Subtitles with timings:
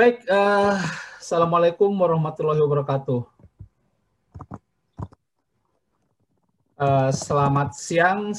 [0.00, 0.80] Baik, uh,
[1.20, 3.20] Assalamualaikum warahmatullahi wabarakatuh.
[6.80, 8.32] Uh, selamat siang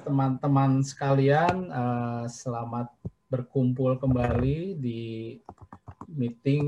[0.00, 2.88] teman-teman sekalian, uh, selamat
[3.28, 5.36] berkumpul kembali di
[6.08, 6.64] meeting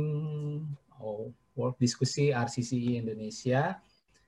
[1.00, 3.80] oh, World Diskusi RCCI Indonesia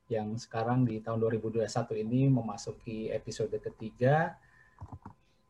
[0.09, 1.61] yang sekarang di tahun 2021
[2.09, 4.33] ini memasuki episode ketiga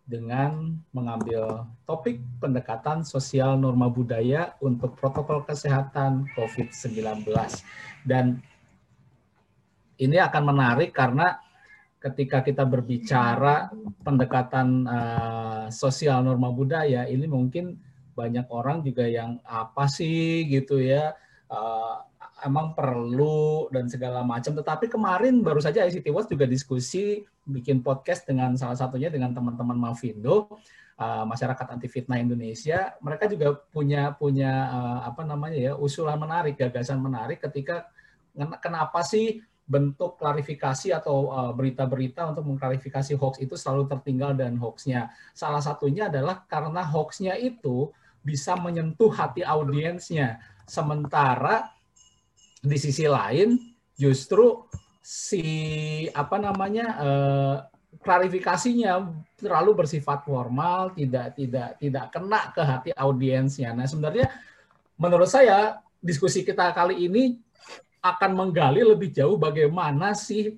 [0.05, 7.25] dengan mengambil topik pendekatan sosial norma budaya untuk protokol kesehatan COVID-19.
[8.05, 8.45] Dan
[9.97, 11.41] ini akan menarik karena
[12.05, 13.73] ketika kita berbicara
[14.05, 17.81] pendekatan uh, sosial norma budaya, ini mungkin
[18.13, 21.17] banyak orang juga yang apa sih gitu ya,
[21.49, 22.05] uh,
[22.45, 24.53] emang perlu dan segala macam.
[24.53, 29.77] Tetapi kemarin baru saja ICT Watch juga diskusi bikin podcast dengan salah satunya dengan teman-teman
[29.77, 30.61] Mavindo,
[31.01, 32.93] uh, masyarakat anti fitnah Indonesia.
[33.01, 37.89] Mereka juga punya punya uh, apa namanya ya usulan menarik, gagasan menarik ketika
[38.61, 45.09] kenapa sih bentuk klarifikasi atau berita-berita uh, untuk mengklarifikasi hoax itu selalu tertinggal dan hoaxnya.
[45.33, 47.89] Salah satunya adalah karena hoaxnya itu
[48.21, 50.41] bisa menyentuh hati audiensnya.
[50.69, 51.74] Sementara
[52.65, 53.61] di sisi lain
[53.95, 54.65] justru
[55.05, 55.45] si
[56.17, 57.57] apa namanya eh,
[58.01, 59.05] klarifikasinya
[59.39, 63.77] terlalu bersifat formal, tidak tidak tidak kena ke hati audiensnya.
[63.77, 64.33] Nah, sebenarnya
[64.97, 67.37] menurut saya diskusi kita kali ini
[68.05, 70.57] akan menggali lebih jauh bagaimana sih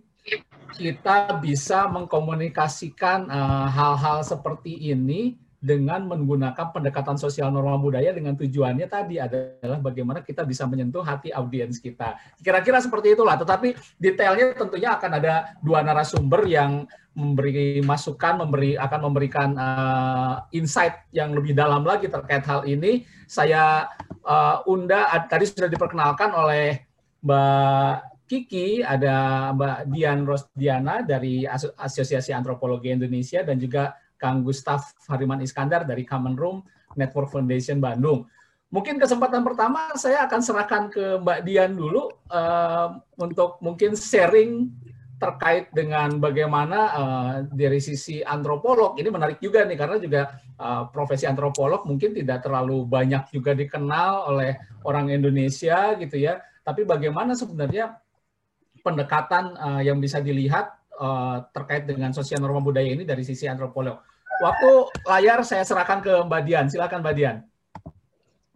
[0.74, 8.38] kita bisa mengkomunikasikan eh, hal-hal uh, seperti ini dengan menggunakan pendekatan sosial norma budaya dengan
[8.38, 12.14] tujuannya tadi adalah bagaimana kita bisa menyentuh hati audiens kita.
[12.38, 16.86] Kira-kira seperti itulah, tetapi detailnya tentunya akan ada dua narasumber yang
[17.18, 23.02] memberi masukan, memberi akan memberikan uh, insight yang lebih dalam lagi terkait hal ini.
[23.26, 23.90] Saya
[24.22, 26.86] uh, unda tadi sudah diperkenalkan oleh
[27.26, 27.94] Mbak
[28.30, 31.42] Kiki, ada Mbak Dian Rosdiana dari
[31.74, 36.58] Asosiasi Antropologi Indonesia dan juga Kang Gustaf Hariman Iskandar dari Common Room
[36.96, 38.26] Network Foundation Bandung.
[38.66, 44.74] Mungkin kesempatan pertama saya akan serahkan ke Mbak Dian dulu uh, untuk mungkin sharing
[45.16, 50.22] terkait dengan bagaimana uh, dari sisi antropolog ini menarik juga nih karena juga
[50.60, 56.84] uh, profesi antropolog mungkin tidak terlalu banyak juga dikenal oleh orang Indonesia gitu ya tapi
[56.84, 57.96] bagaimana sebenarnya
[58.84, 64.00] pendekatan uh, yang bisa dilihat uh, terkait dengan sosial norma budaya ini dari sisi antropolog.
[64.36, 64.70] Waktu
[65.08, 66.66] layar saya serahkan ke Mbak Dian.
[66.68, 67.36] Silakan Mbak Dian.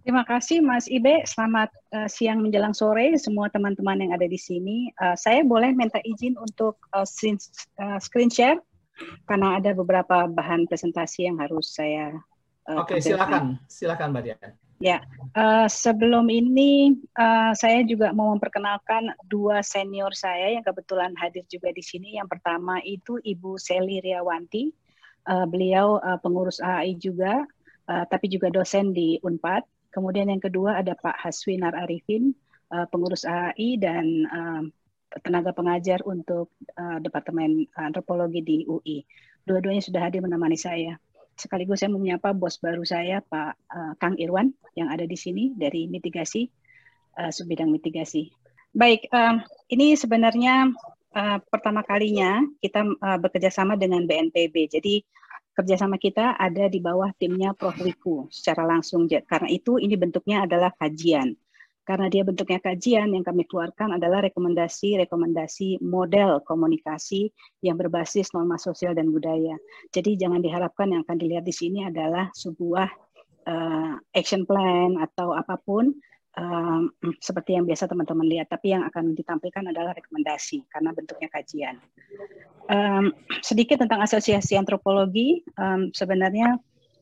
[0.01, 1.25] Terima kasih Mas Ibe.
[1.29, 4.89] Selamat uh, siang menjelang sore semua teman-teman yang ada di sini.
[4.97, 7.37] Uh, saya boleh minta izin untuk uh, screen,
[7.81, 8.61] uh, screen share
[9.29, 12.17] karena ada beberapa bahan presentasi yang harus saya.
[12.69, 14.51] Uh, Oke, okay, silakan, silakan Mbak Dian.
[14.81, 15.05] Ya,
[15.37, 21.69] uh, sebelum ini uh, saya juga mau memperkenalkan dua senior saya yang kebetulan hadir juga
[21.69, 22.17] di sini.
[22.17, 24.73] Yang pertama itu Ibu Seli Riawanti,
[25.29, 27.45] uh, beliau uh, pengurus AI juga,
[27.93, 29.69] uh, tapi juga dosen di Unpad.
[29.93, 32.33] Kemudian yang kedua ada Pak Haswinar Arifin,
[32.73, 34.65] uh, pengurus AI dan uh,
[35.21, 39.05] tenaga pengajar untuk uh, Departemen Antropologi di UI.
[39.45, 40.97] Dua-duanya sudah hadir menemani saya
[41.41, 45.89] sekaligus saya menyapa bos baru saya Pak uh, Kang Irwan yang ada di sini dari
[45.89, 46.45] mitigasi
[47.17, 48.29] uh, subbidang mitigasi.
[48.77, 49.41] Baik, uh,
[49.73, 50.71] ini sebenarnya
[51.51, 54.71] pertama kalinya kita uh, bekerja sama dengan BNPB.
[54.71, 55.03] Jadi
[55.59, 59.11] kerjasama kita ada di bawah timnya Prof Wiku secara langsung.
[59.11, 61.35] Karena itu ini bentuknya adalah kajian
[61.91, 67.35] karena dia bentuknya kajian yang kami keluarkan adalah rekomendasi-rekomendasi model komunikasi
[67.67, 69.59] yang berbasis norma sosial dan budaya.
[69.91, 72.87] Jadi jangan diharapkan yang akan dilihat di sini adalah sebuah
[73.51, 75.91] uh, action plan atau apa pun
[76.39, 81.75] um, seperti yang biasa teman-teman lihat, tapi yang akan ditampilkan adalah rekomendasi karena bentuknya kajian.
[82.71, 83.11] Um,
[83.43, 86.55] sedikit tentang asosiasi antropologi, um, sebenarnya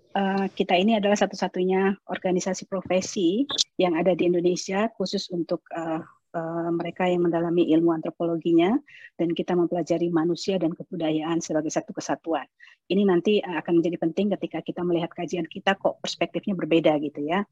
[0.09, 3.45] Eh, kita ini adalah satu-satunya organisasi profesi
[3.77, 6.01] yang ada di Indonesia khusus untuk uh,
[6.33, 8.73] uh, mereka yang mendalami ilmu antropologinya
[9.21, 12.49] dan kita mempelajari manusia dan kebudayaan sebagai satu kesatuan.
[12.89, 17.45] Ini nanti akan menjadi penting ketika kita melihat kajian kita kok perspektifnya berbeda gitu ya.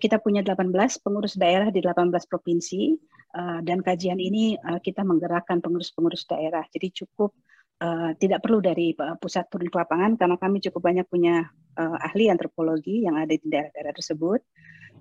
[0.00, 0.72] Kita punya 18
[1.04, 2.96] pengurus daerah di 18 provinsi
[3.60, 6.64] dan kajian ini kita menggerakkan pengurus-pengurus daerah.
[6.72, 7.36] Jadi cukup
[7.74, 11.42] Uh, tidak perlu dari uh, pusat turun ke lapangan karena kami cukup banyak punya
[11.74, 14.40] uh, ahli antropologi yang ada di daerah-daerah tersebut.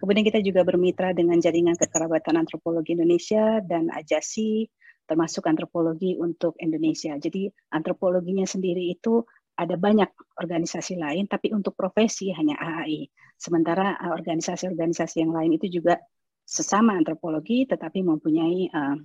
[0.01, 4.67] Kemudian kita juga bermitra dengan jaringan kekerabatan antropologi Indonesia dan Ajasi
[5.05, 7.13] termasuk antropologi untuk Indonesia.
[7.19, 9.21] Jadi antropologinya sendiri itu
[9.53, 10.09] ada banyak
[10.41, 13.05] organisasi lain, tapi untuk profesi hanya AAI.
[13.37, 16.01] Sementara organisasi-organisasi yang lain itu juga
[16.41, 18.97] sesama antropologi, tetapi mempunyai uh,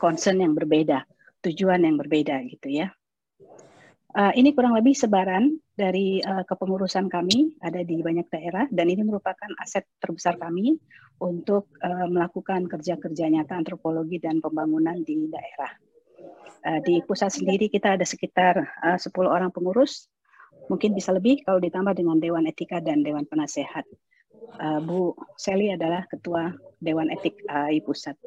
[0.00, 1.04] concern yang berbeda,
[1.44, 2.92] tujuan yang berbeda gitu ya.
[4.10, 9.06] Uh, ini kurang lebih sebaran dari uh, kepengurusan kami ada di banyak daerah dan ini
[9.06, 10.82] merupakan aset terbesar kami
[11.22, 15.70] untuk uh, melakukan kerja-kerja nyata antropologi dan pembangunan di daerah.
[16.66, 20.10] Uh, di pusat sendiri kita ada sekitar uh, 10 orang pengurus,
[20.66, 23.86] mungkin bisa lebih kalau ditambah dengan Dewan Etika dan Dewan Penasehat.
[24.58, 26.50] Uh, Bu Sally adalah Ketua
[26.82, 28.18] Dewan Etik AI Pusat.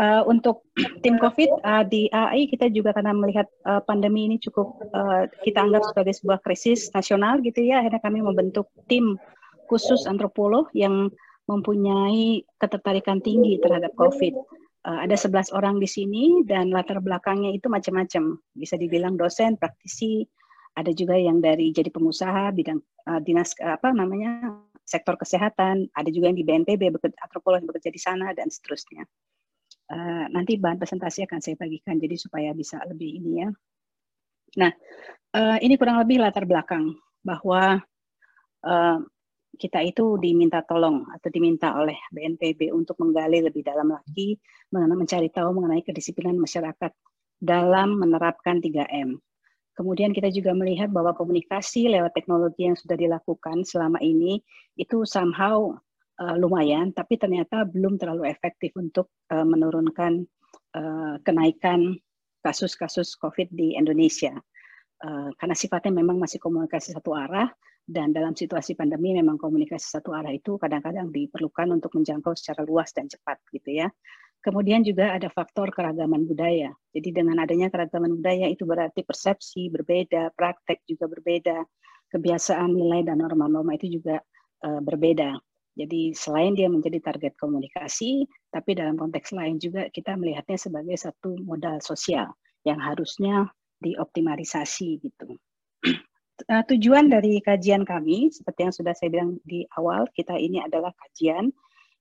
[0.00, 0.64] Uh, untuk
[1.04, 5.68] tim COVID uh, di AI kita juga karena melihat uh, pandemi ini cukup uh, kita
[5.68, 9.20] anggap sebagai sebuah krisis nasional gitu ya, akhirnya kami membentuk tim
[9.68, 11.12] khusus antropolog yang
[11.44, 14.32] mempunyai ketertarikan tinggi terhadap COVID.
[14.82, 18.40] Uh, ada 11 orang di sini dan latar belakangnya itu macam-macam.
[18.56, 20.26] Bisa dibilang dosen, praktisi,
[20.72, 22.80] ada juga yang dari jadi pengusaha bidang
[23.12, 26.82] uh, dinas apa namanya sektor kesehatan, ada juga yang di BNPB
[27.22, 29.06] antropolog bekerja di sana dan seterusnya.
[29.90, 33.48] Uh, nanti bahan presentasi akan saya bagikan jadi supaya bisa lebih ini ya.
[34.56, 34.72] Nah,
[35.36, 37.80] uh, ini kurang lebih latar belakang bahwa
[38.64, 38.98] uh,
[39.56, 44.40] kita itu diminta tolong atau diminta oleh BNPB untuk menggali lebih dalam lagi
[44.72, 46.88] mencari tahu mengenai kedisiplinan masyarakat
[47.36, 49.20] dalam menerapkan 3M.
[49.72, 54.40] Kemudian kita juga melihat bahwa komunikasi lewat teknologi yang sudah dilakukan selama ini
[54.76, 55.72] itu somehow
[56.22, 60.22] uh, lumayan, tapi ternyata belum terlalu efektif untuk uh, menurunkan
[60.78, 61.98] uh, kenaikan
[62.46, 64.30] kasus-kasus COVID di Indonesia.
[65.02, 67.50] Uh, karena sifatnya memang masih komunikasi satu arah,
[67.82, 72.94] dan dalam situasi pandemi memang komunikasi satu arah itu kadang-kadang diperlukan untuk menjangkau secara luas
[72.94, 73.90] dan cepat gitu ya.
[74.42, 76.74] Kemudian juga ada faktor keragaman budaya.
[76.90, 81.62] Jadi dengan adanya keragaman budaya itu berarti persepsi berbeda, praktek juga berbeda,
[82.10, 84.18] kebiasaan nilai dan norma-norma itu juga
[84.66, 85.38] uh, berbeda.
[85.72, 91.40] Jadi selain dia menjadi target komunikasi, tapi dalam konteks lain juga kita melihatnya sebagai satu
[91.40, 92.28] modal sosial
[92.68, 93.48] yang harusnya
[93.80, 95.40] dioptimalisasi gitu.
[96.46, 100.92] Uh, tujuan dari kajian kami, seperti yang sudah saya bilang di awal, kita ini adalah
[101.08, 101.48] kajian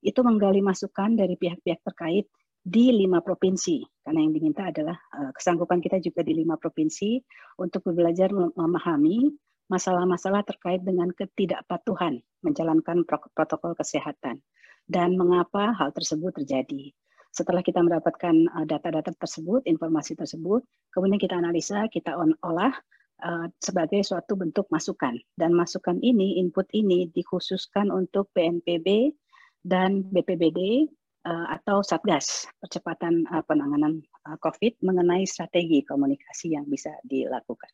[0.01, 2.25] itu menggali masukan dari pihak-pihak terkait
[2.61, 7.17] di lima provinsi, karena yang diminta adalah uh, kesanggupan kita juga di lima provinsi
[7.57, 9.33] untuk belajar memahami
[9.71, 14.43] masalah-masalah terkait dengan ketidakpatuhan menjalankan protokol kesehatan
[14.91, 16.91] dan mengapa hal tersebut terjadi.
[17.31, 22.11] Setelah kita mendapatkan uh, data-data tersebut, informasi tersebut, kemudian kita analisa, kita
[22.43, 22.75] olah
[23.23, 25.15] uh, sebagai suatu bentuk masukan.
[25.39, 29.15] Dan masukan ini, input ini dikhususkan untuk PNPB
[29.63, 30.91] dan BPBD
[31.23, 34.03] uh, atau Satgas percepatan penanganan
[34.43, 37.71] COVID mengenai strategi komunikasi yang bisa dilakukan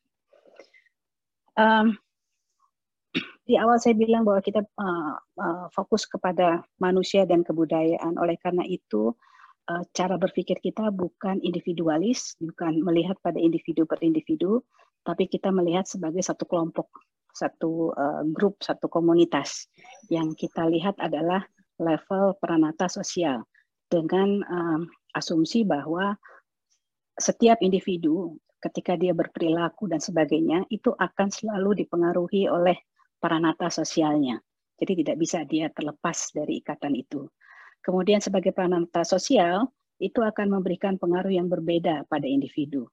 [1.57, 1.98] um,
[3.48, 8.19] di awal saya bilang bahwa kita uh, uh, fokus kepada manusia dan kebudayaan.
[8.19, 9.15] Oleh karena itu,
[9.71, 14.62] uh, cara berpikir kita bukan individualis, bukan melihat pada individu per individu,
[15.07, 16.92] tapi kita melihat sebagai satu kelompok,
[17.31, 19.71] satu uh, grup, satu komunitas.
[20.12, 21.48] Yang kita lihat adalah
[21.80, 23.48] level peranata sosial
[23.88, 24.81] dengan um,
[25.15, 26.19] asumsi bahwa
[27.15, 32.78] setiap individu ketika dia berperilaku dan sebagainya itu akan selalu dipengaruhi oleh
[33.21, 34.42] peranata sosialnya.
[34.78, 37.26] Jadi tidak bisa dia terlepas dari ikatan itu.
[37.81, 39.66] Kemudian sebagai peranata sosial
[39.97, 42.85] itu akan memberikan pengaruh yang berbeda pada individu.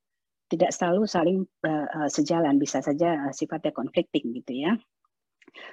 [0.48, 4.72] Tidak selalu saling uh, sejalan, bisa saja uh, sifatnya conflicting gitu ya.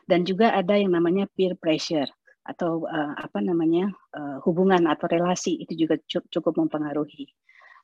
[0.03, 2.07] Dan juga ada yang namanya peer pressure
[2.41, 7.29] atau uh, apa namanya uh, hubungan atau relasi itu juga cukup mempengaruhi.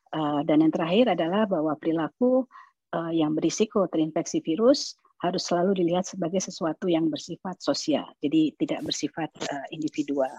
[0.08, 2.48] Uh, dan yang terakhir adalah bahwa perilaku
[2.96, 8.86] uh, yang berisiko terinfeksi virus harus selalu dilihat sebagai sesuatu yang bersifat sosial, jadi tidak
[8.86, 10.30] bersifat uh, individual.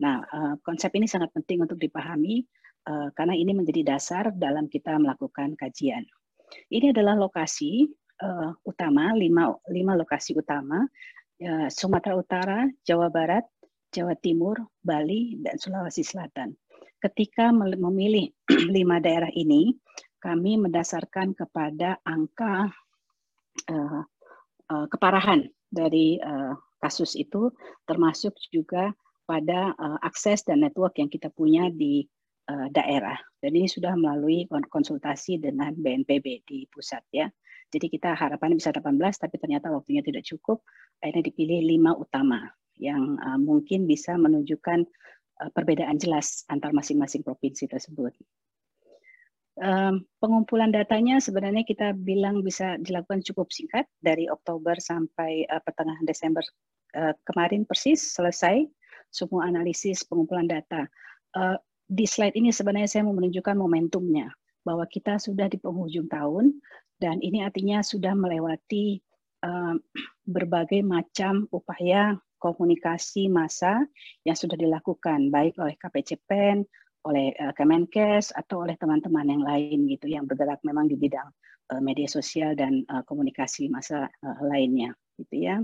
[0.00, 0.24] Nah,
[0.66, 2.42] konsep ini sangat penting untuk dipahami
[3.14, 6.02] karena ini menjadi dasar dalam kita melakukan kajian.
[6.74, 7.86] Ini adalah lokasi
[8.66, 10.82] utama, lima, lima lokasi utama,
[11.70, 13.46] Sumatera Utara, Jawa Barat,
[13.94, 16.50] Jawa Timur, Bali, dan Sulawesi Selatan
[17.02, 18.30] ketika memilih
[18.76, 19.74] lima daerah ini,
[20.22, 22.70] kami mendasarkan kepada angka
[23.66, 24.02] uh,
[24.70, 27.50] uh, keparahan dari uh, kasus itu,
[27.90, 28.94] termasuk juga
[29.26, 32.06] pada uh, akses dan network yang kita punya di
[32.46, 33.18] uh, daerah.
[33.42, 37.26] Dan ini sudah melalui konsultasi dengan BNPB di pusat ya.
[37.72, 40.62] Jadi kita harapannya bisa 18, tapi ternyata waktunya tidak cukup.
[41.02, 42.46] Akhirnya dipilih lima utama
[42.78, 44.86] yang uh, mungkin bisa menunjukkan
[45.50, 48.14] perbedaan jelas antar masing-masing provinsi tersebut.
[50.16, 56.40] pengumpulan datanya sebenarnya kita bilang bisa dilakukan cukup singkat dari Oktober sampai uh, pertengahan Desember
[56.96, 58.64] uh, kemarin persis selesai
[59.12, 60.88] semua analisis pengumpulan data.
[61.84, 64.32] Di slide ini sebenarnya saya mau menunjukkan momentumnya
[64.64, 66.56] bahwa kita sudah di penghujung tahun
[66.96, 69.04] dan ini artinya sudah melewati
[70.24, 73.86] berbagai macam upaya komunikasi massa
[74.26, 76.66] yang sudah dilakukan baik oleh KPCPEN,
[77.06, 81.30] oleh uh, Kemenkes atau oleh teman-teman yang lain gitu yang bergerak memang di bidang
[81.70, 84.90] uh, media sosial dan uh, komunikasi masa uh, lainnya
[85.22, 85.62] gitu ya.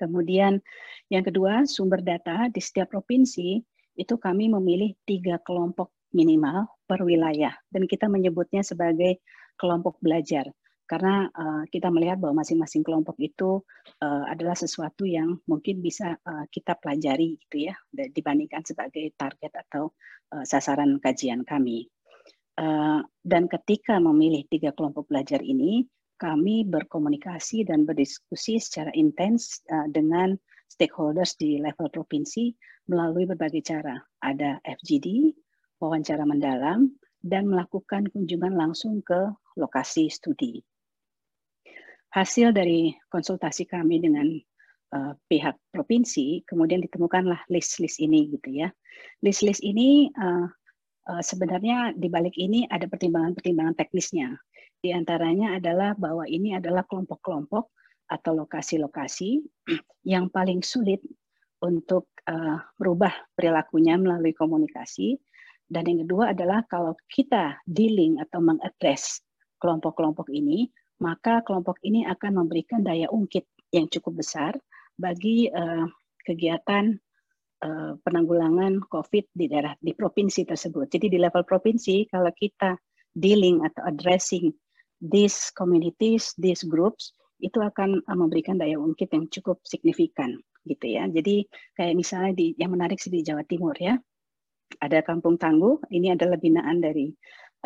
[0.00, 0.64] Kemudian
[1.12, 3.60] yang kedua sumber data di setiap provinsi
[4.00, 9.20] itu kami memilih tiga kelompok minimal per wilayah dan kita menyebutnya sebagai
[9.60, 10.48] kelompok belajar
[10.90, 13.62] karena uh, kita melihat bahwa masing-masing kelompok itu
[14.02, 19.94] uh, adalah sesuatu yang mungkin bisa uh, kita pelajari gitu ya dibandingkan sebagai target atau
[20.34, 21.86] uh, sasaran kajian kami.
[22.58, 25.86] Uh, dan ketika memilih tiga kelompok belajar ini,
[26.18, 30.34] kami berkomunikasi dan berdiskusi secara intens uh, dengan
[30.66, 32.50] stakeholders di level provinsi
[32.90, 33.94] melalui berbagai cara.
[34.26, 35.38] Ada FGD,
[35.78, 36.90] wawancara mendalam,
[37.22, 40.66] dan melakukan kunjungan langsung ke lokasi studi
[42.10, 44.26] hasil dari konsultasi kami dengan
[44.94, 48.68] uh, pihak provinsi, kemudian ditemukanlah list-list ini gitu ya.
[49.22, 50.46] List-list ini uh,
[51.10, 54.34] uh, sebenarnya di balik ini ada pertimbangan-pertimbangan teknisnya.
[54.80, 57.70] Di antaranya adalah bahwa ini adalah kelompok-kelompok
[58.10, 59.38] atau lokasi-lokasi
[60.02, 60.98] yang paling sulit
[61.60, 65.20] untuk uh, merubah perilakunya melalui komunikasi.
[65.70, 69.22] Dan yang kedua adalah kalau kita dealing atau mengadres
[69.62, 70.66] kelompok-kelompok ini,
[71.00, 74.52] maka kelompok ini akan memberikan daya ungkit yang cukup besar
[75.00, 75.88] bagi uh,
[76.22, 77.00] kegiatan
[77.64, 80.92] uh, penanggulangan COVID di daerah di provinsi tersebut.
[80.92, 82.76] Jadi di level provinsi kalau kita
[83.16, 84.52] dealing atau addressing
[85.00, 90.36] these communities, these groups itu akan uh, memberikan daya ungkit yang cukup signifikan
[90.68, 91.08] gitu ya.
[91.08, 93.96] Jadi kayak misalnya di yang menarik sih di Jawa Timur ya.
[94.70, 97.10] Ada Kampung Tangguh, ini adalah binaan dari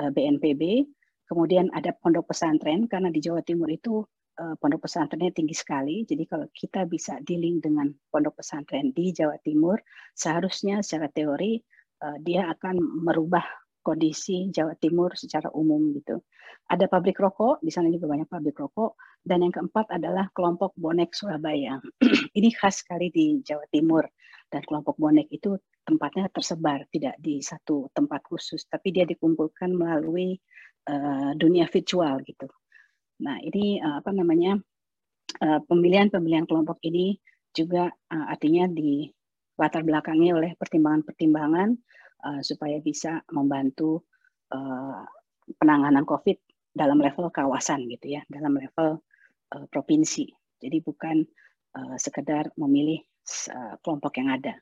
[0.00, 0.88] uh, BNPB
[1.25, 4.04] Kemudian ada pondok pesantren karena di Jawa Timur itu
[4.40, 6.04] uh, pondok pesantrennya tinggi sekali.
[6.04, 9.81] Jadi kalau kita bisa dealing dengan pondok pesantren di Jawa Timur,
[10.12, 11.61] seharusnya secara teori
[12.04, 13.45] uh, dia akan merubah
[13.85, 16.21] kondisi Jawa Timur secara umum gitu.
[16.64, 18.97] Ada pabrik rokok, di sana juga banyak pabrik rokok.
[19.25, 21.81] Dan yang keempat adalah kelompok bonek Surabaya.
[22.38, 24.04] Ini khas sekali di Jawa Timur.
[24.49, 30.38] Dan kelompok bonek itu tempatnya tersebar, tidak di satu tempat khusus, tapi dia dikumpulkan melalui
[30.88, 32.48] uh, dunia virtual gitu.
[33.22, 34.58] Nah ini uh, apa namanya
[35.40, 37.18] uh, pemilihan-pemilihan kelompok ini
[37.54, 39.08] juga uh, artinya di
[39.54, 41.78] latar belakangnya oleh pertimbangan-pertimbangan
[42.26, 44.02] uh, supaya bisa membantu
[44.50, 45.06] uh,
[45.60, 46.38] penanganan COVID
[46.74, 48.98] dalam level kawasan gitu ya, dalam level
[49.54, 50.26] uh, provinsi.
[50.58, 51.22] Jadi bukan
[51.78, 52.98] uh, sekedar memilih
[53.54, 54.58] uh, kelompok yang ada.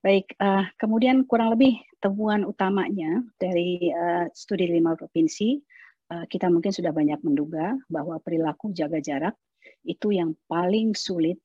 [0.00, 5.60] Baik, uh, kemudian kurang lebih temuan utamanya dari uh, studi lima provinsi,
[6.08, 9.36] uh, kita mungkin sudah banyak menduga bahwa perilaku jaga jarak
[9.84, 11.36] itu yang paling sulit,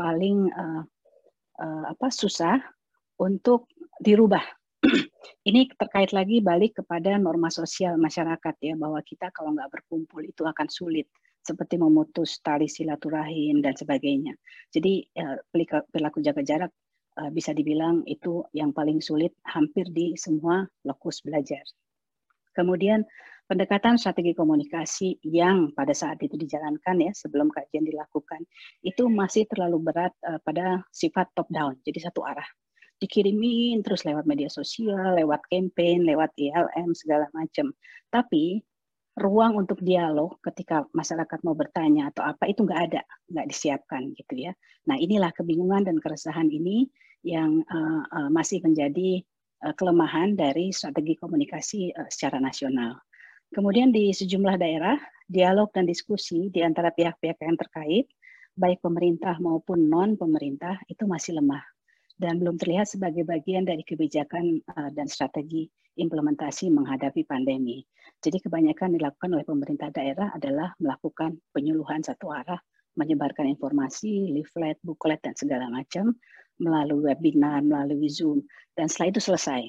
[0.00, 0.80] paling uh,
[1.60, 2.56] uh, apa susah
[3.20, 3.68] untuk
[4.00, 4.48] dirubah.
[5.48, 10.48] Ini terkait lagi balik kepada norma sosial masyarakat ya bahwa kita kalau nggak berkumpul itu
[10.48, 11.04] akan sulit
[11.44, 14.32] seperti memutus tali silaturahim dan sebagainya.
[14.72, 15.04] Jadi
[15.92, 16.72] perilaku jaga jarak
[17.20, 21.60] Eh, bisa dibilang itu yang paling sulit hampir di semua lokus belajar.
[22.56, 23.04] Kemudian
[23.44, 28.40] pendekatan strategi komunikasi yang pada saat itu dijalankan ya sebelum kajian dilakukan
[28.80, 32.46] itu masih terlalu berat uh, pada sifat top down, jadi satu arah.
[33.00, 37.72] Dikirimin terus lewat media sosial, lewat campaign, lewat ILM segala macam.
[38.08, 38.64] Tapi
[39.20, 44.48] ruang untuk dialog ketika masyarakat mau bertanya atau apa itu nggak ada, nggak disiapkan gitu
[44.48, 44.52] ya.
[44.88, 46.88] Nah inilah kebingungan dan keresahan ini
[47.22, 49.20] yang uh, uh, masih menjadi
[49.66, 52.96] uh, kelemahan dari strategi komunikasi uh, secara nasional.
[53.50, 54.96] Kemudian di sejumlah daerah,
[55.26, 58.06] dialog dan diskusi di antara pihak-pihak yang terkait,
[58.54, 61.62] baik pemerintah maupun non-pemerintah, itu masih lemah
[62.20, 67.80] dan belum terlihat sebagai bagian dari kebijakan uh, dan strategi implementasi menghadapi pandemi.
[68.20, 72.60] Jadi kebanyakan dilakukan oleh pemerintah daerah adalah melakukan penyuluhan satu arah,
[73.00, 76.12] menyebarkan informasi, leaflet, booklet, dan segala macam
[76.60, 78.44] melalui webinar, melalui Zoom.
[78.76, 79.62] Dan setelah itu selesai.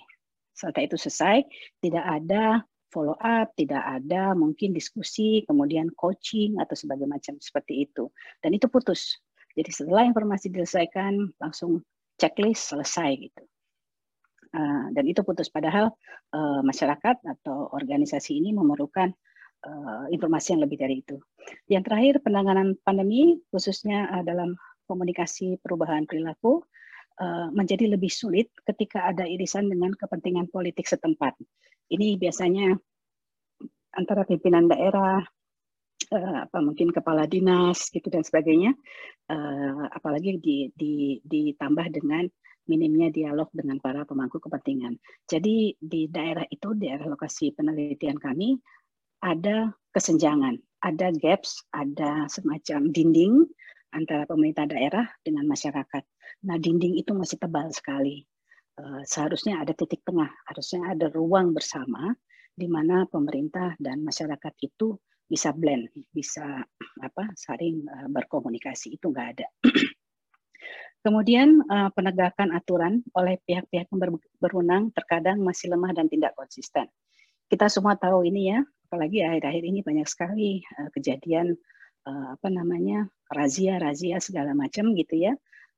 [0.52, 1.48] Setelah itu selesai,
[1.80, 8.12] tidak ada follow up, tidak ada mungkin diskusi, kemudian coaching atau sebagai macam seperti itu.
[8.44, 9.16] Dan itu putus.
[9.56, 11.82] Jadi setelah informasi diselesaikan, langsung
[12.20, 13.44] checklist selesai gitu.
[14.54, 15.96] uh, dan itu putus padahal
[16.36, 19.10] uh, masyarakat atau organisasi ini memerlukan
[19.66, 21.18] uh, informasi yang lebih dari itu.
[21.72, 24.54] Yang terakhir penanganan pandemi khususnya uh, dalam
[24.86, 26.68] komunikasi perubahan perilaku
[27.54, 31.38] menjadi lebih sulit ketika ada irisan dengan kepentingan politik setempat.
[31.94, 32.74] Ini biasanya
[33.94, 35.20] antara pimpinan daerah,
[36.12, 38.72] uh, apa mungkin kepala dinas gitu dan sebagainya,
[39.32, 42.28] uh, apalagi di, di, ditambah dengan
[42.70, 44.96] minimnya dialog dengan para pemangku kepentingan.
[45.28, 48.56] Jadi di daerah itu, di daerah lokasi penelitian kami,
[49.22, 53.46] ada kesenjangan, ada gaps, ada semacam dinding
[53.92, 56.04] antara pemerintah daerah dengan masyarakat.
[56.48, 58.24] Nah, dinding itu masih tebal sekali.
[58.80, 62.16] Uh, seharusnya ada titik tengah, harusnya ada ruang bersama
[62.56, 64.96] di mana pemerintah dan masyarakat itu
[65.28, 66.64] bisa blend, bisa
[67.04, 69.48] apa saling uh, berkomunikasi itu nggak ada.
[71.06, 73.92] Kemudian uh, penegakan aturan oleh pihak-pihak
[74.40, 76.88] berwenang terkadang masih lemah dan tidak konsisten.
[77.52, 80.64] Kita semua tahu ini ya, apalagi akhir-akhir ini banyak sekali
[80.96, 81.52] kejadian
[82.08, 85.34] apa namanya razia-razia segala macam gitu ya,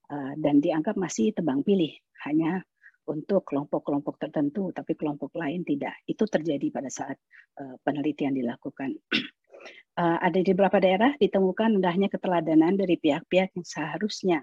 [0.10, 1.94] uh, dan dianggap masih tebang pilih
[2.26, 2.66] hanya
[3.06, 5.94] untuk kelompok-kelompok tertentu, tapi kelompok lain tidak.
[6.10, 7.16] Itu terjadi pada saat
[7.62, 8.98] uh, penelitian dilakukan.
[10.02, 14.40] uh, ada di beberapa daerah ditemukan hendaknya keteladanan dari pihak-pihak yang seharusnya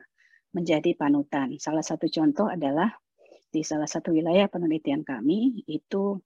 [0.54, 1.58] menjadi panutan.
[1.58, 2.94] Salah satu contoh adalah
[3.50, 6.22] di salah satu wilayah penelitian kami itu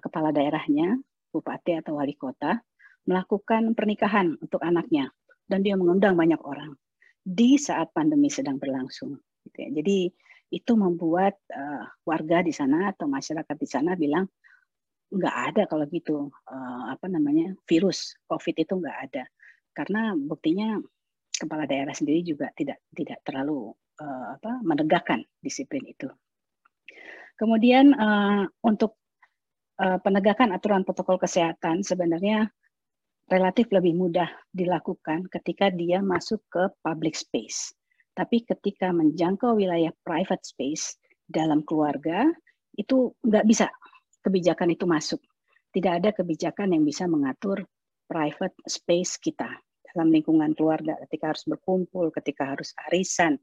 [0.00, 0.96] kepala daerahnya,
[1.32, 2.60] bupati atau wali kota
[3.08, 5.10] melakukan pernikahan untuk anaknya
[5.52, 6.72] dan dia mengundang banyak orang
[7.20, 9.20] di saat pandemi sedang berlangsung.
[9.44, 9.68] Gitu ya.
[9.76, 10.08] Jadi
[10.48, 14.24] itu membuat uh, warga di sana atau masyarakat di sana bilang
[15.12, 19.24] nggak ada kalau gitu uh, apa namanya virus COVID itu nggak ada
[19.76, 20.80] karena buktinya
[21.36, 26.08] kepala daerah sendiri juga tidak tidak terlalu uh, apa menegakkan disiplin itu.
[27.36, 29.00] Kemudian uh, untuk
[29.80, 32.52] uh, penegakan aturan protokol kesehatan sebenarnya
[33.30, 37.72] relatif lebih mudah dilakukan ketika dia masuk ke public space.
[38.12, 42.28] Tapi ketika menjangkau wilayah private space dalam keluarga
[42.76, 43.68] itu nggak bisa
[44.20, 45.20] kebijakan itu masuk.
[45.72, 47.64] Tidak ada kebijakan yang bisa mengatur
[48.04, 49.48] private space kita
[49.92, 53.40] dalam lingkungan keluarga ketika harus berkumpul, ketika harus arisan,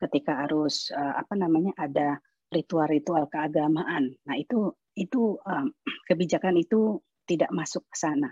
[0.00, 2.20] ketika harus uh, apa namanya ada
[2.52, 4.12] ritual-ritual keagamaan.
[4.26, 5.72] Nah, itu itu um,
[6.04, 8.28] kebijakan itu tidak masuk ke sana,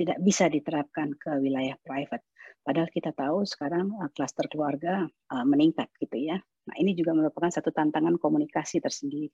[0.00, 2.24] tidak bisa diterapkan ke wilayah private.
[2.64, 6.40] Padahal kita tahu sekarang uh, klaster keluarga uh, meningkat gitu ya.
[6.40, 9.28] Nah, ini juga merupakan satu tantangan komunikasi tersendiri.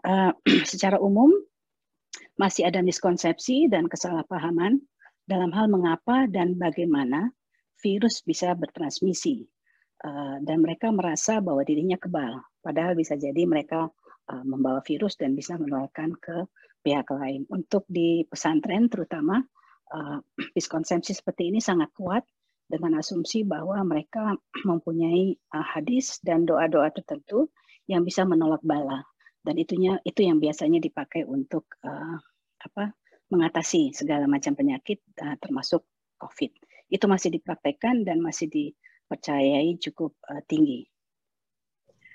[0.00, 0.32] Uh,
[0.72, 1.28] secara umum
[2.40, 4.80] masih ada miskonsepsi dan kesalahpahaman
[5.28, 7.28] dalam hal mengapa dan bagaimana
[7.84, 9.44] virus bisa bertransmisi.
[10.04, 13.88] Uh, dan mereka merasa bahwa dirinya kebal, padahal bisa jadi mereka
[14.28, 16.44] uh, membawa virus dan bisa menularkan ke
[16.84, 17.48] pihak lain.
[17.48, 19.40] Untuk di pesantren terutama,
[19.96, 20.20] uh,
[21.00, 22.22] seperti ini sangat kuat
[22.68, 24.36] dengan asumsi bahwa mereka
[24.68, 27.48] mempunyai uh, hadis dan doa-doa tertentu
[27.88, 29.04] yang bisa menolak bala
[29.44, 32.16] dan itunya itu yang biasanya dipakai untuk uh,
[32.64, 32.96] apa
[33.28, 35.84] mengatasi segala macam penyakit uh, termasuk
[36.16, 36.52] COVID.
[36.88, 40.16] Itu masih dipraktekkan dan masih dipercayai cukup
[40.48, 40.88] tinggi.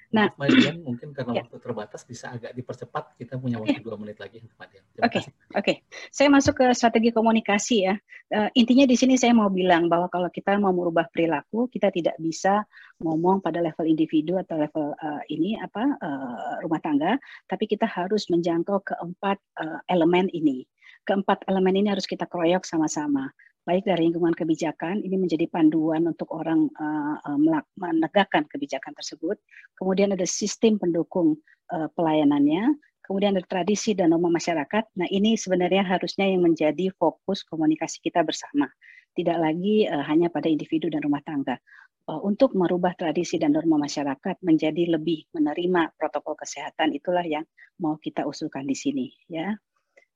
[0.09, 1.41] Nah, Madian, mungkin karena ya.
[1.45, 3.13] waktu terbatas bisa agak dipercepat.
[3.13, 5.21] Kita punya waktu dua menit lagi untuk Oke, oke.
[5.53, 5.75] Okay.
[6.09, 7.95] Saya masuk ke strategi komunikasi ya.
[8.29, 12.17] Uh, intinya di sini saya mau bilang bahwa kalau kita mau merubah perilaku, kita tidak
[12.17, 12.65] bisa
[13.01, 18.27] ngomong pada level individu atau level uh, ini apa uh, rumah tangga, tapi kita harus
[18.29, 20.65] menjangkau keempat uh, elemen ini.
[21.05, 23.29] Keempat elemen ini harus kita keroyok sama-sama
[23.69, 27.37] baik dari lingkungan kebijakan ini menjadi panduan untuk orang uh,
[27.77, 29.37] menegakkan kebijakan tersebut.
[29.77, 31.37] Kemudian ada sistem pendukung
[31.69, 32.73] uh, pelayanannya,
[33.05, 34.89] kemudian ada tradisi dan norma masyarakat.
[34.97, 38.65] Nah ini sebenarnya harusnya yang menjadi fokus komunikasi kita bersama,
[39.13, 41.61] tidak lagi uh, hanya pada individu dan rumah tangga.
[42.09, 47.45] Untuk merubah tradisi dan norma masyarakat menjadi lebih menerima protokol kesehatan itulah yang
[47.77, 49.53] mau kita usulkan di sini ya.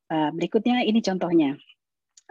[0.09, 1.53] Berikutnya ini contohnya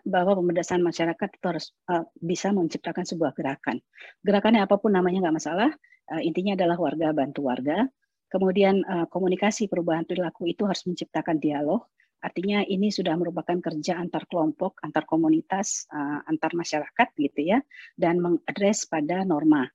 [0.02, 3.78] bahwa pemberdasan masyarakat itu harus uh, bisa menciptakan sebuah gerakan.
[4.26, 5.70] Gerakannya apa pun namanya nggak masalah,
[6.10, 7.86] uh, intinya adalah warga bantu warga.
[8.26, 11.86] Kemudian uh, komunikasi perubahan perilaku itu harus menciptakan dialog.
[12.22, 17.58] Artinya ini sudah merupakan kerja antar kelompok, antar komunitas, uh, antar masyarakat gitu ya,
[17.98, 19.66] dan mengadres pada norma.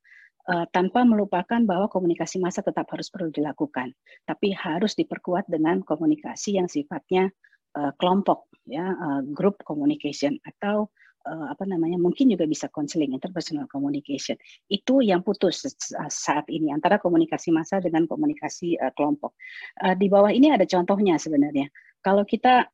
[0.48, 3.92] Tanpa melupakan bahwa komunikasi massa tetap harus perlu dilakukan,
[4.24, 7.28] tapi harus diperkuat dengan komunikasi yang sifatnya
[7.76, 10.92] uh, kelompok ya uh, group communication atau
[11.28, 14.40] uh, apa namanya mungkin juga bisa counseling interpersonal communication.
[14.72, 15.68] Itu yang putus
[16.12, 19.36] saat ini antara komunikasi massa dengan komunikasi uh, kelompok.
[19.84, 21.68] Uh, di bawah ini ada contohnya sebenarnya.
[22.00, 22.68] Kalau kita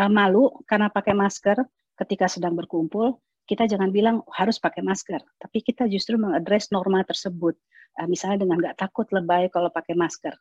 [0.00, 1.60] uh, malu karena pakai masker
[2.00, 7.56] ketika sedang berkumpul kita jangan bilang harus pakai masker tapi kita justru mengadres norma tersebut.
[8.00, 10.32] Uh, misalnya dengan nggak takut lebay kalau pakai masker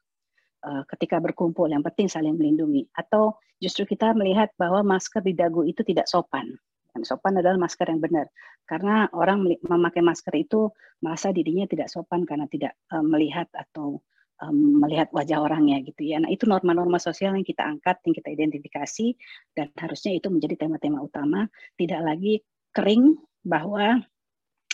[0.65, 5.61] uh, ketika berkumpul yang penting saling melindungi atau justru kita melihat bahwa masker di dagu
[5.65, 6.57] itu tidak sopan
[6.95, 8.27] yang sopan adalah masker yang benar.
[8.67, 10.71] Karena orang memakai masker itu
[11.03, 13.99] merasa dirinya tidak sopan karena tidak um, melihat atau
[14.43, 16.19] um, melihat wajah orangnya gitu ya.
[16.19, 19.15] Nah itu norma-norma sosial yang kita angkat, yang kita identifikasi
[19.55, 21.47] dan harusnya itu menjadi tema-tema utama.
[21.79, 22.43] Tidak lagi
[22.75, 23.99] kering bahwa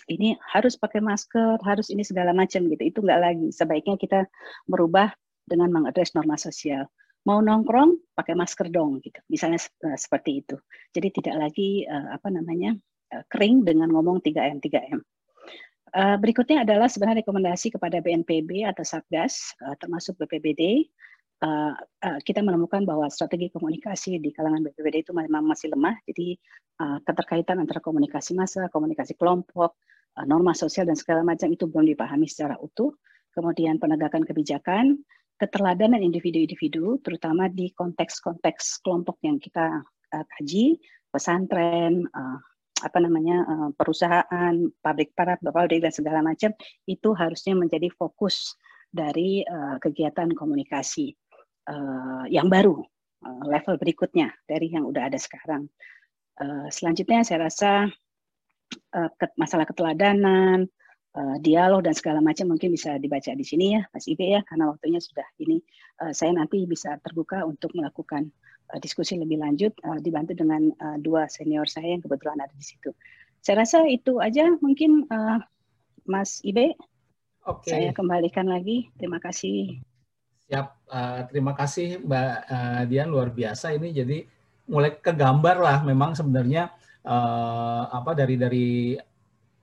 [0.07, 2.81] ini harus pakai masker, harus ini segala macam gitu.
[2.81, 3.47] Itu enggak lagi.
[3.53, 4.25] Sebaiknya kita
[4.65, 5.11] merubah
[5.47, 6.85] dengan mengadres norma sosial.
[7.23, 9.19] Mau nongkrong pakai masker dong gitu.
[9.31, 10.55] Misalnya uh, seperti itu.
[10.91, 12.75] Jadi tidak lagi uh, apa namanya
[13.15, 14.99] uh, kering dengan ngomong 3M 3M
[15.95, 20.87] uh, berikutnya adalah sebenarnya rekomendasi kepada BNPB atau Satgas uh, termasuk BPBD
[21.43, 25.95] uh, uh, kita menemukan bahwa strategi komunikasi di kalangan BPBD itu memang masih lemah.
[26.09, 26.35] Jadi
[26.81, 29.77] uh, keterkaitan antara komunikasi massa komunikasi kelompok
[30.17, 32.91] uh, norma sosial dan segala macam itu belum dipahami secara utuh.
[33.37, 34.97] Kemudian penegakan kebijakan
[35.37, 40.81] keteladanan individu-individu, terutama di konteks-konteks kelompok yang kita uh, kaji,
[41.13, 42.37] pesantren, uh,
[42.85, 46.53] apa namanya uh, perusahaan, pabrik para pabrik dan segala macam
[46.85, 48.53] itu harusnya menjadi fokus
[48.93, 51.13] dari uh, kegiatan komunikasi
[51.69, 52.77] uh, yang baru
[53.25, 55.65] uh, level berikutnya dari yang udah ada sekarang.
[56.37, 57.89] Uh, selanjutnya saya rasa
[58.93, 60.69] uh, masalah keteladanan,
[61.17, 64.69] uh, dialog dan segala macam mungkin bisa dibaca di sini ya Mas Ibe ya karena
[64.69, 65.57] waktunya sudah ini
[66.05, 68.29] uh, saya nanti bisa terbuka untuk melakukan
[68.71, 72.65] uh, diskusi lebih lanjut uh, dibantu dengan uh, dua senior saya yang kebetulan ada di
[72.65, 72.93] situ.
[73.41, 75.41] Saya rasa itu aja mungkin uh,
[76.05, 76.77] Mas Ibe.
[77.47, 77.71] Oke.
[77.71, 78.91] Saya kembalikan lagi.
[78.99, 79.79] Terima kasih.
[80.47, 80.67] Siap.
[80.87, 84.23] Uh, terima kasih Mbak uh, Dian luar biasa ini jadi
[84.67, 86.71] mulai kegambar lah memang sebenarnya
[87.07, 88.67] uh, apa dari dari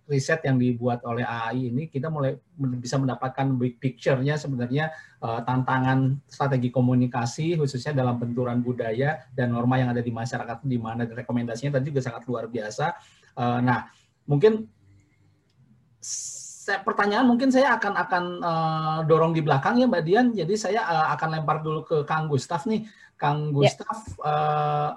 [0.05, 2.37] riset yang dibuat oleh AI ini kita mulai
[2.77, 4.93] bisa mendapatkan big picture-nya sebenarnya
[5.25, 10.77] uh, tantangan strategi komunikasi khususnya dalam benturan budaya dan norma yang ada di masyarakat di
[10.77, 12.93] mana rekomendasinya tadi juga sangat luar biasa.
[13.35, 13.89] Uh, nah,
[14.29, 14.69] mungkin
[16.05, 20.27] saya, pertanyaan mungkin saya akan akan uh, dorong di belakang ya Mbak Dian.
[20.37, 22.85] Jadi saya uh, akan lempar dulu ke Kang Gustaf nih.
[23.17, 23.53] Kang ya.
[23.57, 24.25] Gustaf ya.
[24.25, 24.91] uh,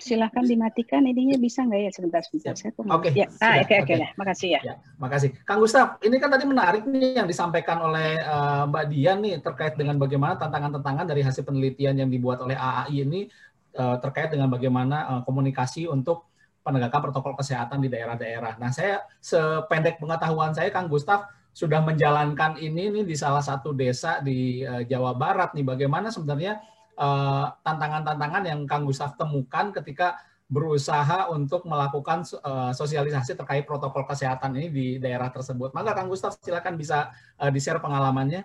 [0.00, 3.12] silahkan dimatikan ininya bisa nggak ya sebentar sebentar saya Oke.
[3.12, 3.12] Okay.
[3.20, 3.28] Ya.
[3.44, 4.10] Ah, oke oke lah.
[4.16, 4.60] Makasih ya.
[4.64, 4.74] ya.
[4.96, 5.30] Makasih.
[5.44, 9.76] Kang Gustaf, ini kan tadi menarik nih yang disampaikan oleh uh, Mbak Dian nih terkait
[9.76, 13.28] dengan bagaimana tantangan-tantangan dari hasil penelitian yang dibuat oleh AAI ini
[13.76, 16.32] uh, terkait dengan bagaimana uh, komunikasi untuk
[16.64, 18.56] penegakan protokol kesehatan di daerah-daerah.
[18.56, 24.24] Nah, saya sependek pengetahuan saya Kang Gustaf sudah menjalankan ini nih di salah satu desa
[24.24, 26.58] di uh, Jawa Barat nih bagaimana sebenarnya
[26.94, 34.54] Eh, tantangan-tantangan yang Kang Gustaf temukan ketika berusaha untuk melakukan uh, sosialisasi terkait protokol kesehatan
[34.54, 35.72] ini di daerah tersebut.
[35.72, 38.44] Maka Kang Gustaf silakan bisa uh, di-share pengalamannya.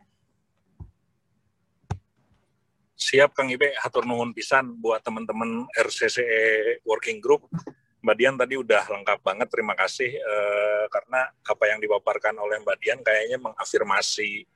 [2.96, 7.52] Siap Kang Ibe, hatur nuhun pisan buat teman-teman RCCE Working Group.
[8.00, 10.10] Mbak Dian tadi udah lengkap banget, terima kasih.
[10.10, 14.48] Uh, karena apa yang dipaparkan oleh Mbak Dian kayaknya mengafirmasi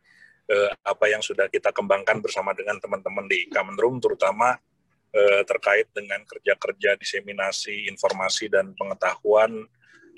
[0.47, 4.55] eh, apa yang sudah kita kembangkan bersama dengan teman-teman di Kamenrum, terutama
[5.13, 9.63] eh, terkait dengan kerja-kerja diseminasi informasi dan pengetahuan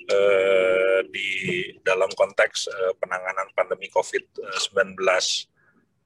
[0.06, 1.30] eh, di
[1.82, 4.98] dalam konteks eh, penanganan pandemi COVID-19.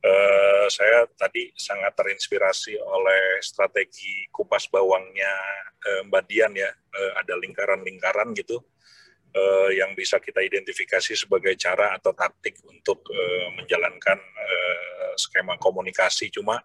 [0.00, 5.34] Eh, saya tadi sangat terinspirasi oleh strategi kupas bawangnya
[5.76, 8.64] eh, Mbak Dian ya, eh, ada lingkaran-lingkaran gitu
[9.34, 16.30] uh, yang bisa kita identifikasi sebagai cara atau taktik untuk uh, menjalankan uh, skema komunikasi.
[16.30, 16.58] Cuma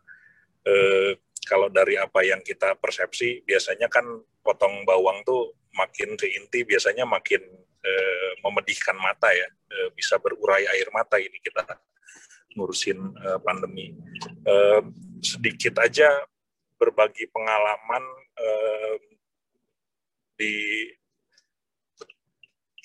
[0.66, 1.12] uh,
[1.46, 4.06] kalau dari apa yang kita persepsi, biasanya kan
[4.42, 7.42] potong bawang tuh makin ke inti, biasanya makin
[7.86, 11.62] uh, memedihkan mata ya, uh, bisa berurai air mata ini kita
[12.58, 13.94] ngurusin uh, pandemi.
[14.48, 14.82] Uh,
[15.22, 16.10] sedikit aja
[16.76, 18.04] berbagi pengalaman
[18.40, 18.96] uh,
[20.36, 20.86] di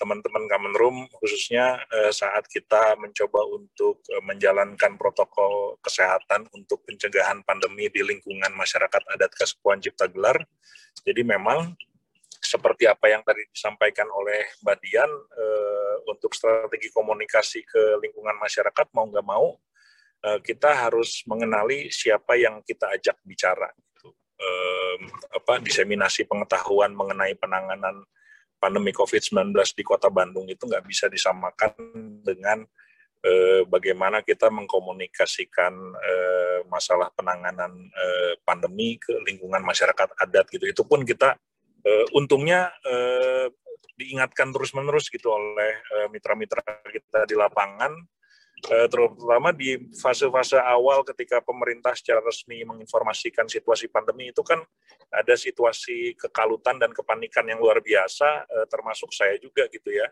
[0.01, 7.45] teman-teman Common Room khususnya eh, saat kita mencoba untuk eh, menjalankan protokol kesehatan untuk pencegahan
[7.45, 10.41] pandemi di lingkungan masyarakat adat Kasepuan Cipta Gelar.
[11.05, 11.77] Jadi memang
[12.41, 18.89] seperti apa yang tadi disampaikan oleh Mbak Dian eh, untuk strategi komunikasi ke lingkungan masyarakat
[18.97, 19.53] mau nggak mau
[20.21, 23.65] kita harus mengenali siapa yang kita ajak bicara.
[23.73, 24.13] Gitu.
[25.33, 28.05] Apa diseminasi pengetahuan mengenai penanganan
[28.61, 31.73] pandemi COVID-19 di Kota Bandung itu nggak bisa disamakan
[32.21, 32.61] dengan
[33.25, 40.69] eh, bagaimana kita mengkomunikasikan eh, masalah penanganan eh, pandemi ke lingkungan masyarakat adat gitu.
[40.69, 41.33] Itu pun kita
[41.81, 43.49] eh, untungnya eh,
[43.97, 48.20] diingatkan terus-menerus gitu oleh eh, mitra-mitra kita di lapangan eh,
[48.61, 54.61] terutama di fase-fase awal ketika pemerintah secara resmi menginformasikan situasi pandemi itu kan
[55.09, 60.05] ada situasi kekalutan dan kepanikan yang luar biasa eh, termasuk saya juga gitu ya.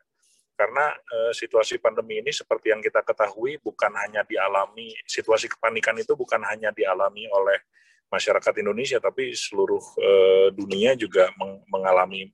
[0.59, 6.19] Karena uh, situasi pandemi ini seperti yang kita ketahui bukan hanya dialami situasi kepanikan itu
[6.19, 7.63] bukan hanya dialami oleh
[8.11, 12.27] masyarakat Indonesia tapi seluruh uh, dunia juga meng mengalami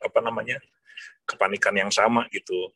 [0.00, 0.56] apa namanya
[1.28, 2.72] kepanikan yang sama gitu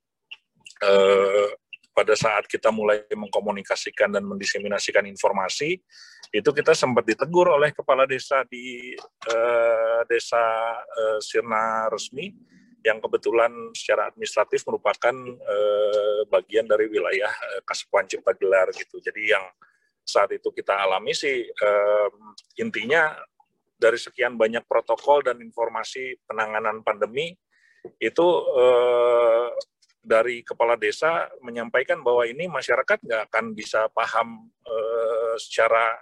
[1.90, 5.78] pada saat kita mulai mengkomunikasikan dan mendiseminasikan informasi
[6.30, 8.94] itu kita sempat ditegur oleh kepala desa di
[9.26, 10.38] uh, desa
[10.78, 12.30] uh, Sirna resmi
[12.84, 19.00] yang kebetulan secara administratif merupakan eh, bagian dari wilayah eh, Kasepuan Cipta Gelar gitu.
[19.00, 19.44] Jadi yang
[20.00, 22.08] saat itu kita alami sih eh,
[22.60, 23.12] intinya
[23.80, 27.32] dari sekian banyak protokol dan informasi penanganan pandemi
[28.00, 29.48] itu eh,
[30.00, 35.96] dari kepala desa menyampaikan bahwa ini masyarakat nggak akan bisa paham eh, secara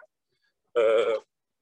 [0.79, 1.19] eh,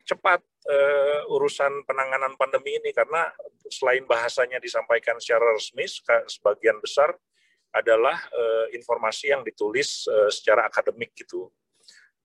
[0.06, 0.38] cepat
[0.70, 3.26] uh, urusan penanganan pandemi ini karena
[3.66, 5.82] selain bahasanya disampaikan secara resmi
[6.30, 7.10] sebagian besar
[7.74, 8.14] adalah
[8.70, 11.50] informasi yang ditulis secara akademik gitu.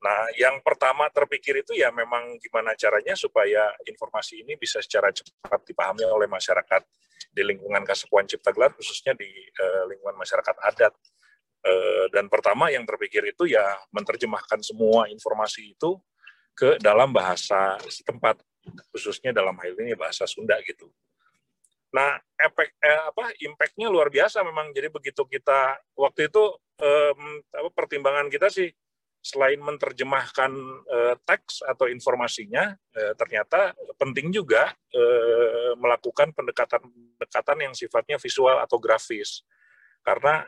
[0.01, 5.61] Nah, yang pertama terpikir itu ya memang gimana caranya supaya informasi ini bisa secara cepat
[5.61, 6.81] dipahami oleh masyarakat
[7.29, 9.29] di lingkungan Kasepuan Cipta Gelar, khususnya di
[9.61, 10.93] uh, lingkungan masyarakat adat.
[11.61, 13.61] Uh, dan pertama yang terpikir itu ya
[13.93, 16.01] menerjemahkan semua informasi itu
[16.57, 18.41] ke dalam bahasa setempat
[18.89, 20.89] khususnya dalam hal ini bahasa Sunda gitu.
[21.91, 24.71] Nah, efek eh, apa impactnya luar biasa memang.
[24.71, 26.43] Jadi begitu kita waktu itu
[26.79, 27.13] eh,
[27.51, 28.71] apa pertimbangan kita sih
[29.21, 30.51] selain menerjemahkan
[30.89, 38.81] eh, teks atau informasinya, eh, ternyata penting juga eh, melakukan pendekatan-pendekatan yang sifatnya visual atau
[38.81, 39.45] grafis.
[40.01, 40.41] Karena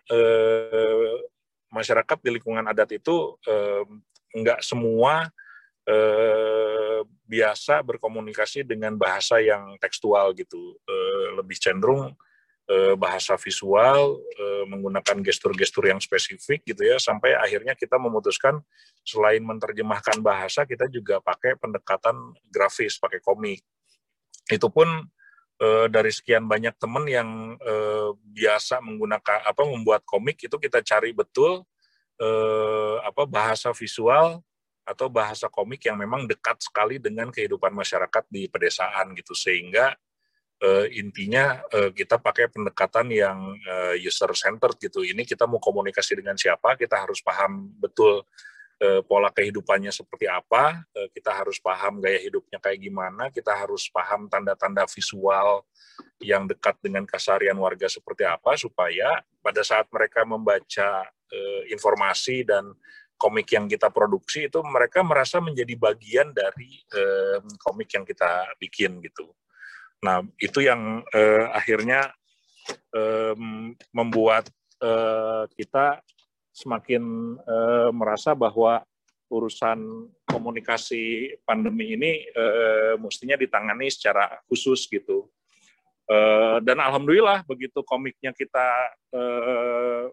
[1.70, 3.86] masyarakat di lingkungan adat itu eh,
[4.34, 5.30] enggak semua
[7.28, 10.80] biasa berkomunikasi dengan bahasa yang tekstual gitu,
[11.36, 12.16] lebih cenderung
[12.70, 18.64] eh, bahasa visual eh, menggunakan gestur-gestur yang spesifik gitu ya, sampai akhirnya kita memutuskan
[19.04, 22.16] selain menerjemahkan bahasa, kita juga pakai pendekatan
[22.48, 23.64] grafis, pakai komik.
[24.48, 24.88] Itu pun
[25.60, 27.30] eh, dari sekian banyak teman yang
[28.34, 31.64] biasa menggunakan apa membuat komik itu kita cari betul
[33.04, 34.40] apa bahasa visual
[34.84, 39.96] atau bahasa komik yang memang dekat sekali dengan kehidupan masyarakat di pedesaan gitu sehingga
[40.64, 46.18] uh, intinya uh, kita pakai pendekatan yang uh, user centered gitu ini kita mau komunikasi
[46.18, 48.24] dengan siapa kita harus paham betul
[48.80, 53.92] uh, pola kehidupannya seperti apa uh, kita harus paham gaya hidupnya kayak gimana kita harus
[53.92, 55.68] paham tanda-tanda visual
[56.24, 62.72] yang dekat dengan keseharian warga seperti apa supaya pada saat mereka membaca uh, informasi dan
[63.24, 69.00] komik yang kita produksi itu mereka merasa menjadi bagian dari eh, komik yang kita bikin
[69.00, 69.32] gitu.
[70.04, 72.12] Nah itu yang eh, akhirnya
[72.92, 73.34] eh,
[73.96, 74.52] membuat
[74.84, 76.04] eh, kita
[76.54, 77.04] semakin
[77.40, 78.84] eh, merasa bahwa
[79.34, 85.32] urusan komunikasi pandemi ini eh, mestinya ditangani secara khusus gitu.
[86.04, 88.68] Eh, dan alhamdulillah begitu komiknya kita
[89.16, 90.06] eh,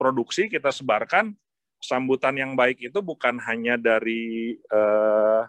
[0.00, 1.36] produksi kita sebarkan
[1.80, 5.44] sambutan yang baik itu bukan hanya dari uh,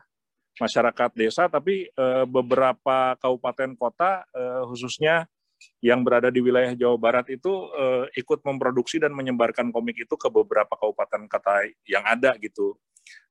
[0.60, 5.30] masyarakat desa, tapi uh, beberapa kabupaten kota, uh, khususnya
[5.78, 10.28] yang berada di wilayah Jawa Barat itu uh, ikut memproduksi dan menyebarkan komik itu ke
[10.28, 12.76] beberapa kabupaten kota yang ada gitu.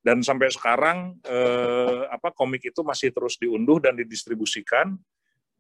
[0.01, 1.21] Dan sampai sekarang
[2.11, 4.99] apa komik itu masih terus diunduh dan didistribusikan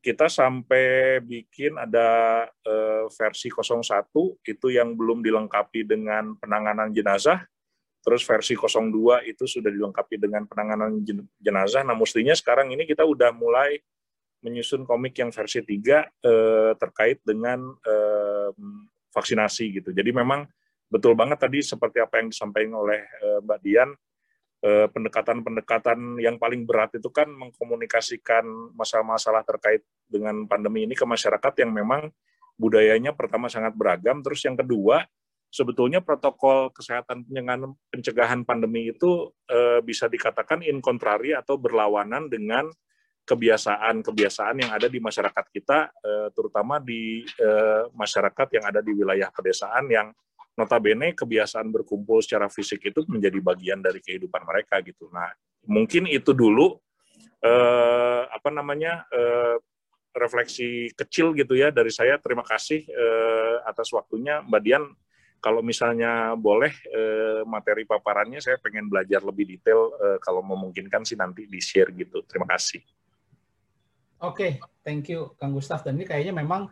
[0.00, 4.08] kita sampai bikin ada uh, versi 01
[4.48, 7.44] itu yang belum dilengkapi dengan penanganan jenazah.
[8.00, 11.04] Terus versi 02 itu sudah dilengkapi dengan penanganan
[11.36, 11.84] jenazah.
[11.84, 13.76] Nah, mestinya sekarang ini kita udah mulai
[14.40, 18.50] menyusun komik yang versi 3 uh, eh, terkait dengan uh,
[19.12, 19.90] vaksinasi gitu.
[19.92, 20.48] Jadi memang
[20.88, 23.92] betul banget tadi seperti apa yang disampaikan oleh uh, Mbak Dian
[24.60, 28.44] Eh, pendekatan-pendekatan yang paling berat itu kan mengkomunikasikan
[28.76, 32.12] masalah-masalah terkait dengan pandemi ini ke masyarakat yang memang
[32.60, 35.08] budayanya pertama sangat beragam, terus yang kedua
[35.50, 37.26] sebetulnya protokol kesehatan
[37.90, 42.70] pencegahan, pandemi itu e, bisa dikatakan in contrary atau berlawanan dengan
[43.30, 49.30] kebiasaan-kebiasaan yang ada di masyarakat kita, eh, terutama di eh, masyarakat yang ada di wilayah
[49.30, 50.10] pedesaan yang
[50.58, 55.06] notabene kebiasaan berkumpul secara fisik itu menjadi bagian dari kehidupan mereka gitu.
[55.14, 55.30] Nah,
[55.70, 56.74] mungkin itu dulu
[57.40, 59.56] eh, apa namanya eh,
[60.10, 62.18] refleksi kecil gitu ya dari saya.
[62.18, 64.84] Terima kasih eh, atas waktunya, Mbak Dian.
[65.40, 69.90] Kalau misalnya boleh eh, materi paparannya, saya pengen belajar lebih detail.
[69.96, 72.20] Eh, kalau memungkinkan sih nanti di share gitu.
[72.28, 72.84] Terima kasih.
[74.20, 75.80] Oke, okay, thank you Kang Gustaf.
[75.80, 76.68] Dan ini kayaknya memang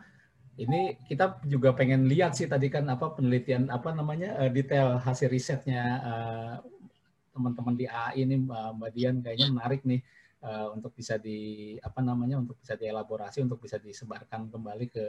[0.59, 5.31] ini kita juga pengen lihat sih tadi kan apa penelitian apa namanya uh, detail hasil
[5.33, 6.53] risetnya uh,
[7.33, 10.03] teman-teman di AI ini Mbak Dian kayaknya menarik nih
[10.43, 15.05] uh, untuk bisa di apa namanya untuk bisa dielaborasi untuk bisa disebarkan kembali ke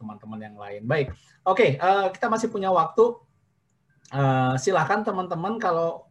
[0.00, 0.82] teman-teman uh, yang lain.
[0.88, 1.12] Baik,
[1.44, 3.14] oke okay, uh, kita masih punya waktu.
[4.06, 6.06] Uh, silakan teman-teman kalau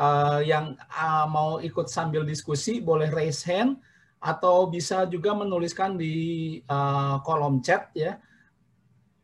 [0.00, 3.76] uh, yang uh, mau ikut sambil diskusi boleh raise hand
[4.20, 8.20] atau bisa juga menuliskan di uh, kolom chat ya.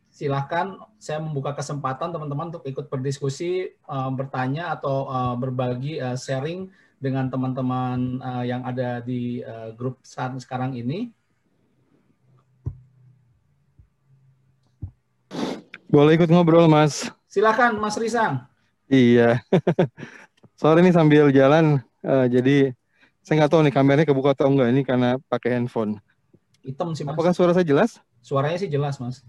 [0.09, 6.73] Silahkan saya membuka kesempatan teman-teman untuk ikut berdiskusi, uh, bertanya atau uh, berbagi uh, sharing
[6.97, 11.13] dengan teman-teman uh, yang ada di uh, grup saat sekarang ini.
[15.87, 17.09] Boleh ikut ngobrol, Mas.
[17.31, 18.43] Silakan, Mas Risang.
[18.91, 19.41] Iya.
[20.61, 22.73] Sorry nih sambil jalan, uh, jadi
[23.27, 25.99] saya nggak tahu nih kameranya kebuka atau enggak ini karena pakai handphone.
[26.63, 27.19] Hitam sih mas.
[27.19, 27.99] Apakah suara saya jelas?
[28.23, 29.27] Suaranya sih jelas mas.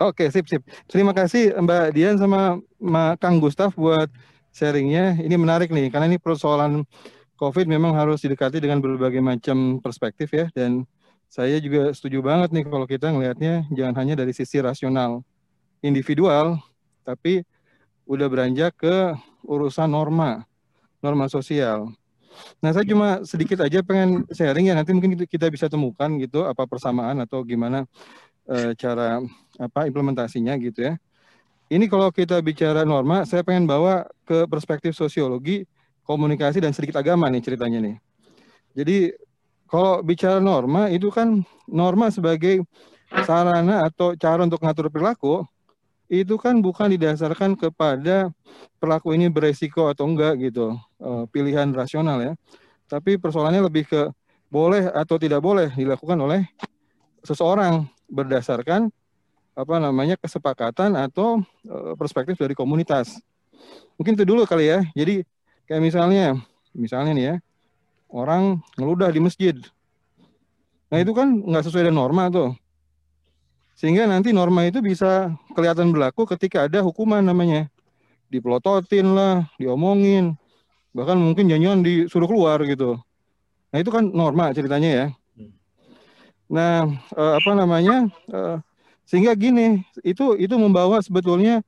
[0.00, 0.64] Oke sip sip.
[0.90, 4.08] Terima kasih Mbak Dian sama Ma Kang Gustaf buat
[4.54, 5.18] sharingnya.
[5.18, 6.86] Ini menarik nih karena ini persoalan
[7.34, 10.86] COVID memang harus didekati dengan berbagai macam perspektif ya dan
[11.26, 15.26] saya juga setuju banget nih kalau kita ngelihatnya jangan hanya dari sisi rasional
[15.82, 16.62] individual
[17.02, 17.42] tapi
[18.06, 20.46] udah beranjak ke urusan norma
[21.02, 21.90] norma sosial.
[22.58, 26.66] Nah, saya cuma sedikit aja pengen sharing ya nanti mungkin kita bisa temukan gitu apa
[26.66, 27.86] persamaan atau gimana
[28.48, 29.22] e, cara
[29.60, 30.94] apa implementasinya gitu ya.
[31.72, 35.64] Ini kalau kita bicara norma, saya pengen bawa ke perspektif sosiologi,
[36.04, 37.96] komunikasi dan sedikit agama nih ceritanya nih.
[38.76, 38.98] Jadi
[39.70, 42.62] kalau bicara norma itu kan norma sebagai
[43.24, 45.46] sarana atau cara untuk mengatur perilaku
[46.10, 48.28] itu kan bukan didasarkan kepada
[48.76, 52.32] pelaku ini beresiko atau enggak gitu uh, pilihan rasional ya
[52.90, 54.12] tapi persoalannya lebih ke
[54.52, 56.44] boleh atau tidak boleh dilakukan oleh
[57.24, 58.92] seseorang berdasarkan
[59.54, 63.18] apa namanya kesepakatan atau uh, perspektif dari komunitas
[63.94, 65.22] mungkin itu dulu kali ya jadi
[65.70, 66.38] kayak misalnya
[66.74, 67.34] misalnya nih ya
[68.10, 69.54] orang ngeludah di masjid
[70.90, 72.54] nah itu kan nggak sesuai dengan norma tuh
[73.74, 77.66] sehingga nanti norma itu bisa kelihatan berlaku ketika ada hukuman namanya.
[78.30, 80.38] Dipelototin lah, diomongin,
[80.94, 82.98] bahkan mungkin janjian disuruh keluar gitu.
[83.74, 85.06] Nah itu kan norma ceritanya ya.
[86.50, 86.86] Nah
[87.18, 88.56] eh, apa namanya eh,
[89.04, 91.60] sehingga gini itu itu membawa sebetulnya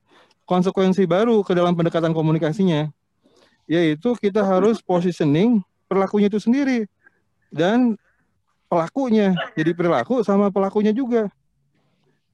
[0.49, 2.89] konsekuensi baru ke dalam pendekatan komunikasinya,
[3.69, 6.89] yaitu kita harus positioning pelakunya itu sendiri
[7.53, 7.95] dan
[8.67, 11.31] pelakunya jadi perilaku sama pelakunya juga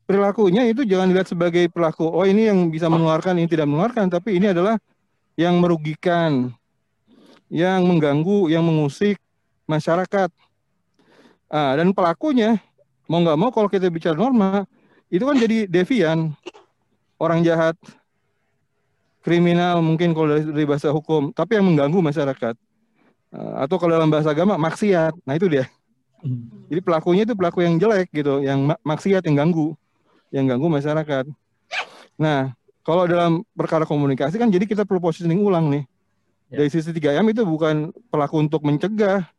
[0.03, 2.05] perilakunya itu jangan dilihat sebagai pelaku.
[2.05, 4.75] Oh ini yang bisa menularkan, ini tidak menularkan, tapi ini adalah
[5.39, 6.53] yang merugikan,
[7.49, 9.17] yang mengganggu, yang mengusik
[9.65, 10.29] masyarakat.
[11.47, 12.57] Ah, dan pelakunya
[13.05, 14.65] mau nggak mau kalau kita bicara norma
[15.13, 16.33] itu kan jadi devian,
[17.21, 17.77] orang jahat,
[19.21, 22.55] kriminal mungkin kalau dari, dari bahasa hukum, tapi yang mengganggu masyarakat.
[23.33, 25.13] Ah, atau kalau dalam bahasa agama maksiat.
[25.21, 25.69] Nah itu dia.
[26.25, 26.49] Hmm.
[26.73, 29.77] Jadi pelakunya itu pelaku yang jelek gitu, yang maksiat yang ganggu
[30.33, 31.29] yang ganggu masyarakat.
[32.17, 35.83] Nah, kalau dalam perkara komunikasi kan jadi kita perlu positioning ulang nih.
[36.49, 36.65] Ya.
[36.65, 39.29] Dari sisi 3M itu bukan pelaku untuk mencegah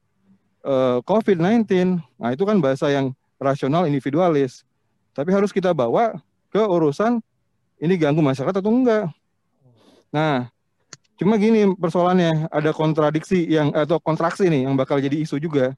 [0.63, 1.99] uh, eh, COVID-19.
[1.99, 3.11] Nah, itu kan bahasa yang
[3.43, 4.63] rasional individualis.
[5.15, 6.19] Tapi harus kita bawa
[6.51, 7.23] ke urusan
[7.79, 9.11] ini ganggu masyarakat atau enggak.
[10.11, 10.51] Nah,
[11.19, 15.75] cuma gini persoalannya ada kontradiksi yang atau kontraksi nih yang bakal jadi isu juga.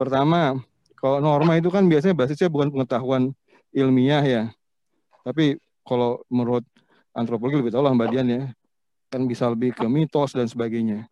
[0.00, 0.56] Pertama,
[0.96, 3.32] kalau norma itu kan biasanya basisnya bukan pengetahuan
[3.72, 4.42] ilmiah ya.
[5.24, 6.64] Tapi kalau menurut
[7.12, 8.42] antropologi lebih tahu lah Mbak Dian ya.
[9.10, 11.08] Kan bisa lebih ke mitos dan sebagainya.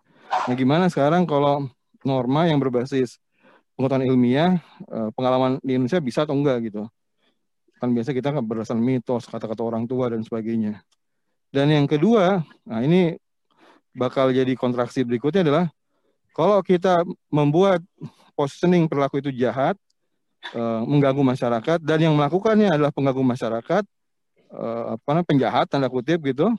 [0.46, 1.66] Nah gimana sekarang kalau
[2.06, 3.18] norma yang berbasis
[3.74, 6.86] pengetahuan ilmiah, eh, pengalaman di Indonesia bisa atau enggak gitu.
[7.78, 10.82] Kan biasa kita kan berdasarkan mitos, kata-kata orang tua dan sebagainya.
[11.48, 13.16] Dan yang kedua, nah ini
[13.96, 15.66] bakal jadi kontraksi berikutnya adalah
[16.36, 17.02] kalau kita
[17.32, 17.82] membuat
[18.36, 19.74] positioning perilaku itu jahat,
[20.54, 23.82] uh, mengganggu masyarakat dan yang melakukannya adalah pengganggu masyarakat
[24.54, 26.54] uh, apa namanya penjahat tanda kutip gitu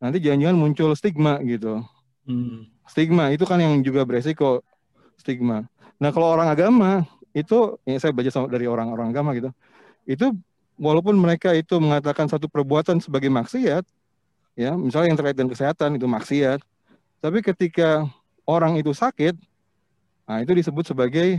[0.00, 1.84] nanti jangan-jangan muncul stigma gitu
[2.24, 2.64] hmm.
[2.88, 4.64] stigma itu kan yang juga beresiko
[5.22, 5.70] stigma.
[6.02, 9.54] Nah kalau orang agama itu, ya saya belajar dari orang-orang agama gitu,
[10.08, 10.34] itu
[10.80, 13.84] walaupun mereka itu mengatakan satu perbuatan sebagai maksiat,
[14.58, 16.60] ya misalnya yang terkait dengan kesehatan itu maksiat,
[17.22, 18.06] tapi ketika
[18.44, 19.38] orang itu sakit,
[20.26, 21.38] nah itu disebut sebagai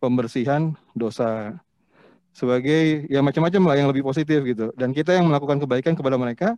[0.00, 1.60] pembersihan dosa,
[2.32, 4.72] sebagai ya macam-macam lah yang lebih positif gitu.
[4.74, 6.56] Dan kita yang melakukan kebaikan kepada mereka,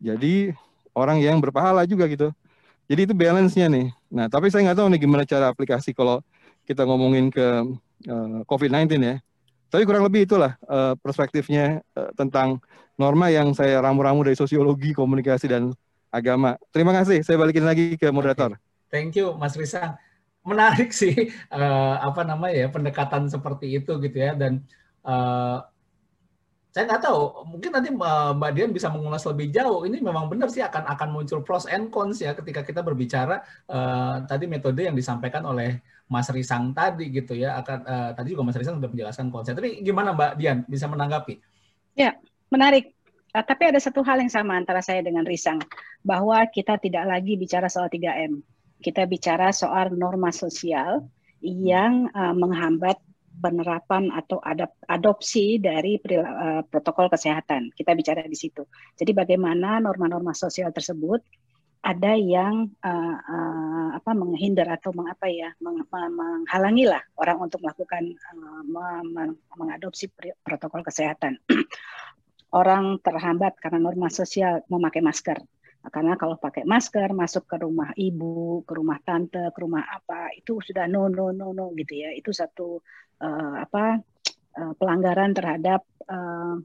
[0.00, 0.54] jadi
[0.94, 2.32] orang yang berpahala juga gitu.
[2.90, 3.86] Jadi itu balance-nya nih.
[4.10, 6.18] Nah, tapi saya nggak tahu nih gimana cara aplikasi kalau
[6.66, 7.46] kita ngomongin ke
[8.10, 9.16] uh, eh, COVID-19 ya.
[9.70, 12.58] Tapi kurang lebih itulah uh, perspektifnya uh, tentang
[12.98, 15.72] norma yang saya ramu-ramu dari sosiologi, komunikasi, dan
[16.10, 16.58] agama.
[16.74, 17.22] Terima kasih.
[17.22, 18.58] Saya balikin lagi ke moderator.
[18.90, 19.96] Thank you, Mas Risa.
[20.42, 24.64] Menarik sih uh, apa namanya ya pendekatan seperti itu gitu ya dan
[25.04, 25.62] uh,
[26.70, 29.82] saya nggak tahu, mungkin nanti Mbak Dian bisa mengulas lebih jauh.
[29.82, 34.22] Ini memang benar sih akan akan muncul pros and cons ya ketika kita berbicara uh,
[34.22, 37.54] tadi metode yang disampaikan oleh Mas Risang tadi gitu ya.
[37.62, 39.54] Akan uh, tadi juga Mas Risang sudah menjelaskan konsep.
[39.54, 41.38] Tapi gimana Mbak Dian bisa menanggapi?
[41.94, 42.18] Ya,
[42.50, 42.90] menarik.
[43.30, 45.62] Uh, tapi ada satu hal yang sama antara saya dengan Risang
[46.02, 48.42] bahwa kita tidak lagi bicara soal 3M.
[48.82, 51.06] Kita bicara soal norma sosial
[51.40, 52.98] yang uh, menghambat
[53.40, 57.70] penerapan atau adap, adopsi dari uh, protokol kesehatan.
[57.70, 58.66] Kita bicara di situ.
[58.98, 61.22] Jadi bagaimana norma-norma sosial tersebut
[61.80, 68.16] ada yang uh, uh, apa menghindar atau mengapa ya meng, menghalangi lah orang untuk melakukan
[68.36, 69.00] uh,
[69.56, 70.12] mengadopsi
[70.44, 71.40] protokol kesehatan.
[72.50, 75.38] orang terhambat karena norma sosial memakai masker.
[75.80, 80.60] Karena kalau pakai masker masuk ke rumah ibu, ke rumah tante, ke rumah apa itu
[80.60, 82.12] sudah no no no no gitu ya.
[82.12, 82.84] Itu satu
[83.24, 83.96] uh, apa
[84.60, 86.60] uh, pelanggaran terhadap uh,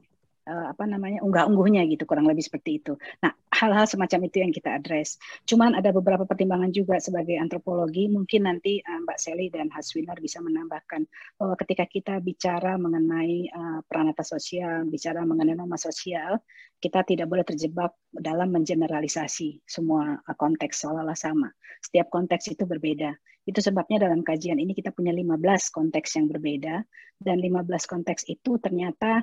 [0.46, 2.94] uh, apa namanya unggah-ungguhnya gitu kurang lebih seperti itu.
[3.20, 5.18] Nah hal-hal semacam itu yang kita address.
[5.44, 10.38] Cuman ada beberapa pertimbangan juga sebagai antropologi mungkin nanti uh, Mbak Sally dan Haswinar bisa
[10.40, 11.04] menambahkan
[11.36, 16.40] bahwa ketika kita bicara mengenai uh, peranata sosial, bicara mengenai norma sosial,
[16.78, 21.48] kita tidak boleh terjebak dalam mengeneralisasi semua konteks seolah-olah sama.
[21.80, 23.16] Setiap konteks itu berbeda.
[23.46, 25.38] Itu sebabnya dalam kajian ini kita punya 15
[25.70, 26.82] konteks yang berbeda
[27.22, 29.22] dan 15 konteks itu ternyata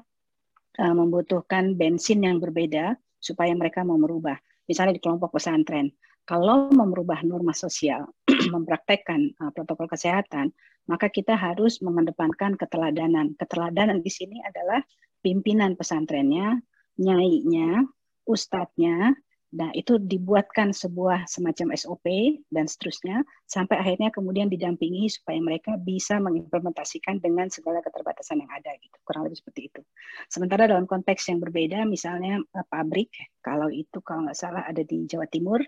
[0.80, 4.38] uh, membutuhkan bensin yang berbeda supaya mereka mau merubah.
[4.66, 5.92] Misalnya di kelompok pesantren,
[6.24, 8.08] kalau mau merubah norma sosial,
[8.56, 10.56] mempraktekkan uh, protokol kesehatan,
[10.88, 13.36] maka kita harus mengedepankan keteladanan.
[13.40, 14.84] Keteladanan di sini adalah
[15.24, 16.60] pimpinan pesantrennya,
[17.00, 17.88] nyainya,
[18.28, 19.16] ustadznya,
[19.54, 22.10] Nah, itu dibuatkan sebuah semacam SOP
[22.50, 28.74] dan seterusnya sampai akhirnya kemudian didampingi supaya mereka bisa mengimplementasikan dengan segala keterbatasan yang ada
[28.82, 28.98] gitu.
[29.06, 29.82] Kurang lebih seperti itu.
[30.26, 33.14] Sementara dalam konteks yang berbeda misalnya uh, pabrik
[33.46, 35.62] kalau itu kalau nggak salah ada di Jawa Timur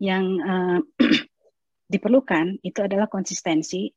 [0.00, 0.80] yang uh,
[1.92, 3.92] diperlukan itu adalah konsistensi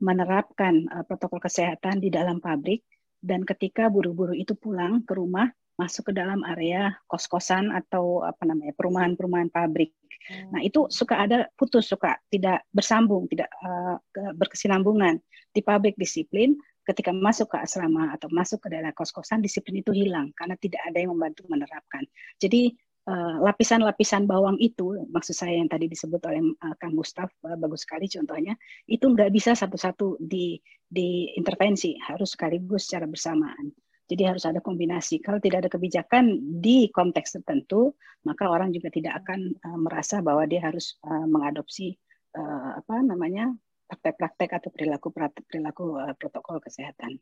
[0.00, 2.88] menerapkan uh, protokol kesehatan di dalam pabrik
[3.20, 8.72] dan ketika buruh-buruh itu pulang ke rumah masuk ke dalam area kos-kosan atau apa namanya
[8.78, 9.90] perumahan-perumahan pabrik.
[10.24, 10.56] Hmm.
[10.56, 13.98] Nah itu suka ada putus, suka tidak bersambung, tidak uh,
[14.38, 15.20] berkesinambungan
[15.52, 16.56] di pabrik disiplin.
[16.84, 21.00] Ketika masuk ke asrama atau masuk ke daerah kos-kosan, disiplin itu hilang karena tidak ada
[21.00, 22.04] yang membantu menerapkan.
[22.36, 22.76] Jadi
[23.08, 27.56] eh, lapisan-lapisan uh, bawang itu, maksud saya yang tadi disebut oleh uh, Kang Gustaf, uh,
[27.56, 28.52] bagus sekali contohnya,
[28.84, 33.72] itu nggak bisa satu-satu di diintervensi, harus sekaligus secara bersamaan.
[34.04, 35.24] Jadi harus ada kombinasi.
[35.24, 37.96] Kalau tidak ada kebijakan di konteks tertentu,
[38.28, 41.96] maka orang juga tidak akan uh, merasa bahwa dia harus uh, mengadopsi
[42.36, 43.56] uh, apa namanya
[43.88, 45.08] praktek-praktek atau perilaku
[45.48, 47.16] perilaku uh, protokol kesehatan.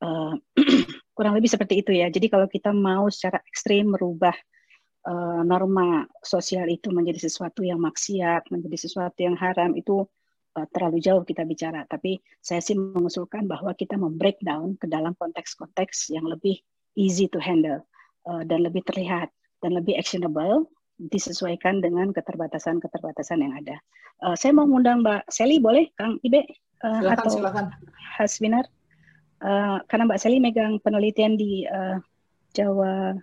[0.00, 0.36] Uh,
[1.16, 2.12] kurang lebih seperti itu ya.
[2.12, 4.36] Jadi kalau kita mau secara ekstrim merubah
[5.08, 10.04] uh, norma sosial itu menjadi sesuatu yang maksiat, menjadi sesuatu yang haram, itu
[10.56, 16.10] uh, terlalu jauh kita bicara, tapi saya sih mengusulkan bahwa kita membreakdown ke dalam konteks-konteks
[16.14, 16.58] yang lebih
[16.98, 17.82] easy to handle
[18.26, 19.30] uh, dan lebih terlihat
[19.60, 20.66] dan lebih actionable
[21.00, 23.76] disesuaikan dengan keterbatasan-keterbatasan yang ada.
[24.20, 26.44] Uh, saya mau mengundang Mbak Sally, boleh Kang Ibe
[26.84, 27.64] uh, silakan, atau silakan.
[28.20, 28.64] Hasbinar?
[29.40, 31.96] Uh, karena Mbak Sally megang penelitian di uh,
[32.52, 33.16] Jawa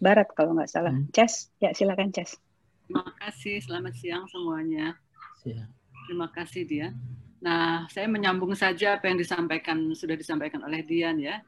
[0.00, 0.94] Barat kalau nggak salah.
[0.94, 1.10] Hmm.
[1.12, 2.40] Ces, ya silakan Ces.
[2.88, 4.96] Terima kasih, selamat siang semuanya.
[5.44, 5.77] Siang.
[6.08, 6.88] Terima kasih dia.
[7.44, 11.44] Nah, saya menyambung saja apa yang disampaikan sudah disampaikan oleh Dian ya.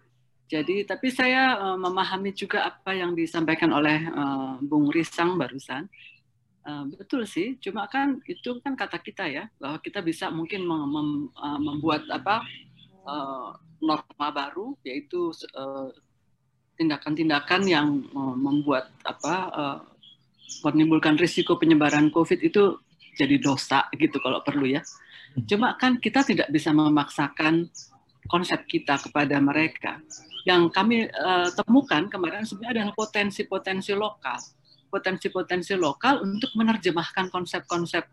[0.53, 5.89] Jadi, tapi saya uh, memahami juga apa yang disampaikan oleh uh, Bung Risang barusan.
[6.61, 10.85] Uh, betul sih, cuma kan itu kan kata kita ya bahwa kita bisa mungkin mem
[10.93, 11.09] mem
[11.57, 12.45] membuat apa
[13.81, 15.33] norma baru yaitu
[16.77, 19.49] tindakan-tindakan yang membuat apa
[20.69, 22.77] menimbulkan risiko penyebaran COVID itu
[23.21, 24.81] jadi dosa gitu kalau perlu ya.
[25.45, 27.69] Cuma kan kita tidak bisa memaksakan
[28.27, 30.01] konsep kita kepada mereka.
[30.49, 34.41] Yang kami uh, temukan kemarin sebenarnya adalah potensi-potensi lokal.
[34.89, 38.09] Potensi-potensi lokal untuk menerjemahkan konsep-konsep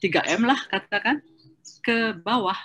[0.00, 1.22] 3M lah katakan
[1.84, 2.56] ke bawah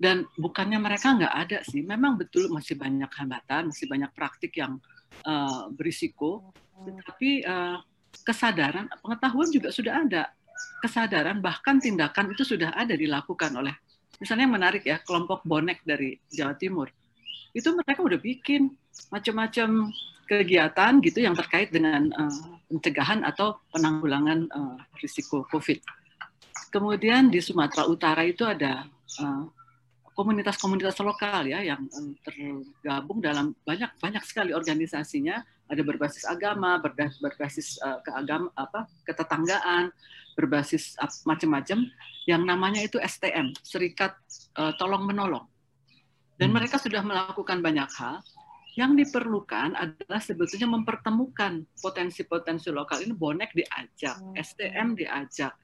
[0.00, 4.82] dan bukannya mereka nggak ada sih memang betul masih banyak hambatan masih banyak praktik yang
[5.22, 6.50] uh, berisiko
[6.82, 7.78] tetapi uh,
[8.26, 10.34] kesadaran pengetahuan juga sudah ada
[10.82, 13.74] kesadaran bahkan tindakan itu sudah ada dilakukan oleh
[14.20, 16.90] misalnya menarik ya kelompok bonek dari Jawa Timur.
[17.54, 18.74] Itu mereka udah bikin
[19.10, 19.90] macam-macam
[20.24, 25.78] kegiatan gitu yang terkait dengan uh, pencegahan atau penanggulangan uh, risiko COVID.
[26.72, 28.88] Kemudian di Sumatera Utara itu ada
[29.22, 29.44] uh,
[30.14, 35.42] komunitas-komunitas lokal ya yang uh, tergabung dalam banyak banyak sekali organisasinya.
[35.64, 39.88] Ada berbasis agama berbasis uh, ke agama apa ketetanggaan
[40.34, 41.86] berbasis macam-macam
[42.28, 44.16] yang namanya itu STM Serikat
[44.58, 45.46] uh, Tolong Menolong.
[46.34, 46.56] Dan hmm.
[46.58, 48.20] mereka sudah melakukan banyak hal.
[48.74, 53.14] Yang diperlukan adalah sebetulnya mempertemukan potensi-potensi lokal ini.
[53.14, 55.54] Bonek diajak STM diajak.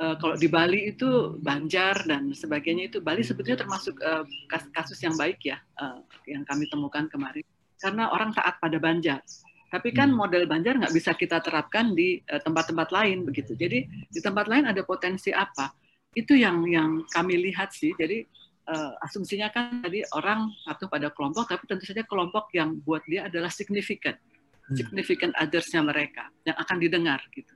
[0.00, 4.24] Uh, kalau di Bali itu Banjar dan sebagainya itu Bali sebetulnya termasuk uh,
[4.72, 7.44] kasus yang baik ya uh, yang kami temukan kemarin.
[7.76, 9.20] Karena orang taat pada Banjar.
[9.68, 10.16] Tapi kan hmm.
[10.16, 13.52] model Banjar nggak bisa kita terapkan di tempat-tempat uh, lain begitu.
[13.52, 15.68] Jadi di tempat lain ada potensi apa?
[16.16, 17.92] Itu yang yang kami lihat sih.
[17.92, 18.24] Jadi
[18.72, 23.28] uh, asumsinya kan tadi orang patuh pada kelompok, tapi tentu saja kelompok yang buat dia
[23.28, 24.76] adalah significant, hmm.
[24.76, 27.52] significant others-nya mereka yang akan didengar gitu.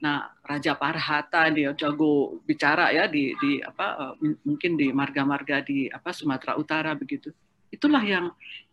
[0.00, 4.14] Nah, Raja Parhata dia jago bicara ya di di apa uh,
[4.46, 7.34] mungkin di marga-marga di apa Sumatera Utara begitu.
[7.74, 8.30] Itulah yang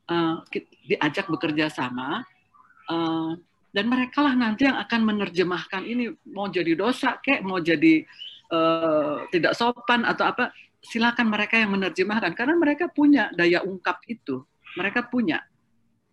[0.07, 0.45] uh,
[0.85, 2.21] diajak bekerja sama
[2.89, 3.31] uh,
[3.71, 8.01] dan mereka lah nanti yang akan menerjemahkan ini mau jadi dosa kek mau jadi
[8.49, 10.49] uh, tidak sopan atau apa
[10.81, 12.33] silakan mereka yang menerjemahkan.
[12.33, 14.43] Karena mereka punya daya ungkap itu.
[14.79, 15.43] Mereka punya.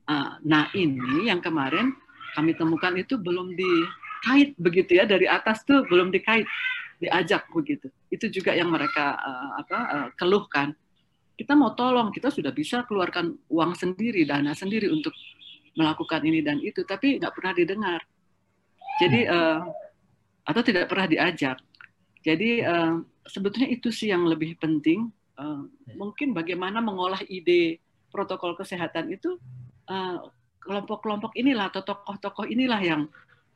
[0.04, 1.96] Uh, nah ini yang kemarin
[2.36, 3.88] kami temukan itu belum di
[4.20, 6.44] kait begitu ya dari atas tuh belum dikait
[7.00, 7.88] diajak begitu.
[8.12, 10.76] Itu juga yang mereka uh, apa uh, keluhkan.
[11.34, 15.10] Kita mau tolong kita sudah bisa keluarkan uang sendiri dana sendiri untuk
[15.74, 18.00] melakukan ini dan itu tapi nggak pernah didengar.
[19.02, 19.60] Jadi uh,
[20.46, 21.58] atau tidak pernah diajak.
[22.24, 25.10] Jadi uh, sebetulnya itu sih yang lebih penting.
[25.34, 25.66] Uh,
[25.98, 27.82] mungkin bagaimana mengolah ide
[28.14, 29.34] protokol kesehatan itu
[30.62, 33.02] kelompok-kelompok uh, inilah atau tokoh-tokoh inilah yang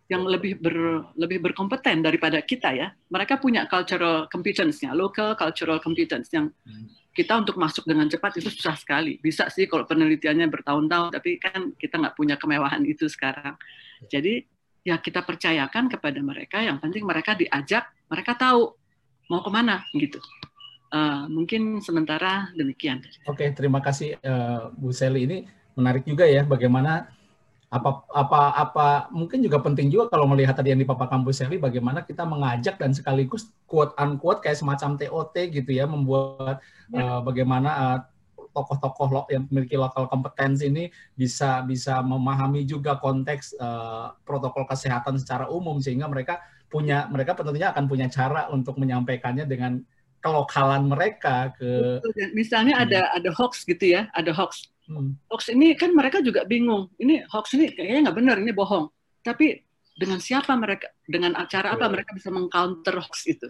[0.08, 2.88] yang lebih ber, lebih berkompeten daripada kita ya.
[3.12, 7.07] Mereka punya cultural competence-nya, local cultural competence yang hmm.
[7.18, 9.18] Kita untuk masuk dengan cepat itu susah sekali.
[9.18, 13.58] Bisa sih kalau penelitiannya bertahun-tahun, tapi kan kita nggak punya kemewahan itu sekarang.
[14.06, 14.46] Jadi
[14.86, 16.62] ya kita percayakan kepada mereka.
[16.62, 18.70] Yang penting mereka diajak, mereka tahu
[19.26, 20.22] mau ke mana gitu.
[20.94, 23.02] Uh, mungkin sementara demikian.
[23.26, 25.26] Oke, terima kasih uh, Bu Seli.
[25.26, 25.38] Ini
[25.74, 27.10] menarik juga ya bagaimana
[27.68, 31.60] apa apa apa mungkin juga penting juga kalau melihat tadi yang di Papa Kampus Seli
[31.60, 36.96] bagaimana kita mengajak dan sekaligus quote unquote kayak semacam TOT gitu ya membuat ya.
[36.96, 37.98] uh, bagaimana uh,
[38.56, 45.20] tokoh-tokoh lo, yang memiliki lokal kompetensi ini bisa bisa memahami juga konteks uh, protokol kesehatan
[45.20, 46.40] secara umum sehingga mereka
[46.72, 49.84] punya mereka tentunya akan punya cara untuk menyampaikannya dengan
[50.24, 52.00] kelokalan mereka ke
[52.32, 52.84] misalnya hmm.
[52.88, 55.20] ada ada hoax gitu ya ada hoax Hmm.
[55.28, 56.89] Hoax ini kan mereka juga bingung.
[56.97, 58.89] Ini hoax ini kayaknya nggak benar, ini bohong.
[59.20, 59.61] Tapi
[59.93, 63.49] dengan siapa mereka, dengan acara apa mereka bisa mengcounter hoax itu?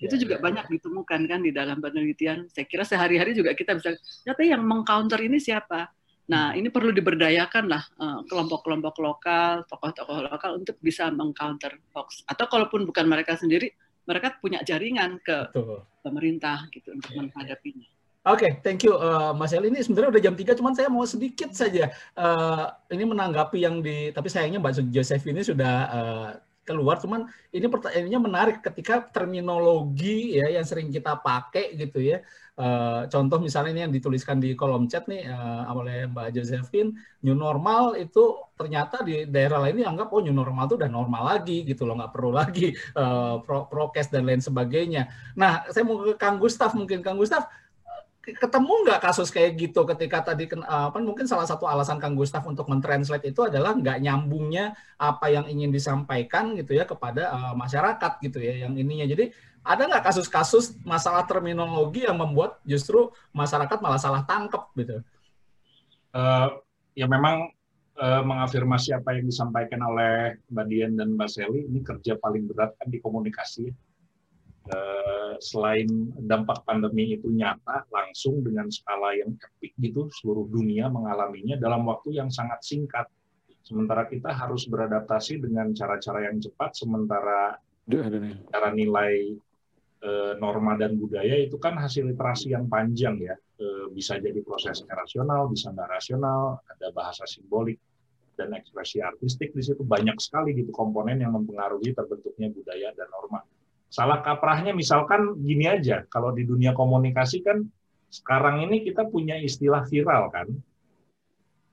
[0.00, 0.70] Itu ya, juga ya, banyak ya.
[0.74, 2.50] ditemukan kan di dalam penelitian.
[2.50, 3.94] Saya kira sehari-hari juga kita bisa,
[4.26, 5.92] tapi yang mengcounter ini siapa?
[6.30, 6.58] Nah, hmm.
[6.58, 12.26] ini perlu diberdayakan lah eh, kelompok-kelompok lokal, tokoh-tokoh lokal untuk bisa mengcounter hoax.
[12.26, 13.70] Atau kalaupun bukan mereka sendiri,
[14.08, 15.86] mereka punya jaringan ke Betul.
[16.02, 17.99] pemerintah gitu untuk menghadapinya.
[18.20, 19.64] Oke, okay, thank you uh, Mas El.
[19.64, 21.88] Ini sebenarnya udah jam 3, cuman saya mau sedikit saja
[22.20, 26.28] uh, ini menanggapi yang di, tapi sayangnya Mbak Joseph ini sudah uh,
[26.68, 32.20] keluar, cuman ini pertanyaannya menarik ketika terminologi ya yang sering kita pakai gitu ya.
[32.60, 36.92] Uh, contoh misalnya ini yang dituliskan di kolom chat nih uh, oleh Mbak Josephine,
[37.24, 41.64] new normal itu ternyata di daerah lain dianggap oh new normal itu udah normal lagi
[41.64, 45.08] gitu loh, nggak perlu lagi uh, pro prokes dan lain sebagainya.
[45.40, 47.48] Nah, saya mau ke Kang Gustaf mungkin Kang Gustaf
[48.20, 52.68] ketemu nggak kasus kayak gitu ketika tadi apa mungkin salah satu alasan Kang Gustaf untuk
[52.68, 58.38] mentranslate itu adalah nggak nyambungnya apa yang ingin disampaikan gitu ya kepada uh, masyarakat gitu
[58.44, 59.08] ya yang ininya.
[59.08, 59.32] Jadi
[59.64, 64.96] ada nggak kasus-kasus masalah terminologi yang membuat justru masyarakat malah salah tangkep gitu?
[66.12, 66.60] Uh,
[66.92, 67.48] ya memang
[67.96, 72.76] uh, mengafirmasi apa yang disampaikan oleh Mbak Dian dan Mbak Seli ini kerja paling berat
[72.76, 73.89] kan di komunikasi Uh,
[75.40, 75.88] selain
[76.20, 82.20] dampak pandemi itu nyata langsung dengan skala yang epik gitu seluruh dunia mengalaminya dalam waktu
[82.20, 83.08] yang sangat singkat.
[83.64, 87.56] Sementara kita harus beradaptasi dengan cara-cara yang cepat sementara
[88.50, 89.34] cara nilai
[90.04, 93.36] uh, norma dan budaya itu kan hasil literasi yang panjang ya.
[93.60, 97.76] Uh, bisa jadi prosesnya rasional bisa nggak rasional ada bahasa simbolik
[98.38, 99.84] dan ekspresi artistik di situ.
[99.84, 103.44] Banyak sekali gitu komponen yang mempengaruhi terbentuknya budaya dan norma.
[103.90, 107.66] Salah kaprahnya misalkan gini aja, kalau di dunia komunikasi kan
[108.06, 110.46] sekarang ini kita punya istilah viral kan.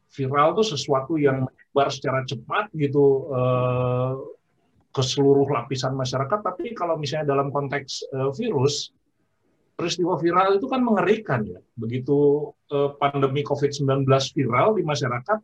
[0.09, 4.13] Viral itu sesuatu yang menyebar secara cepat gitu eh,
[4.89, 8.89] ke seluruh lapisan masyarakat, tapi kalau misalnya dalam konteks eh, virus,
[9.77, 11.61] peristiwa viral itu kan mengerikan ya.
[11.77, 15.37] Begitu eh, pandemi COVID-19 viral di masyarakat,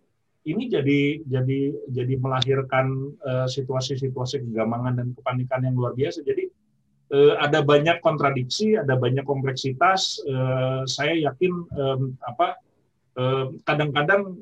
[0.43, 6.19] ini jadi jadi jadi melahirkan uh, situasi-situasi kegamangan dan kepanikan yang luar biasa.
[6.19, 6.51] Jadi
[7.13, 10.17] uh, ada banyak kontradiksi, ada banyak kompleksitas.
[10.25, 12.57] Uh, saya yakin um, apa
[13.69, 14.41] kadang-kadang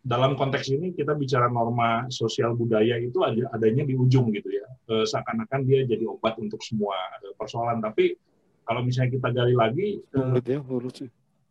[0.00, 4.64] dalam konteks ini kita bicara norma sosial budaya itu adanya di ujung gitu ya.
[4.88, 6.94] Uh, seakan-akan dia jadi obat untuk semua
[7.36, 7.84] persoalan.
[7.84, 8.16] Tapi
[8.62, 10.38] kalau misalnya kita gali lagi, uh,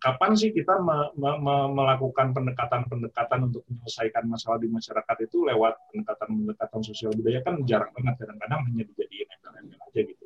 [0.06, 5.74] kapan sih kita me, me, me, melakukan pendekatan-pendekatan untuk menyelesaikan masalah di masyarakat itu lewat
[5.90, 7.42] pendekatan-pendekatan sosial budaya?
[7.42, 10.26] Kan jarang banget kadang-kadang hanya dijadiin embel-embel aja gitu.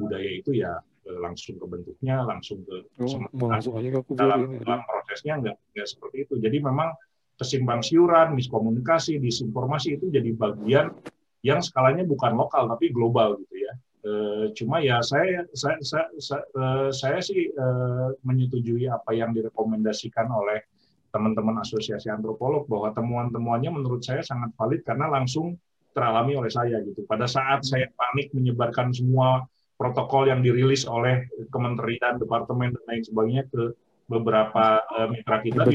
[0.00, 3.68] Budaya itu ya eh, langsung ke bentuknya langsung ke oh, aja
[4.00, 6.34] ke dalam, dalam prosesnya nggak nggak seperti itu.
[6.40, 6.88] Jadi memang
[7.36, 10.96] kesimpang siuran miskomunikasi disinformasi itu jadi bagian
[11.44, 13.72] yang skalanya bukan lokal tapi global gitu ya
[14.08, 20.32] Eh, cuma ya saya saya saya, saya, uh, saya sih uh, menyetujui apa yang direkomendasikan
[20.32, 20.64] oleh
[21.12, 25.60] teman-teman asosiasi antropolog bahwa temuan-temuannya menurut saya sangat valid karena langsung
[25.92, 27.04] teralami oleh saya gitu.
[27.04, 29.44] Pada saat saya panik menyebarkan semua
[29.76, 33.76] protokol yang dirilis oleh kementerian, departemen dan lain sebagainya ke
[34.08, 35.68] beberapa uh, mitra kita,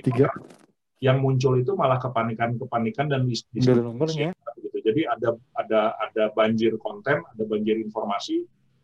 [1.04, 3.68] yang muncul itu malah kepanikan-kepanikan dan diskusi
[4.84, 8.44] jadi ada ada ada banjir konten, ada banjir informasi,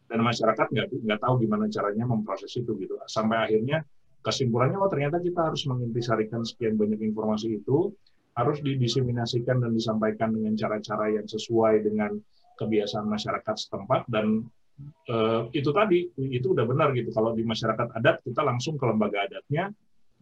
[0.10, 2.98] dan masyarakat nggak nggak tahu gimana caranya memproses itu gitu.
[3.06, 3.86] Sampai akhirnya
[4.26, 7.94] kesimpulannya, oh ternyata kita harus mengintisarikan sekian banyak informasi itu,
[8.34, 12.16] harus didiseminasikan dan disampaikan dengan cara-cara yang sesuai dengan
[12.60, 14.44] kebiasaan masyarakat setempat dan
[15.08, 17.12] uh, itu tadi itu udah benar gitu.
[17.12, 19.72] Kalau di masyarakat adat kita langsung ke lembaga adatnya,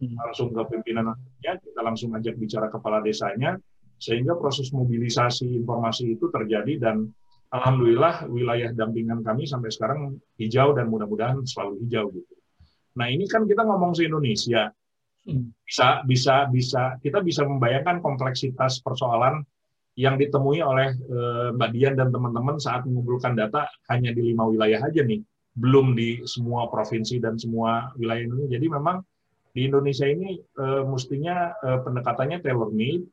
[0.02, 0.14] hmm.
[0.14, 3.58] langsung ke pimpinan adatnya, kita langsung ajak bicara kepala desanya,
[3.98, 7.10] sehingga proses mobilisasi informasi itu terjadi dan
[7.50, 12.34] alhamdulillah wilayah dampingan kami sampai sekarang hijau dan mudah-mudahan selalu hijau gitu.
[12.98, 14.70] Nah ini kan kita ngomong se Indonesia
[15.26, 15.66] hmm.
[15.66, 19.42] bisa bisa bisa kita bisa membayangkan kompleksitas persoalan
[19.98, 24.78] yang ditemui oleh eh, Mbak Dian dan teman-teman saat mengumpulkan data hanya di lima wilayah
[24.86, 25.18] aja nih,
[25.58, 28.54] belum di semua provinsi dan semua wilayah Indonesia.
[28.54, 29.02] Jadi memang
[29.50, 33.10] di Indonesia ini uh, mestinya uh, pendekatannya tailor made,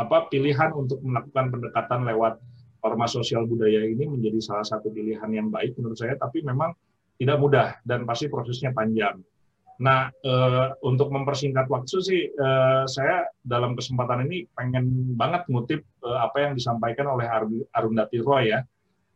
[0.00, 2.40] apa pilihan untuk melakukan pendekatan lewat
[2.80, 6.72] ormas sosial budaya ini menjadi salah satu pilihan yang baik menurut saya, tapi memang
[7.20, 9.20] tidak mudah dan pasti prosesnya panjang.
[9.80, 10.32] Nah, e,
[10.84, 12.48] untuk mempersingkat waktu sih, e,
[12.88, 17.28] saya dalam kesempatan ini pengen banget ngutip e, apa yang disampaikan oleh
[17.72, 18.60] Arundhati Roy ya,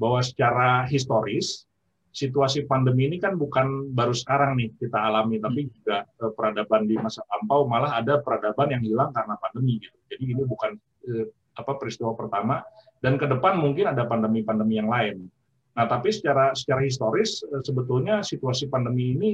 [0.01, 1.68] bahwa secara historis
[2.15, 5.71] situasi pandemi ini kan bukan baru sekarang nih kita alami, tapi hmm.
[5.75, 5.97] juga
[6.31, 9.99] peradaban di masa lampau malah ada peradaban yang hilang karena pandemi gitu.
[10.15, 10.79] Jadi ini bukan
[11.11, 11.27] eh,
[11.59, 12.62] apa peristiwa pertama
[13.03, 15.27] dan ke depan mungkin ada pandemi-pandemi yang lain.
[15.75, 19.31] Nah, tapi secara secara historis eh, sebetulnya situasi pandemi ini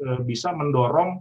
[0.00, 1.20] eh, bisa mendorong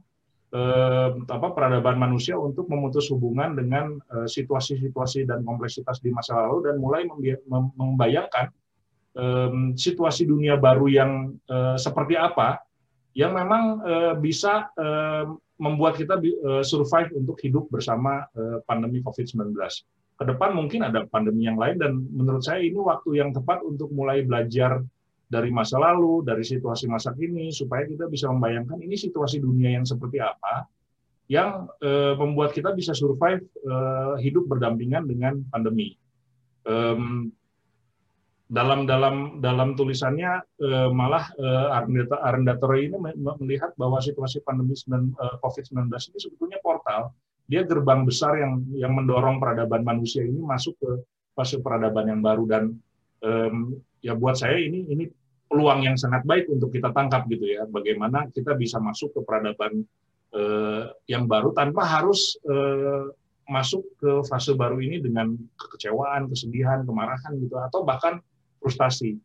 [0.56, 6.72] eh, apa peradaban manusia untuk memutus hubungan dengan eh, situasi-situasi dan kompleksitas di masa lalu
[6.72, 7.04] dan mulai
[7.76, 8.48] membayangkan
[9.16, 11.12] eh, situasi dunia baru yang
[11.48, 12.62] eh, seperti apa
[13.12, 15.26] yang memang eh, bisa eh,
[15.62, 19.54] membuat kita uh, survive untuk hidup bersama uh, pandemi COVID-19.
[20.18, 23.94] Ke depan mungkin ada pandemi yang lain dan menurut saya ini waktu yang tepat untuk
[23.94, 24.82] mulai belajar
[25.30, 29.86] dari masa lalu, dari situasi masa kini supaya kita bisa membayangkan ini situasi dunia yang
[29.86, 30.66] seperti apa
[31.30, 35.96] yang uh, membuat kita bisa survive uh, hidup berdampingan dengan pandemi.
[36.66, 37.32] Um,
[38.52, 43.00] dalam dalam dalam tulisannya eh, malah eh, Arendatory ini
[43.40, 47.16] melihat bahwa situasi pandemi eh, COVID-19 ini sebetulnya portal,
[47.48, 51.00] dia gerbang besar yang yang mendorong peradaban manusia ini masuk ke
[51.32, 52.64] fase peradaban yang baru dan
[53.24, 53.52] eh,
[54.04, 55.08] ya buat saya ini ini
[55.48, 59.80] peluang yang sangat baik untuk kita tangkap gitu ya, bagaimana kita bisa masuk ke peradaban
[60.36, 63.16] eh, yang baru tanpa harus eh,
[63.48, 67.60] masuk ke fase baru ini dengan kekecewaan, kesedihan, kemarahan gitu.
[67.60, 68.24] Atau bahkan
[68.62, 69.18] frustasi.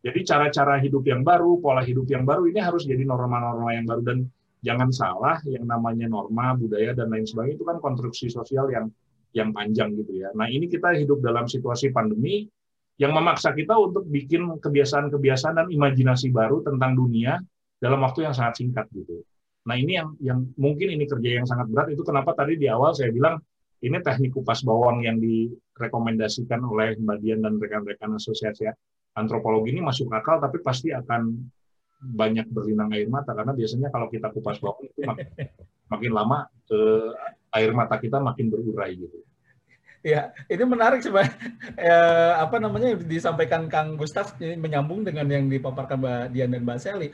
[0.00, 4.02] Jadi cara-cara hidup yang baru, pola hidup yang baru ini harus jadi norma-norma yang baru
[4.02, 4.18] dan
[4.60, 8.88] jangan salah yang namanya norma, budaya dan lain sebagainya itu kan konstruksi sosial yang
[9.36, 10.34] yang panjang gitu ya.
[10.34, 12.50] Nah, ini kita hidup dalam situasi pandemi
[12.98, 17.38] yang memaksa kita untuk bikin kebiasaan-kebiasaan dan imajinasi baru tentang dunia
[17.80, 19.24] dalam waktu yang sangat singkat gitu.
[19.64, 22.92] Nah, ini yang yang mungkin ini kerja yang sangat berat itu kenapa tadi di awal
[22.96, 23.40] saya bilang
[23.80, 28.68] ini teknik kupas bawang yang direkomendasikan oleh Mbak Dian dan rekan-rekan asosiasi
[29.16, 31.32] antropologi ini masuk akal tapi pasti akan
[32.00, 35.28] banyak berlinang air mata karena biasanya kalau kita kupas bawang itu makin,
[35.92, 37.12] makin lama eh,
[37.56, 39.20] air mata kita makin berurai gitu.
[40.00, 41.28] Ya, ini menarik coba
[41.76, 47.12] eh, apa namanya disampaikan Kang Gustaf menyambung dengan yang dipaparkan Mbak Dian dan Mbak Sally.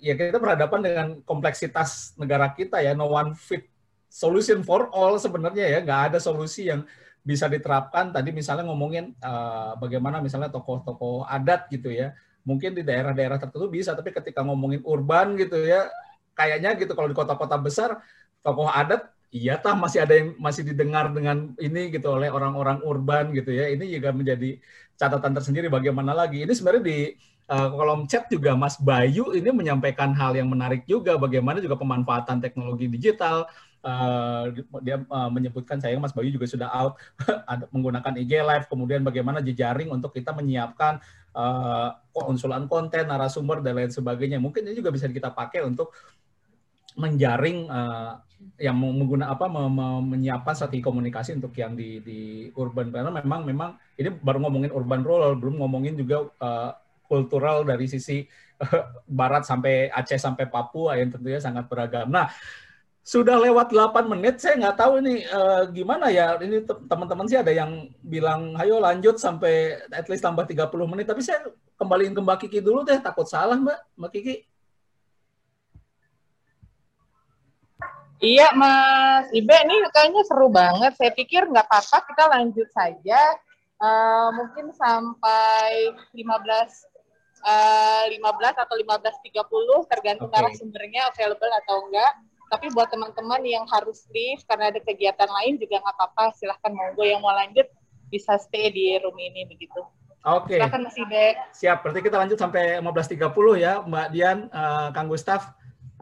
[0.00, 3.68] Ya kita berhadapan dengan kompleksitas negara kita ya, no one fit
[4.08, 6.86] solution for all sebenarnya ya, nggak ada solusi yang
[7.26, 8.14] bisa diterapkan.
[8.14, 12.14] Tadi misalnya ngomongin uh, bagaimana misalnya tokoh-tokoh adat gitu ya.
[12.46, 15.90] Mungkin di daerah-daerah tertentu bisa tapi ketika ngomongin urban gitu ya
[16.38, 17.98] kayaknya gitu kalau di kota-kota besar
[18.44, 23.34] tokoh adat iya tah masih ada yang masih didengar dengan ini gitu oleh orang-orang urban
[23.34, 23.66] gitu ya.
[23.74, 24.62] Ini juga menjadi
[24.94, 26.46] catatan tersendiri bagaimana lagi.
[26.46, 26.98] Ini sebenarnya di
[27.50, 31.18] uh, kolom chat juga Mas Bayu ini menyampaikan hal yang menarik juga.
[31.18, 33.50] Bagaimana juga pemanfaatan teknologi digital
[33.86, 34.50] Uh,
[34.82, 36.98] dia uh, menyebutkan saya Mas Bayu juga sudah out
[37.74, 40.98] menggunakan IG Live, kemudian bagaimana jejaring untuk kita menyiapkan
[41.38, 44.42] uh, konsulan konten, narasumber dan lain sebagainya.
[44.42, 45.94] Mungkin ini juga bisa kita pakai untuk
[46.96, 47.68] menjaring
[48.56, 49.44] yang menggunakan apa
[50.00, 55.04] menyiapkan strategi komunikasi untuk yang di di urban karena memang memang ini baru ngomongin urban
[55.04, 56.24] rural belum ngomongin juga
[57.06, 58.26] kultural dari sisi
[59.20, 62.10] barat sampai Aceh sampai Papua yang tentunya sangat beragam.
[62.10, 62.28] Nah,
[63.06, 66.34] sudah lewat 8 menit, saya nggak tahu ini uh, gimana ya.
[66.42, 71.06] Ini teman-teman sih ada yang bilang, ayo lanjut sampai at least tambah 30 menit.
[71.06, 71.46] Tapi saya
[71.78, 74.34] kembaliin ke Mbak Kiki dulu deh, takut salah Mbak, Mbak Kiki.
[78.26, 80.98] Iya Mas Ibe, ini kayaknya seru banget.
[80.98, 83.20] Saya pikir nggak apa-apa, kita lanjut saja.
[83.78, 86.26] Uh, mungkin sampai 15
[87.46, 90.42] uh, 15 atau 15.30 tergantung okay.
[90.42, 92.12] narasumbernya available atau enggak
[92.46, 96.24] tapi buat teman-teman yang harus leave karena ada kegiatan lain juga nggak apa-apa.
[96.38, 97.66] Silahkan monggo yang mau lanjut
[98.06, 99.82] bisa stay di room ini begitu.
[100.26, 100.54] Oke.
[100.54, 100.58] Okay.
[100.62, 101.26] Silakan Mas Ide.
[101.54, 101.78] Siap.
[101.82, 105.54] Berarti kita lanjut sampai 15.30 ya, Mbak Dian, uh, Kang Gustaf.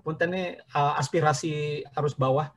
[0.04, 0.44] Punten ini
[0.76, 2.52] uh, aspirasi arus bawah.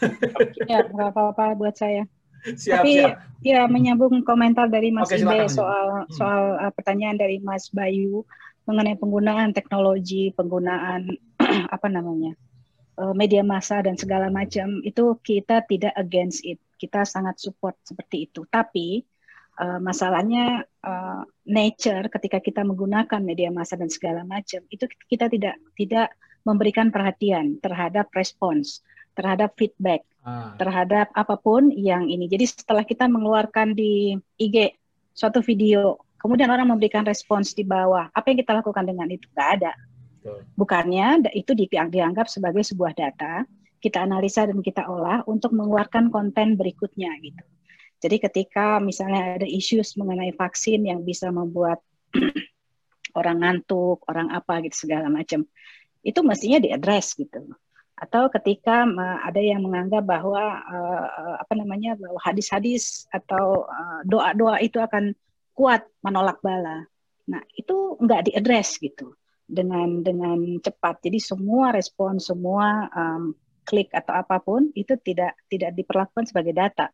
[0.70, 2.08] ya, nggak apa-apa buat saya.
[2.46, 3.42] Siap, Tapi siap.
[3.42, 6.14] ya menyambung komentar dari Mas okay, Ide soal hmm.
[6.14, 8.22] soal uh, pertanyaan dari Mas Bayu
[8.70, 11.10] mengenai penggunaan teknologi, penggunaan
[11.74, 12.38] apa namanya
[12.96, 16.56] Eh, media massa dan segala macam itu kita tidak against it.
[16.80, 18.48] Kita sangat support seperti itu.
[18.48, 19.04] Tapi
[19.60, 25.56] uh, masalahnya uh, nature ketika kita menggunakan media massa dan segala macam itu kita tidak
[25.76, 26.12] tidak
[26.44, 28.84] memberikan perhatian terhadap respons
[29.16, 30.52] terhadap feedback ah.
[30.60, 32.28] terhadap apa pun yang ini.
[32.28, 34.72] Jadi setelah kita mengeluarkan di IG
[35.16, 39.28] suatu video kemudian orang memberikan respons di bawah apa yang kita lakukan dengan itu?
[39.32, 39.72] Nggak ada
[40.56, 43.46] Bukannya itu dianggap sebagai sebuah data,
[43.78, 47.44] kita analisa dan kita olah untuk mengeluarkan konten berikutnya gitu.
[47.96, 51.80] Jadi ketika misalnya ada isu mengenai vaksin yang bisa membuat
[53.18, 55.46] orang ngantuk, orang apa gitu segala macam,
[56.04, 57.56] itu mestinya diadres gitu.
[57.96, 58.84] Atau ketika
[59.24, 65.16] ada yang menganggap bahwa uh, apa namanya bahwa hadis-hadis atau uh, doa-doa itu akan
[65.56, 66.84] kuat menolak bala.
[67.32, 69.16] Nah, itu nggak diadres gitu
[69.46, 71.00] dengan dengan cepat.
[71.06, 73.32] Jadi semua respon, semua um,
[73.66, 76.90] klik atau apa pun itu tidak tidak diperlakukan sebagai data.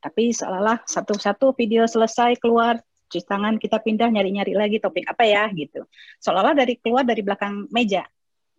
[0.00, 2.80] Tapi seolah-olah satu-satu video selesai keluar
[3.10, 5.84] cuci tangan kita pindah nyari-nyari lagi topik apa ya gitu.
[6.24, 8.08] Seolah-olah dari keluar dari belakang meja.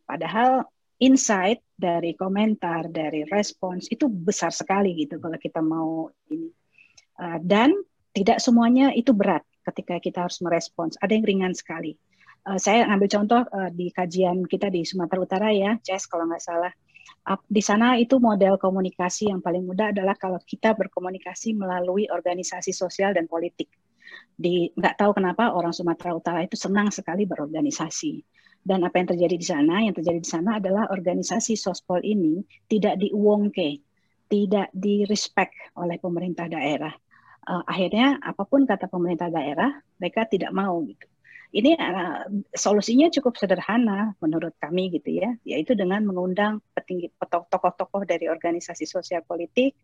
[0.06, 0.68] Padahal
[1.02, 6.54] insight dari komentar, dari respons itu besar sekali gitu kalau kita mau ini.
[7.18, 7.74] Uh, dan
[8.14, 11.00] tidak semuanya itu berat ketika kita harus merespons.
[11.02, 11.98] Ada yang ringan sekali
[12.48, 16.44] uh, saya ambil contoh uh, di kajian kita di Sumatera Utara ya, CES kalau nggak
[16.44, 16.74] salah.
[17.46, 23.14] Di sana itu model komunikasi yang paling mudah adalah kalau kita berkomunikasi melalui organisasi sosial
[23.14, 23.70] dan politik.
[24.34, 28.26] Di nggak tahu kenapa orang Sumatera Utara itu senang sekali berorganisasi.
[28.62, 29.86] Dan apa yang terjadi di sana?
[29.86, 33.86] Yang terjadi di sana adalah organisasi sospol ini tidak diuongke,
[34.26, 36.94] tidak direspek oleh pemerintah daerah.
[37.42, 41.06] Uh, akhirnya apa pun kata pemerintah daerah, mereka tidak mau gitu
[41.52, 42.24] ini uh,
[42.56, 49.20] solusinya cukup sederhana menurut kami gitu ya, yaitu dengan mengundang petinggi tokoh-tokoh dari organisasi sosial
[49.28, 49.76] politik,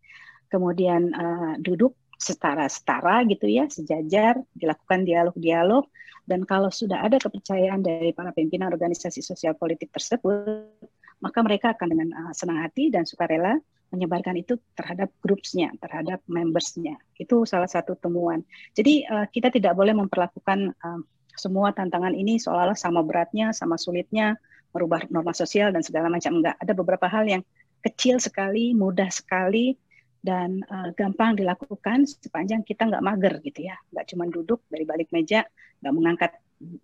[0.47, 5.86] kemudian uh, duduk setara-setara gitu ya, sejajar, dilakukan dialog-dialog,
[6.24, 10.72] dan kalau sudah ada kepercayaan dari para pimpinan organisasi sosial politik tersebut,
[11.20, 13.59] maka mereka akan dengan uh, senang hati dan sukarela
[13.91, 16.99] menyebarkan itu terhadap grupsnya, terhadap membersnya.
[17.15, 18.43] Itu salah satu temuan.
[18.76, 20.99] Jadi uh, kita tidak boleh memperlakukan uh,
[21.38, 24.35] semua tantangan ini seolah-olah sama beratnya, sama sulitnya,
[24.73, 26.41] merubah norma sosial dan segala macam.
[26.41, 27.43] Enggak, ada beberapa hal yang
[27.85, 29.77] kecil sekali, mudah sekali,
[30.19, 35.13] dan uh, gampang dilakukan sepanjang kita nggak mager gitu ya, nggak cuma duduk dari balik
[35.13, 35.45] meja,
[35.79, 36.31] nggak mengangkat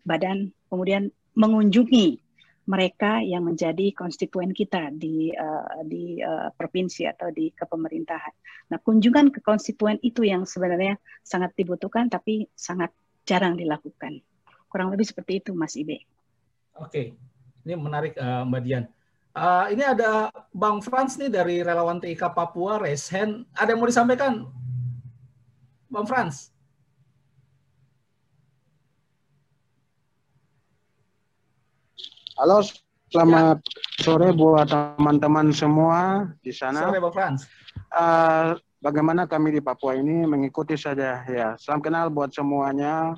[0.05, 2.21] badan, kemudian mengunjungi
[2.63, 8.33] mereka yang menjadi konstituen kita di uh, di uh, provinsi atau di kepemerintahan.
[8.71, 12.95] Nah, kunjungan ke konstituen itu yang sebenarnya sangat dibutuhkan tapi sangat
[13.27, 14.23] jarang dilakukan.
[14.73, 16.01] Kurang lebih seperti itu, Mas Ibe.
[16.81, 17.13] Oke,
[17.61, 18.89] ini menarik uh, Mbak Dian.
[19.37, 23.45] Uh, ini ada Bang Frans nih dari relawan TIK Papua, Resen.
[23.53, 24.49] Ada yang mau disampaikan,
[25.93, 26.49] Bang Frans?
[32.33, 32.65] Halo,
[33.13, 34.01] selamat ya.
[34.01, 36.89] sore buat teman-teman semua di sana.
[36.89, 37.45] Sore, Bang Frans.
[37.93, 41.53] Uh, bagaimana kami di Papua ini mengikuti saja ya.
[41.61, 43.13] Salam kenal buat semuanya.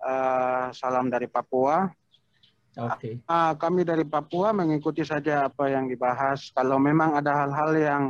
[0.00, 1.92] Uh, salam dari Papua.
[2.78, 2.96] Oke.
[2.96, 3.14] Okay.
[3.28, 6.48] Uh, kami dari Papua mengikuti saja apa yang dibahas.
[6.56, 8.02] Kalau memang ada hal-hal yang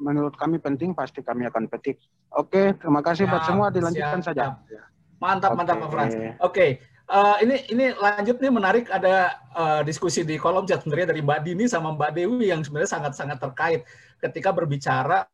[0.00, 2.00] menurut kami penting, pasti kami akan petik.
[2.34, 3.66] Oke, okay, terima kasih siap, buat semua.
[3.70, 4.44] Dilanjutkan siap, saja.
[4.64, 4.84] Siap.
[5.20, 5.58] Mantap, okay.
[5.60, 6.12] mantap, Pak Frans.
[6.14, 6.70] Oke, okay.
[7.12, 11.40] uh, ini ini lanjut nih menarik ada uh, diskusi di kolom chat sebenarnya dari Mbak
[11.44, 13.80] Dini sama Mbak Dewi yang sebenarnya sangat-sangat terkait
[14.18, 15.28] ketika berbicara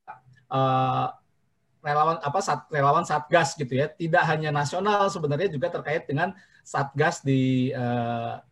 [0.50, 1.08] uh,
[1.86, 3.86] relawan apa sat, relawan satgas gitu ya.
[3.86, 6.34] Tidak hanya nasional sebenarnya juga terkait dengan
[6.66, 8.42] satgas di uh,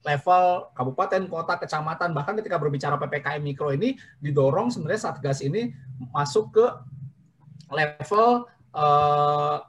[0.00, 2.16] level kabupaten kota kecamatan.
[2.16, 5.76] Bahkan ketika berbicara ppkm mikro ini didorong sebenarnya satgas ini
[6.08, 6.64] masuk ke
[7.68, 9.60] level uh,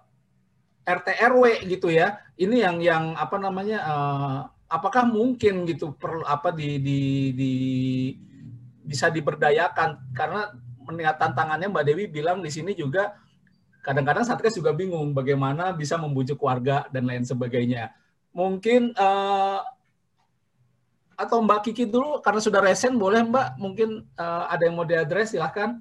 [0.88, 2.24] eh, RT RW gitu ya.
[2.40, 4.40] Ini yang yang apa namanya uh,
[4.72, 7.00] apakah mungkin gitu perlu apa di, di,
[7.36, 7.54] di
[8.88, 10.16] bisa diberdayakan?
[10.16, 10.48] Karena
[10.98, 13.16] tantangannya Mbak Dewi bilang di sini juga
[13.82, 17.90] kadang-kadang Satgas juga bingung bagaimana bisa membujuk warga dan lain sebagainya.
[18.32, 19.60] Mungkin uh,
[21.18, 25.34] atau Mbak Kiki dulu karena sudah resen boleh Mbak mungkin uh, ada yang mau diadres
[25.34, 25.78] silahkan.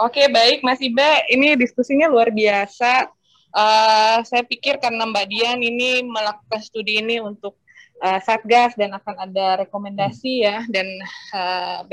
[0.00, 3.12] Oke baik Mas Ibe, ini diskusinya luar biasa.
[3.50, 7.58] Uh, saya pikir karena Mbak Dian ini melakukan studi ini untuk
[8.00, 10.64] uh, satgas dan akan ada rekomendasi ya.
[10.66, 10.88] Dan
[11.36, 11.84] uh,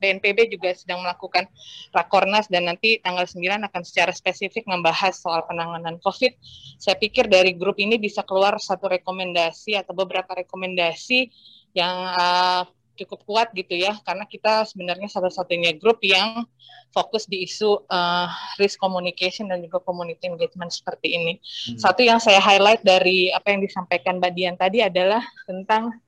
[0.00, 1.50] BNPB juga sedang melakukan
[1.92, 2.46] rakornas.
[2.46, 6.32] Dan nanti tanggal 9 akan secara spesifik membahas soal penanganan COVID.
[6.78, 11.28] Saya pikir dari grup ini bisa keluar satu rekomendasi atau beberapa rekomendasi
[11.74, 12.62] yang uh,
[12.94, 16.46] cukup kuat gitu ya karena kita sebenarnya satu-satunya grup yang
[16.94, 18.30] fokus di isu uh,
[18.62, 21.32] risk communication dan juga community engagement seperti ini.
[21.42, 21.78] Hmm.
[21.82, 25.98] Satu yang saya highlight dari apa yang disampaikan Mbak Dian tadi adalah tentang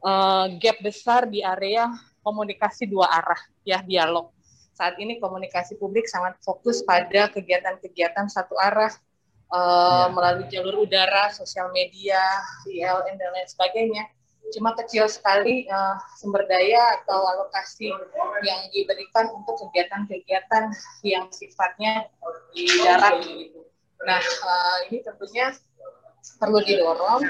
[0.00, 1.92] uh, gap besar di area
[2.24, 4.32] komunikasi dua arah ya dialog.
[4.72, 8.92] Saat ini komunikasi publik sangat fokus pada kegiatan-kegiatan satu arah
[9.52, 10.12] uh, ya.
[10.12, 12.20] melalui jalur udara, sosial media,
[12.68, 14.04] ILN dan lain sebagainya
[14.54, 17.90] cuma kecil sekali uh, sumber daya atau alokasi
[18.46, 20.70] yang diberikan untuk kegiatan-kegiatan
[21.02, 22.06] yang sifatnya
[22.54, 23.26] di darat.
[24.06, 25.50] Nah, uh, ini tentunya
[26.38, 27.22] perlu didorong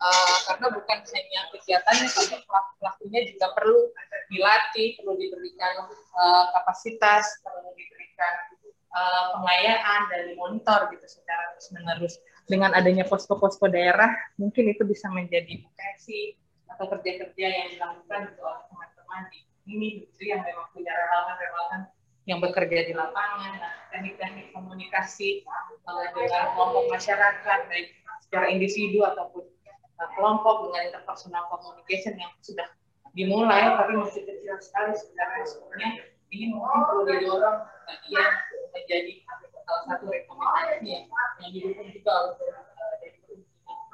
[0.00, 3.80] uh, karena bukan hanya kegiatannya, tapi pelaku-pelakunya juga perlu
[4.32, 5.86] dilatih, perlu diberikan
[6.18, 8.34] uh, kapasitas, perlu diberikan
[8.90, 12.18] uh, pengayaan dan dimonitor gitu secara terus-menerus.
[12.46, 16.38] Dengan adanya posko-posko daerah, mungkin itu bisa menjadi potensi
[16.76, 21.90] atau kerja-kerja yang dilakukan oleh teman-teman di ini gitu yang memang punya relawan-relawan
[22.26, 25.46] yang bekerja di lapangan, nah, teknik-teknik komunikasi
[25.86, 26.10] uh,
[26.58, 27.94] kelompok masyarakat baik
[28.26, 29.46] secara individu ataupun
[30.02, 32.66] uh, kelompok dengan interpersonal communication yang sudah
[33.14, 35.90] dimulai tapi masih kecil sekali sebenarnya sebenarnya.
[36.26, 38.32] Ini mungkin perlu didorong bagian
[38.74, 39.12] menjadi
[39.62, 41.06] salah satu rekomendasi yang,
[41.38, 42.34] yang didukung juga oleh
[42.98, 43.18] dari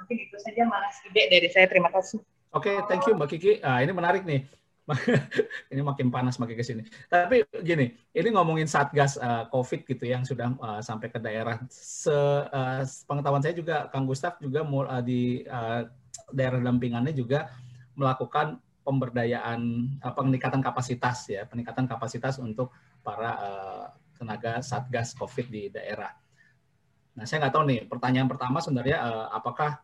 [0.01, 1.69] mungkin itu saja mas ide dari saya.
[1.69, 3.53] Terima kasih Oke, okay, thank you Mbak Kiki.
[3.65, 4.45] Ah, ini menarik nih.
[5.73, 6.85] ini makin panas makin ke sini.
[7.09, 11.65] Tapi gini, ini ngomongin satgas uh, COVID gitu yang sudah uh, sampai ke daerah.
[11.73, 15.89] Se uh, pengetahuan saya juga, Kang Gustaf juga uh, di uh,
[16.29, 17.49] daerah dampingannya juga
[17.97, 19.61] melakukan pemberdayaan,
[20.05, 22.69] uh, peningkatan kapasitas ya, peningkatan kapasitas untuk
[23.01, 23.87] para uh,
[24.21, 26.13] tenaga satgas COVID di daerah.
[27.17, 27.81] Nah, saya nggak tahu nih.
[27.89, 29.81] Pertanyaan pertama sebenarnya uh, apakah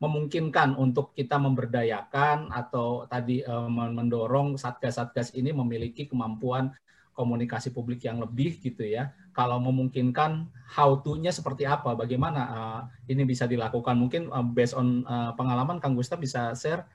[0.00, 6.72] memungkinkan untuk kita memberdayakan atau tadi uh, mendorong satgas-satgas ini memiliki kemampuan
[7.12, 9.12] komunikasi publik yang lebih gitu ya.
[9.36, 12.80] Kalau memungkinkan how to-nya seperti apa, bagaimana uh,
[13.12, 13.92] ini bisa dilakukan.
[14.00, 15.04] Mungkin uh, based on
[15.36, 16.88] pengalaman Kang Gustaf bisa share.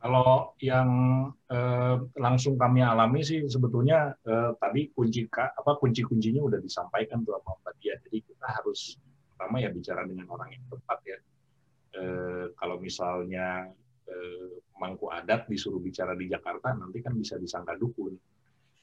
[0.00, 0.88] Kalau yang
[1.48, 7.56] uh, langsung kami alami sih sebetulnya uh, tadi kunci apa kunci-kuncinya udah disampaikan tuh sama
[7.60, 7.94] Mbak Dia.
[8.08, 9.00] Jadi kita harus
[9.32, 11.16] pertama ya bicara dengan orang yang tepat ya.
[11.94, 13.70] Uh, kalau misalnya
[14.76, 18.12] mangku adat disuruh bicara di Jakarta nanti kan bisa disangka dukun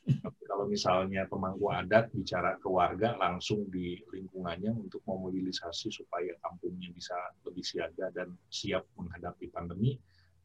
[0.01, 6.89] tapi kalau misalnya pemangku adat bicara ke warga langsung di lingkungannya untuk memobilisasi supaya kampungnya
[6.89, 7.13] bisa
[7.45, 9.93] lebih siaga dan siap menghadapi pandemi,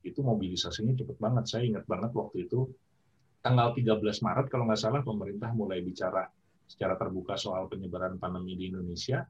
[0.05, 1.45] itu mobilisasinya cepet banget.
[1.49, 2.69] Saya ingat banget waktu itu
[3.41, 6.29] tanggal 13 Maret kalau nggak salah pemerintah mulai bicara
[6.69, 9.25] secara terbuka soal penyebaran pandemi di Indonesia.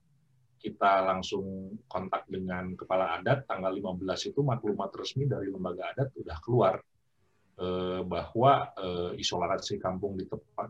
[0.67, 6.39] Kita langsung kontak dengan kepala adat tanggal 15 itu maklumat resmi dari lembaga adat udah
[6.43, 6.75] keluar
[7.57, 10.13] Eh, bahwa eh, isolasi kampung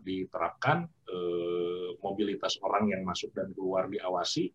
[0.07, 4.47] diterapkan, eh, mobilitas orang yang masuk dan keluar diawasi,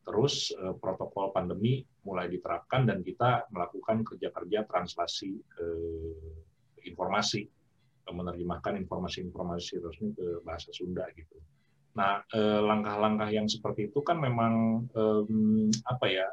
[0.00, 5.34] terus protokol pandemi mulai diterapkan dan kita melakukan kerja-kerja translasi
[6.86, 7.42] informasi,
[8.06, 11.34] menerjemahkan informasi-informasi resmi ke bahasa Sunda gitu.
[11.96, 12.20] Nah,
[12.60, 14.84] langkah-langkah yang seperti itu kan memang
[15.88, 16.28] apa ya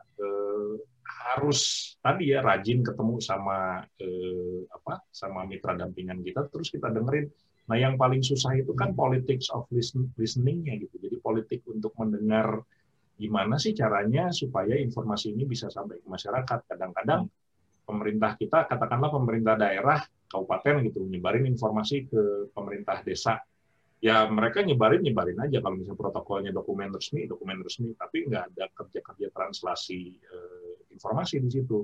[1.24, 7.32] harus tadi ya rajin ketemu sama eh, apa sama mitra dampingan kita terus kita dengerin.
[7.72, 9.64] Nah yang paling susah itu kan politics of
[10.20, 11.00] listeningnya gitu.
[11.00, 12.60] Jadi politik untuk mendengar
[13.16, 16.60] gimana sih caranya supaya informasi ini bisa sampai ke masyarakat.
[16.68, 17.32] Kadang-kadang
[17.88, 23.40] pemerintah kita katakanlah pemerintah daerah kabupaten gitu nyebarin informasi ke pemerintah desa
[24.04, 28.68] ya mereka nyebarin nyebarin aja kalau misalnya protokolnya dokumen resmi dokumen resmi tapi nggak ada
[28.76, 31.80] kerja kerja translasi eh, informasi di situ.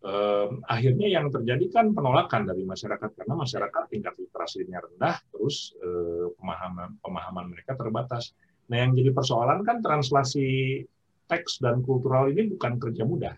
[0.00, 6.28] Eh, akhirnya yang terjadi kan penolakan dari masyarakat karena masyarakat tingkat literasinya rendah, terus eh,
[6.36, 8.32] pemahaman pemahaman mereka terbatas.
[8.72, 10.80] Nah, yang jadi persoalan kan translasi
[11.28, 13.34] teks dan kultural ini bukan kerja mudah.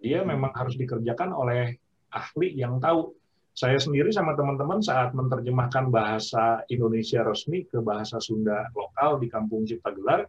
[0.00, 1.76] Dia memang harus dikerjakan oleh
[2.12, 3.12] ahli yang tahu.
[3.56, 9.64] Saya sendiri sama teman-teman saat menerjemahkan bahasa Indonesia resmi ke bahasa Sunda lokal di Kampung
[9.64, 10.28] Cipta Gelar,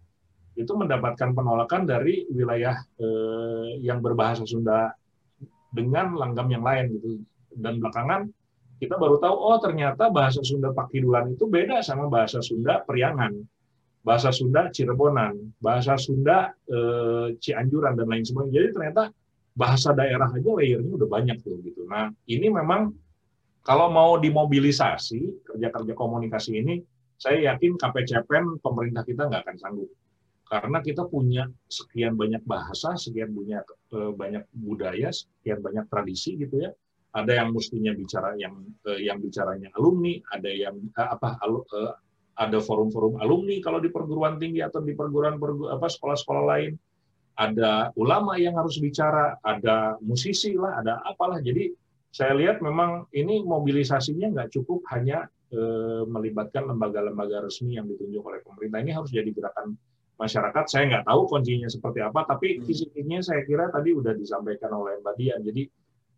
[0.56, 4.96] itu mendapatkan penolakan dari wilayah eh, yang berbahasa Sunda
[5.76, 7.20] dengan langgam yang lain gitu.
[7.52, 8.32] Dan belakangan
[8.80, 13.36] kita baru tahu oh ternyata bahasa Sunda Pakidulan itu beda sama bahasa Sunda Priangan,
[14.08, 18.56] bahasa Sunda Cirebonan, bahasa Sunda eh, Cianjuran dan lain sebagainya.
[18.56, 19.04] Jadi ternyata
[19.52, 21.84] bahasa daerah aja layernya udah banyak tuh gitu.
[21.92, 22.96] Nah ini memang
[23.68, 26.80] kalau mau dimobilisasi kerja-kerja komunikasi ini,
[27.20, 29.92] saya yakin KPCPEN pemerintah kita nggak akan sanggup
[30.48, 36.64] karena kita punya sekian banyak bahasa, sekian banyak eh, banyak budaya, sekian banyak tradisi gitu
[36.64, 36.72] ya.
[37.12, 38.56] Ada yang mestinya bicara yang
[38.88, 41.36] eh, yang bicaranya alumni, ada yang eh, apa
[42.38, 45.36] ada forum-forum alumni kalau di perguruan tinggi atau di perguruan
[45.68, 46.74] apa sekolah-sekolah lain.
[47.38, 51.38] Ada ulama yang harus bicara, ada musisi lah, ada apalah.
[51.38, 51.70] Jadi
[52.18, 55.30] saya lihat memang ini mobilisasinya nggak cukup hanya
[56.12, 58.84] melibatkan lembaga-lembaga resmi yang ditunjuk oleh pemerintah.
[58.84, 59.80] Ini harus jadi gerakan
[60.18, 60.66] masyarakat.
[60.68, 63.28] Saya nggak tahu kuncinya seperti apa, tapi fisiknya hmm.
[63.28, 65.42] saya kira tadi udah disampaikan oleh Mbak Dian.
[65.46, 65.64] Jadi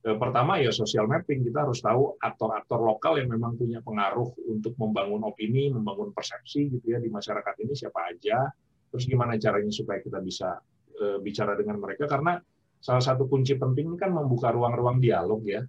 [0.07, 4.73] eh, pertama ya social mapping kita harus tahu aktor-aktor lokal yang memang punya pengaruh untuk
[4.79, 8.47] membangun opini, membangun persepsi gitu ya di masyarakat ini siapa aja.
[8.89, 10.57] Terus gimana caranya supaya kita bisa
[10.95, 12.39] eh, bicara dengan mereka karena
[12.79, 15.61] salah satu kunci penting kan membuka ruang-ruang dialog ya.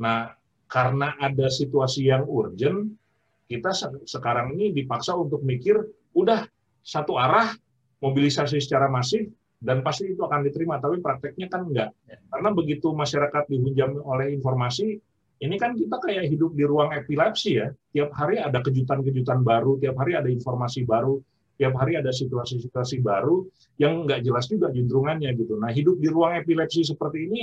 [0.00, 0.34] Nah,
[0.66, 2.94] karena ada situasi yang urgent,
[3.46, 3.70] kita
[4.08, 5.78] sekarang ini dipaksa untuk mikir,
[6.16, 6.48] udah
[6.80, 7.52] satu arah
[8.02, 9.28] mobilisasi secara masif
[9.62, 10.80] dan pasti itu akan diterima.
[10.82, 11.90] Tapi prakteknya kan enggak.
[12.04, 12.18] Ya.
[12.32, 14.98] karena begitu masyarakat dihujam oleh informasi
[15.42, 17.68] ini kan kita kayak hidup di ruang epilepsi ya.
[17.92, 21.18] Tiap hari ada kejutan-kejutan baru tiap hari ada informasi baru
[21.54, 23.46] tiap hari ada situasi-situasi baru
[23.78, 25.58] yang nggak jelas juga juntrungannya gitu.
[25.58, 27.42] Nah hidup di ruang epilepsi seperti ini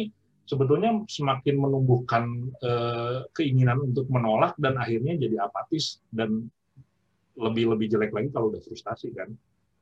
[0.52, 6.52] sebetulnya semakin menumbuhkan eh, keinginan untuk menolak dan akhirnya jadi apatis dan
[7.40, 9.32] lebih lebih jelek lagi kalau udah frustasi kan.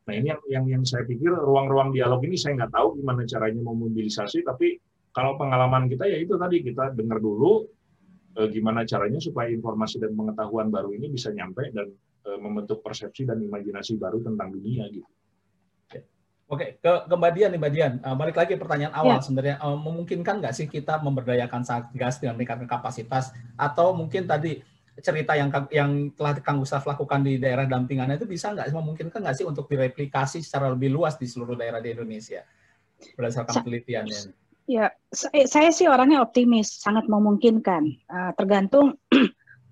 [0.06, 3.62] Nah ini yang yang, yang saya pikir ruang-ruang dialog ini saya nggak tahu gimana caranya
[3.66, 4.78] memobilisasi, tapi
[5.10, 7.66] kalau pengalaman kita ya itu tadi kita dengar dulu
[8.38, 11.90] eh, gimana caranya supaya informasi dan pengetahuan baru ini bisa nyampe dan
[12.30, 15.10] eh, membentuk persepsi dan imajinasi baru tentang dunia gitu.
[16.50, 17.94] Oke, ke, ke Mbak Dian nih Mbak Dian.
[18.02, 19.24] Uh, balik lagi pertanyaan awal ya.
[19.24, 24.58] sebenarnya uh, memungkinkan nggak sih kita memberdayakan Satgas dengan meningkatkan kapasitas atau mungkin tadi
[24.98, 29.38] cerita yang yang telah Kang Gustaf lakukan di daerah dampingannya itu bisa nggak memungkinkan nggak
[29.38, 32.42] sih untuk direplikasi secara lebih luas di seluruh daerah di Indonesia
[33.16, 34.22] berdasarkan penelitiannya?
[34.70, 34.94] Ya,
[35.50, 37.90] saya sih orangnya optimis, sangat memungkinkan.
[38.06, 38.98] Uh, tergantung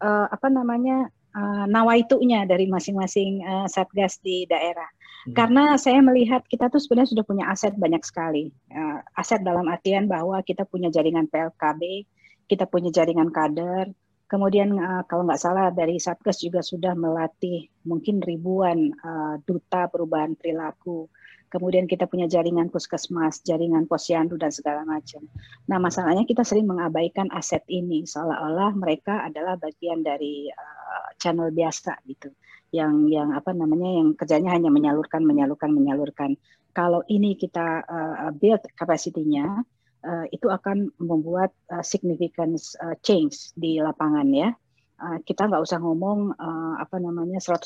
[0.01, 4.89] uh, apa namanya uh, nawaitunya dari masing-masing uh, satgas di daerah.
[5.27, 5.35] Hmm.
[5.35, 8.47] Karena saya melihat kita tuh sebenarnya sudah punya aset banyak sekali.
[8.71, 12.07] Uh, aset dalam artian bahwa kita punya jaringan PLKB,
[12.47, 13.91] kita punya jaringan kader,
[14.27, 20.35] Kemudian uh, kalau nggak salah dari Satgas juga sudah melatih mungkin ribuan uh, duta perubahan
[20.35, 21.07] perilaku.
[21.47, 25.23] Kemudian kita punya jaringan puskesmas, jaringan posyandu dan segala macam.
[25.71, 31.95] Nah masalahnya kita sering mengabaikan aset ini seolah-olah mereka adalah bagian dari uh, channel biasa
[32.11, 32.27] gitu,
[32.71, 36.35] yang yang apa namanya yang kerjanya hanya menyalurkan, menyalurkan, menyalurkan.
[36.75, 39.65] Kalau ini kita uh, build kapasitinya,
[40.05, 44.49] uh, itu akan membuat uh, significant uh, change di lapangan ya.
[44.97, 47.61] Uh, kita nggak usah ngomong uh, apa namanya 100%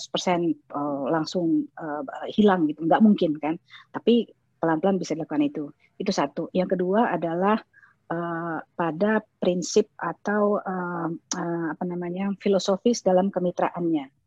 [0.76, 3.56] uh, langsung uh, hilang gitu, nggak mungkin kan.
[3.92, 4.28] Tapi
[4.60, 5.72] pelan-pelan bisa dilakukan itu.
[5.98, 6.52] Itu satu.
[6.52, 7.58] Yang kedua adalah
[8.12, 14.21] uh, pada prinsip atau uh, uh, apa namanya filosofis dalam kemitraannya.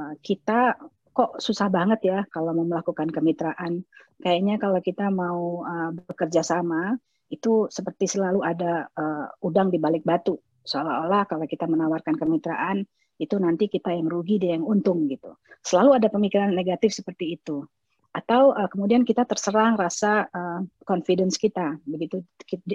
[0.00, 0.80] Uh, kita
[1.12, 3.84] kok susah banget ya kalau mau melakukan kemitraan.
[4.24, 6.96] Kayaknya kalau kita mau uh, bekerja sama
[7.28, 10.40] itu seperti selalu ada uh, udang di balik batu.
[10.64, 12.84] Seolah-olah kalau kita menawarkan kemitraan,
[13.20, 15.36] itu nanti kita yang rugi, dia yang untung gitu.
[15.60, 17.64] Selalu ada pemikiran negatif seperti itu.
[18.10, 22.24] Atau uh, kemudian kita terserang rasa uh, confidence kita, begitu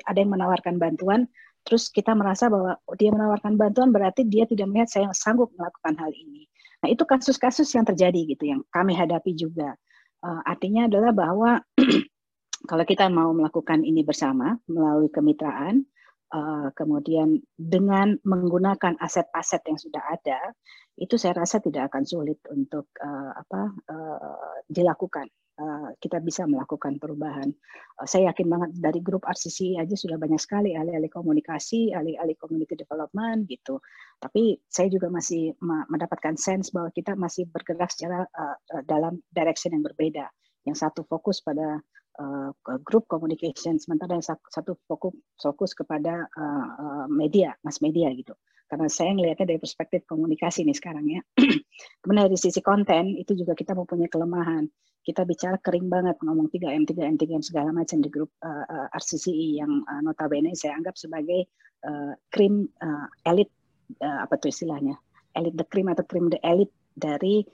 [0.07, 1.28] ada yang menawarkan bantuan,
[1.67, 6.13] terus kita merasa bahwa dia menawarkan bantuan berarti dia tidak melihat saya sanggup melakukan hal
[6.15, 6.47] ini.
[6.86, 9.73] Nah itu kasus-kasus yang terjadi gitu, yang kami hadapi juga.
[10.21, 11.51] Uh, artinya adalah bahwa
[12.69, 15.81] kalau kita mau melakukan ini bersama melalui kemitraan,
[16.29, 20.53] uh, kemudian dengan menggunakan aset-aset yang sudah ada,
[21.01, 25.25] itu saya rasa tidak akan sulit untuk uh, apa uh, dilakukan.
[25.56, 27.47] Uh, kita bisa melakukan perubahan.
[27.95, 32.76] Uh, saya yakin banget dari grup RCC aja sudah banyak sekali ahli-ahli komunikasi, ahli-ahli community
[32.76, 33.80] development gitu.
[34.20, 39.88] Tapi saya juga masih mendapatkan sense bahwa kita masih bergerak secara uh, dalam direction yang
[39.88, 40.28] berbeda.
[40.68, 41.80] Yang satu fokus pada
[42.20, 42.51] uh,
[42.84, 48.36] group communication, sementara yang satu fokus fokus kepada uh, media, mass media gitu.
[48.66, 51.22] Karena saya ngelihatnya dari perspektif komunikasi nih sekarang ya.
[52.01, 54.66] Kemudian dari sisi konten itu juga kita mempunyai kelemahan.
[55.05, 59.61] Kita bicara kering banget ngomong 3M, 3M, 3M segala macam di grup uh, uh, RCCI
[59.61, 61.45] yang uh, notabene saya anggap sebagai
[61.86, 63.53] uh, krim uh, elit
[64.01, 64.97] uh, apa tuh istilahnya?
[65.38, 67.45] Elit the cream atau cream the elite dari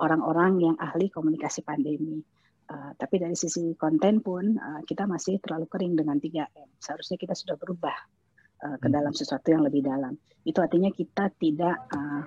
[0.00, 2.24] orang-orang uh, yang ahli komunikasi pandemi
[2.70, 6.78] Uh, tapi dari sisi konten pun uh, kita masih terlalu kering dengan 3M.
[6.78, 7.98] Seharusnya kita sudah berubah
[8.64, 8.94] uh, ke hmm.
[8.94, 10.16] dalam sesuatu yang lebih dalam.
[10.44, 12.22] Itu artinya kita tidak uh,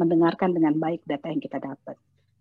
[0.00, 1.96] mendengarkan dengan baik data yang kita dapat.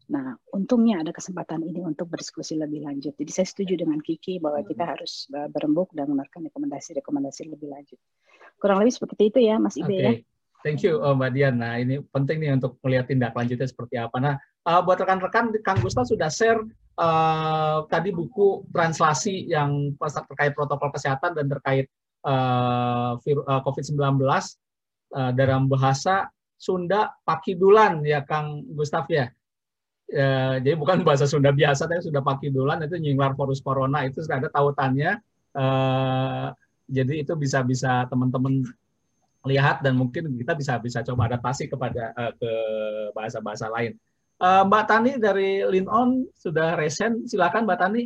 [0.10, 3.14] Nah, untungnya ada kesempatan ini untuk berdiskusi lebih lanjut.
[3.14, 4.92] Jadi saya setuju dengan Kiki bahwa kita hmm.
[4.96, 8.00] harus berembuk dan mendengarkan rekomendasi-rekomendasi lebih lanjut.
[8.58, 10.02] Kurang lebih seperti itu ya, Mas Ibe okay.
[10.02, 10.12] ya.
[10.60, 11.56] Thank you, Mbak Dian.
[11.62, 14.18] Nah, ini penting nih untuk melihat tindak lanjutnya seperti apa.
[14.20, 14.36] Nah,
[14.68, 16.60] uh, buat rekan-rekan, Kang Gustaf sudah share
[17.00, 19.96] uh, tadi buku translasi yang
[20.28, 21.88] terkait protokol kesehatan dan terkait
[22.26, 26.28] uh, uh, COVID-19 uh, dalam bahasa
[26.60, 29.32] Sunda Pakidulan ya Kang Gustaf ya.
[30.10, 34.44] Uh, jadi bukan bahasa Sunda biasa, tapi sudah Pakidulan itu nyinglar porus corona itu sudah
[34.44, 35.22] ada tautannya.
[35.56, 36.52] Uh,
[36.90, 38.66] jadi itu bisa bisa teman-teman
[39.48, 42.52] lihat dan mungkin kita bisa bisa coba adaptasi kepada uh, ke
[43.16, 43.96] bahasa-bahasa lain.
[44.40, 48.04] Uh, Mbak Tani dari Linon sudah resen, silakan Mbak Tani.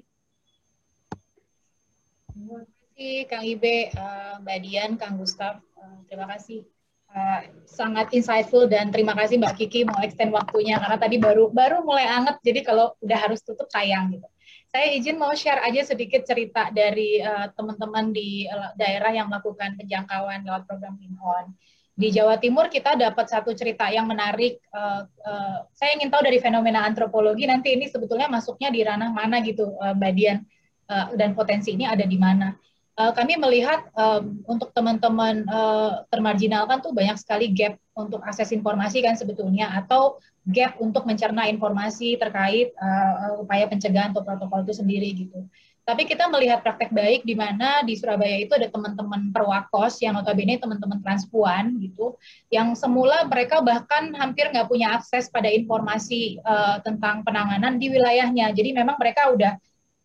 [2.93, 5.57] Kasih Kang Ibe, uh, Mbak Dian, Kang Gustaf.
[5.73, 6.61] Uh, terima kasih.
[7.09, 11.81] Uh, sangat insightful dan terima kasih Mbak Kiki mau extend waktunya karena tadi baru baru
[11.81, 14.29] mulai anget jadi kalau udah harus tutup sayang gitu.
[14.69, 17.17] Saya izin mau share aja sedikit cerita dari
[17.57, 18.45] teman-teman uh, di
[18.77, 21.57] daerah yang melakukan penjangkauan lewat program Linon
[21.97, 24.61] di Jawa Timur kita dapat satu cerita yang menarik.
[24.69, 29.41] Uh, uh, saya ingin tahu dari fenomena antropologi nanti ini sebetulnya masuknya di ranah mana
[29.41, 30.45] gitu, uh, Mbak Dian,
[30.93, 32.53] uh, dan potensi ini ada di mana.
[32.93, 39.01] Uh, kami melihat um, untuk teman-teman uh, termarginalkan tuh banyak sekali gap untuk akses informasi
[39.01, 45.09] kan sebetulnya atau gap untuk mencerna informasi terkait uh, upaya pencegahan atau protokol itu sendiri
[45.25, 45.41] gitu.
[45.83, 50.61] Tapi kita melihat praktek baik di mana di Surabaya itu ada teman-teman perwakos yang notabene
[50.61, 52.13] teman-teman transpuan gitu,
[52.53, 58.53] yang semula mereka bahkan hampir nggak punya akses pada informasi uh, tentang penanganan di wilayahnya.
[58.53, 59.57] Jadi memang mereka udah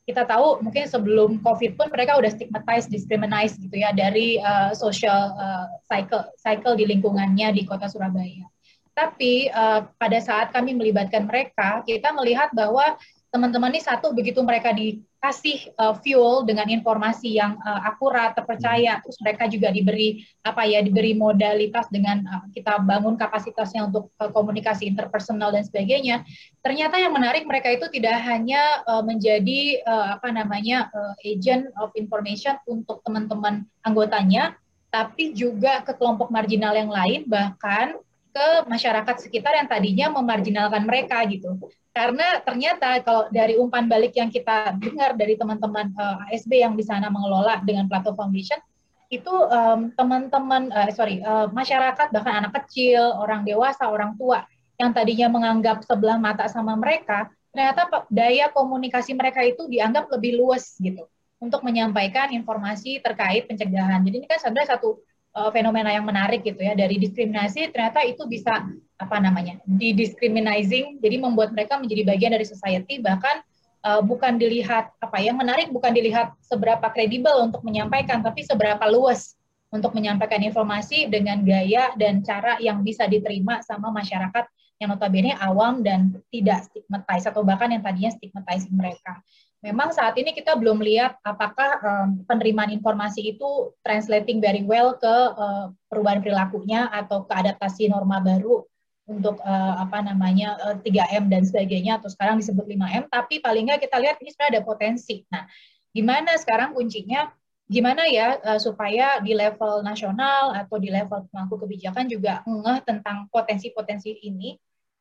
[0.09, 5.37] kita tahu mungkin sebelum COVID pun mereka udah stigmatized, discriminized gitu ya dari uh, social
[5.37, 8.49] uh, cycle cycle di lingkungannya di kota Surabaya.
[8.97, 12.97] Tapi uh, pada saat kami melibatkan mereka, kita melihat bahwa
[13.29, 19.03] teman-teman ini satu begitu mereka dikasih uh, fuel dengan informasi yang uh, akurat, terpercaya, hmm.
[19.05, 24.33] terus mereka juga diberi apa ya, diberi modalitas dengan uh, kita bangun kapasitasnya untuk uh,
[24.33, 26.25] komunikasi interpersonal dan sebagainya.
[26.65, 31.93] Ternyata yang menarik mereka itu tidak hanya uh, menjadi uh, apa namanya uh, agent of
[32.01, 34.57] information untuk teman-teman anggotanya,
[34.89, 38.01] tapi juga ke kelompok marginal yang lain, bahkan
[38.39, 41.59] ke masyarakat sekitar yang tadinya memarginalkan mereka gitu.
[41.91, 46.79] Karena ternyata kalau dari umpan balik yang kita dengar dari teman-teman uh, eh, ASB yang
[46.79, 48.63] di sana mengelola dengan Plato Foundation,
[49.11, 54.47] itu um, teman-teman uh, sorry uh, masyarakat bahkan anak kecil, orang dewasa, orang tua
[54.79, 60.79] yang tadinya menganggap sebelah mata sama mereka, ternyata daya komunikasi mereka itu dianggap lebih luas
[60.79, 61.11] gitu
[61.43, 64.07] untuk menyampaikan informasi terkait pencegahan.
[64.07, 65.03] Jadi ini kan sebenarnya satu
[65.39, 66.75] uh, fenomena yang menarik gitu ya.
[66.75, 68.67] Dari diskriminasi ternyata itu bisa
[68.99, 73.39] apa namanya didiscriminizing jadi membuat mereka menjadi bagian dari society bahkan
[73.87, 79.39] uh, bukan dilihat apa yang menarik bukan dilihat seberapa kredibel untuk menyampaikan tapi seberapa luas
[79.71, 84.51] untuk menyampaikan informasi dengan gaya dan cara yang bisa diterima sama masyarakat
[84.83, 89.23] yang notabene awam dan tidak stigmatize atau bahkan yang tadinya stigmatizing mereka
[89.59, 95.15] memang saat ini kita belum lihat apakah um, penerimaan informasi itu translating very well ke
[95.35, 98.63] uh, perubahan perilakunya atau ke adaptasi norma baru
[99.11, 103.89] untuk uh, apa namanya uh, 3M dan sebagainya atau sekarang disebut 5M tapi paling nggak
[103.89, 105.17] kita lihat ini sebenarnya ada potensi.
[105.33, 105.43] Nah,
[105.91, 107.27] gimana sekarang kuncinya?
[107.69, 113.27] Gimana ya uh, supaya di level nasional atau di level pemangku kebijakan juga ngeh tentang
[113.29, 114.55] potensi-potensi ini?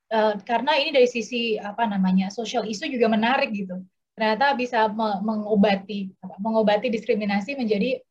[0.08, 3.84] Uh, karena ini dari sisi apa namanya social issue juga menarik gitu
[4.18, 4.90] ternyata bisa
[5.22, 6.10] mengobati
[6.42, 8.02] mengobati diskriminasi menjadi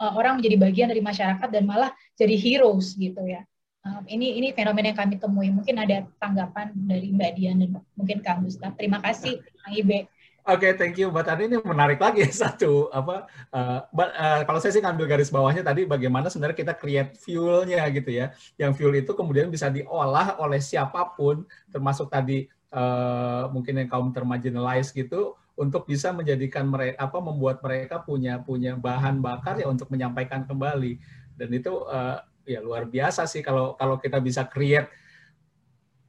[0.00, 3.44] uh, orang menjadi bagian dari masyarakat dan malah jadi heroes gitu ya.
[3.84, 5.52] Uh, ini ini fenomena yang kami temui.
[5.52, 8.72] Mungkin ada tanggapan dari Mbak Dian dan mungkin Kang Gustaf.
[8.80, 10.08] Terima kasih Kang Ibe.
[10.42, 11.06] Oke, okay, thank you.
[11.12, 13.28] Mbak Tani ini menarik lagi satu apa?
[13.52, 17.86] Uh, but, uh, kalau saya sih ngambil garis bawahnya tadi bagaimana sebenarnya kita create fuelnya
[17.94, 18.34] gitu ya.
[18.58, 24.10] Yang fuel itu kemudian bisa diolah oleh siapa pun, termasuk tadi uh, mungkin yang kaum
[24.10, 29.86] termarginalized gitu untuk bisa menjadikan mereka apa membuat mereka punya punya bahan bakar ya untuk
[29.94, 30.98] menyampaikan kembali
[31.38, 34.90] dan itu uh, ya luar biasa sih kalau kalau kita bisa create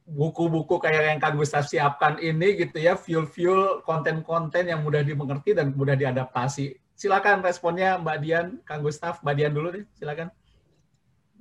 [0.04, 5.72] buku-buku kayak yang Kang Gustaf siapkan ini gitu ya fuel-fuel konten-konten yang mudah dimengerti dan
[5.72, 6.76] mudah diadaptasi.
[6.94, 10.28] Silakan responnya Mbak Dian, Kang Gustaf, Mbak Dian dulu deh, silakan.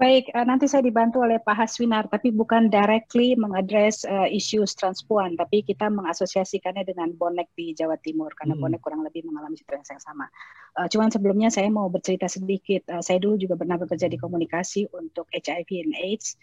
[0.04, 5.40] Baik, uh, nanti saya dibantu oleh Pak Haswinar, tapi bukan directly mengadres uh, isu transpuan,
[5.40, 8.68] tapi kita mengasosiasikannya dengan bonek di Jawa Timur, karena hmm.
[8.68, 10.28] bonek kurang lebih mengalami situasi yang sama.
[10.76, 12.84] Uh, cuman sebelumnya saya mau bercerita sedikit.
[12.92, 16.36] Uh, saya dulu juga pernah bekerja di komunikasi untuk HIV and AIDS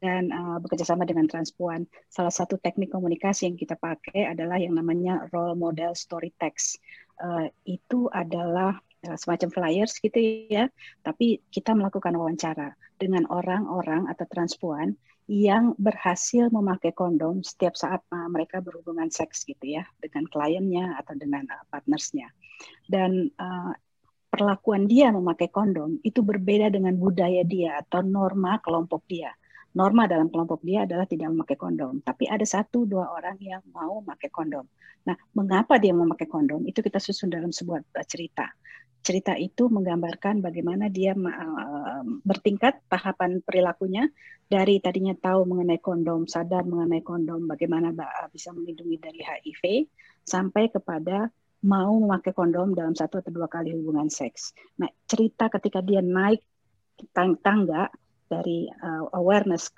[0.00, 1.84] dan uh, bekerja sama dengan transpuan.
[2.08, 6.80] Salah satu teknik komunikasi yang kita pakai adalah yang namanya role model story text.
[7.20, 10.70] Uh, itu adalah semacam flyers gitu ya,
[11.02, 14.94] tapi kita melakukan wawancara dengan orang-orang atau transpuan
[15.26, 21.14] yang berhasil memakai kondom setiap saat uh, mereka berhubungan seks gitu ya dengan kliennya atau
[21.14, 22.26] dengan uh, partnersnya
[22.90, 23.70] dan uh,
[24.28, 29.30] perlakuan dia memakai kondom itu berbeda dengan budaya dia atau norma kelompok dia
[29.72, 32.04] norma dalam kelompok dia adalah tidak memakai kondom.
[32.04, 34.68] Tapi ada satu dua orang yang mau memakai kondom.
[35.08, 36.62] Nah, mengapa dia memakai kondom?
[36.68, 38.52] Itu kita susun dalam sebuah cerita
[39.02, 44.06] cerita itu menggambarkan bagaimana dia uh, bertingkat tahapan perilakunya
[44.46, 47.90] dari tadinya tahu mengenai kondom, sadar mengenai kondom, bagaimana
[48.30, 49.90] bisa melindungi dari HIV,
[50.22, 51.28] sampai kepada
[51.66, 54.54] mau memakai kondom dalam satu atau dua kali hubungan seks.
[54.78, 56.42] Nah, cerita ketika dia naik
[57.14, 57.88] tangga
[58.28, 59.68] dari uh, awareness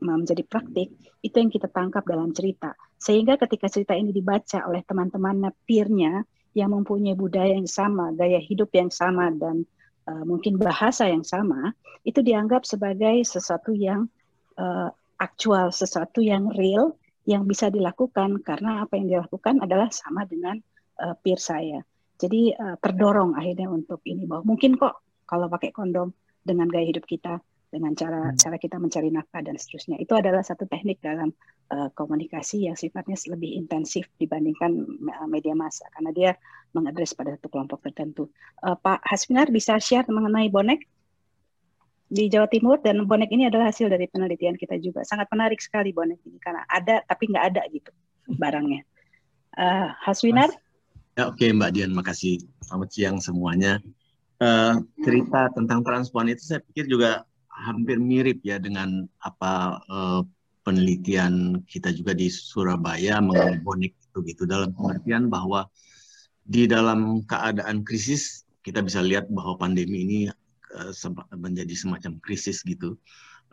[0.00, 2.72] menjadi praktik, itu yang kita tangkap dalam cerita.
[2.96, 6.24] Sehingga ketika cerita ini dibaca oleh teman-teman peernya,
[6.56, 9.68] yang mempunyai budaya yang sama, gaya hidup yang sama, dan
[10.08, 11.76] uh, mungkin bahasa yang sama,
[12.08, 14.08] itu dianggap sebagai sesuatu yang
[14.56, 14.88] uh,
[15.20, 16.96] aktual, sesuatu yang real,
[17.28, 20.56] yang bisa dilakukan karena apa yang dilakukan adalah sama dengan
[21.04, 21.84] uh, peer saya.
[22.16, 27.04] Jadi uh, terdorong akhirnya untuk ini bahwa mungkin kok kalau pakai kondom dengan gaya hidup
[27.04, 27.36] kita
[27.70, 28.38] dengan cara hmm.
[28.38, 29.98] cara kita mencari nafkah dan seterusnya.
[29.98, 31.34] Itu adalah satu teknik dalam
[31.74, 36.30] uh, komunikasi yang sifatnya lebih intensif dibandingkan uh, media massa karena dia
[36.72, 38.30] mengadres pada satu kelompok tertentu.
[38.62, 40.86] Uh, Pak Hasminar bisa share mengenai bonek
[42.06, 45.02] di Jawa Timur dan bonek ini adalah hasil dari penelitian kita juga.
[45.02, 47.90] Sangat menarik sekali bonek ini karena ada tapi nggak ada gitu
[48.38, 48.86] barangnya.
[49.56, 50.54] Uh, Haswinar?
[51.16, 52.44] Ya, Oke okay, Mbak Dian, makasih.
[52.60, 53.80] Selamat siang semuanya.
[54.36, 57.24] Uh, cerita tentang transpuan itu saya pikir juga
[57.56, 60.20] hampir mirip ya dengan apa uh,
[60.60, 64.42] penelitian kita juga di Surabaya mengenai bonik itu gitu.
[64.44, 65.70] Dalam pengertian bahwa
[66.44, 70.18] di dalam keadaan krisis kita bisa lihat bahwa pandemi ini
[70.76, 70.92] uh,
[71.32, 72.98] menjadi semacam krisis gitu.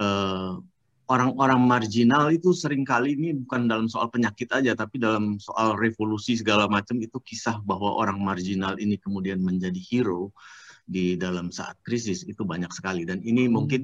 [0.02, 0.60] Uh,
[1.06, 6.40] orang-orang marginal itu sering kali ini bukan dalam soal penyakit aja, tapi dalam soal revolusi
[6.40, 10.34] segala macam itu kisah bahwa orang marginal ini kemudian menjadi hero
[10.84, 13.08] di dalam saat krisis itu banyak sekali.
[13.08, 13.54] Dan ini hmm.
[13.54, 13.82] mungkin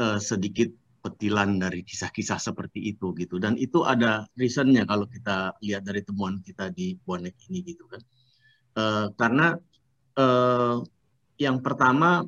[0.00, 0.68] uh, sedikit
[1.00, 3.38] petilan dari kisah-kisah seperti itu gitu.
[3.38, 8.02] Dan itu ada reasonnya kalau kita lihat dari temuan kita di bonek ini gitu kan.
[8.76, 9.56] Uh, karena
[10.20, 10.84] uh,
[11.40, 12.26] yang pertama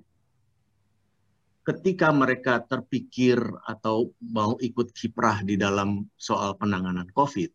[1.68, 3.36] ketika mereka terpikir
[3.68, 7.52] atau mau ikut kiprah di dalam soal penanganan COVID,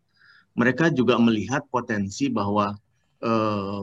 [0.53, 2.77] mereka juga melihat potensi bahwa
[3.25, 3.79] eh,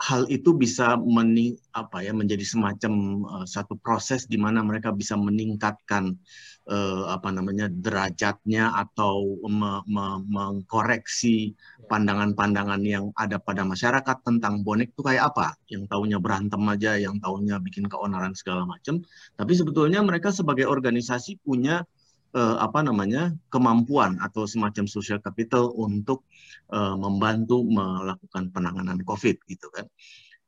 [0.00, 2.92] hal itu bisa mening, apa ya menjadi semacam
[3.28, 6.16] uh, satu proses di mana mereka bisa meningkatkan
[6.72, 11.52] uh, apa namanya derajatnya atau me, me, mengkoreksi
[11.92, 15.52] pandangan-pandangan yang ada pada masyarakat tentang bonek itu kayak apa.
[15.68, 19.04] Yang tahunya berantem aja yang tahunya bikin keonaran segala macam
[19.36, 21.84] tapi sebetulnya mereka sebagai organisasi punya
[22.34, 26.26] uh, apa namanya kemampuan atau semacam social capital untuk
[26.70, 29.86] uh, membantu melakukan penanganan COVID gitu kan.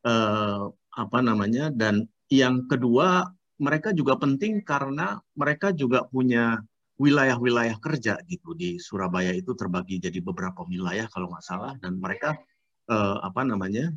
[0.02, 3.30] Uh, apa namanya dan yang kedua
[3.62, 6.58] mereka juga penting karena mereka juga punya
[6.98, 8.54] wilayah-wilayah kerja gitu.
[8.58, 12.34] Di Surabaya itu terbagi jadi beberapa wilayah kalau nggak salah dan mereka
[12.90, 13.90] uh, apa namanya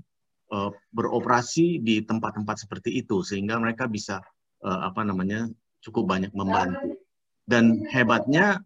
[0.54, 4.22] uh, beroperasi di tempat-tempat seperti itu sehingga mereka bisa
[4.62, 5.50] uh, apa namanya
[5.82, 7.05] cukup banyak membantu
[7.46, 8.62] dan hebatnya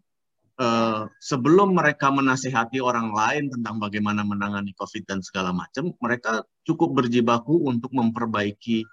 [0.60, 6.96] eh, sebelum mereka menasihati orang lain tentang bagaimana menangani COVID dan segala macam, mereka cukup
[6.96, 8.84] berjibaku untuk memperbaiki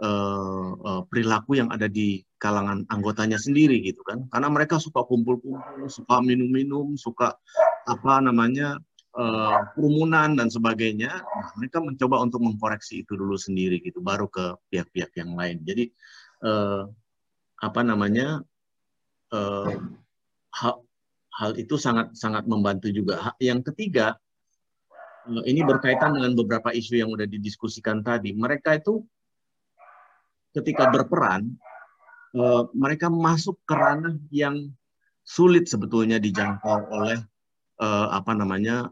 [0.00, 4.24] eh, eh, perilaku yang ada di kalangan anggotanya sendiri gitu kan.
[4.30, 7.34] Karena mereka suka kumpul-kumpul, suka minum-minum, suka
[7.88, 8.78] apa namanya
[9.18, 14.54] uh, kerumunan dan sebagainya, nah, mereka mencoba untuk mengkoreksi itu dulu sendiri gitu, baru ke
[14.70, 15.64] pihak-pihak yang lain.
[15.66, 15.90] Jadi
[16.46, 16.86] uh,
[17.58, 18.44] apa namanya
[19.32, 19.70] uh,
[20.54, 20.74] hal,
[21.36, 23.34] hal itu sangat sangat membantu juga.
[23.40, 24.16] Yang ketiga,
[25.28, 28.32] uh, ini berkaitan dengan beberapa isu yang sudah didiskusikan tadi.
[28.34, 29.04] Mereka itu
[30.56, 31.54] ketika berperan,
[32.36, 34.72] uh, mereka masuk ke ranah yang
[35.28, 37.20] sulit sebetulnya dijangkau oleh
[37.84, 38.88] uh, apa namanya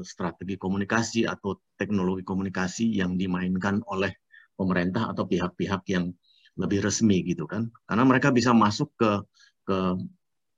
[0.00, 4.16] strategi komunikasi atau teknologi komunikasi yang dimainkan oleh
[4.56, 6.16] pemerintah atau pihak-pihak yang
[6.56, 7.68] lebih resmi gitu kan.
[7.88, 9.10] Karena mereka bisa masuk ke
[9.66, 9.76] ke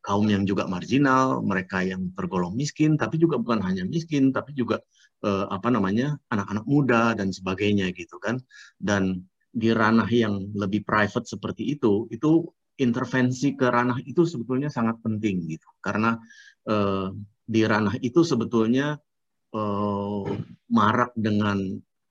[0.04, 4.80] kaum yang juga marginal mereka yang tergolong miskin tapi juga bukan hanya miskin tapi juga
[5.26, 8.38] eh, apa namanya anak-anak muda dan sebagainya gitu kan.
[8.78, 12.46] Dan di ranah yang lebih private seperti itu itu
[12.78, 15.68] intervensi ke ranah itu sebetulnya sangat penting gitu.
[15.82, 16.14] Karena
[16.70, 17.08] eh,
[17.48, 18.96] di ranah itu sebetulnya
[19.52, 20.26] eh,
[20.70, 21.58] marak dengan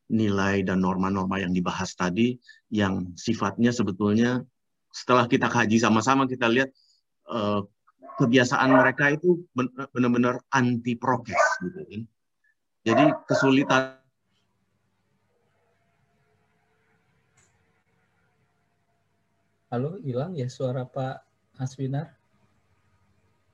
[0.08, 2.40] nilai dan norma-norma yang dibahas tadi
[2.72, 4.44] yang sifatnya sebetulnya
[4.92, 6.72] setelah kita kaji sama-sama kita lihat
[7.28, 7.62] uh,
[8.18, 9.46] kebiasaan mereka itu
[9.94, 12.02] benar-benar anti prokes gitu kan.
[12.88, 14.00] Jadi kesulitan
[19.68, 21.28] Halo, hilang ya suara Pak
[21.60, 22.16] Aswinar?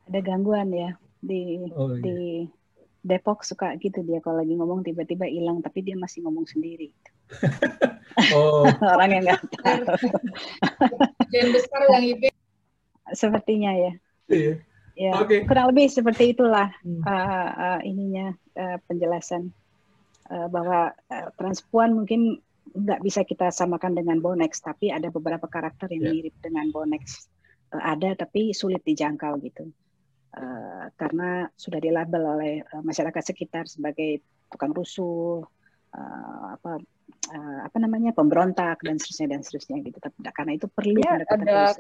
[0.06, 0.94] Ada gangguan ya
[1.26, 2.06] di oh, iya.
[2.06, 2.20] di
[3.04, 6.96] Depok suka gitu dia kalau lagi ngomong tiba-tiba hilang tapi dia masih ngomong sendiri.
[8.36, 8.64] oh.
[8.96, 9.84] Orang yang nggak tahu.
[11.28, 12.28] Dan besar yang ibu.
[13.12, 13.94] Sepertinya ya.
[14.32, 14.54] Iya.
[14.94, 15.42] Ya, okay.
[15.50, 17.02] kurang lebih seperti itulah hmm.
[17.02, 19.50] uh, uh, ininya uh, penjelasan
[20.30, 22.38] uh, bahwa uh, transpuan mungkin
[22.78, 26.14] nggak bisa kita samakan dengan Bonex, tapi ada beberapa karakter yang yeah.
[26.14, 27.26] mirip dengan Bonex.
[27.74, 29.74] Uh, ada tapi sulit dijangkau gitu.
[30.34, 35.46] Uh, karena sudah dilabel oleh uh, masyarakat sekitar sebagai tukang rusuh,
[35.94, 36.82] uh, apa
[37.30, 39.98] uh, apa namanya pemberontak dan seterusnya dan seterusnya gitu.
[40.02, 41.74] Tapi karena itu perlu ya, ada...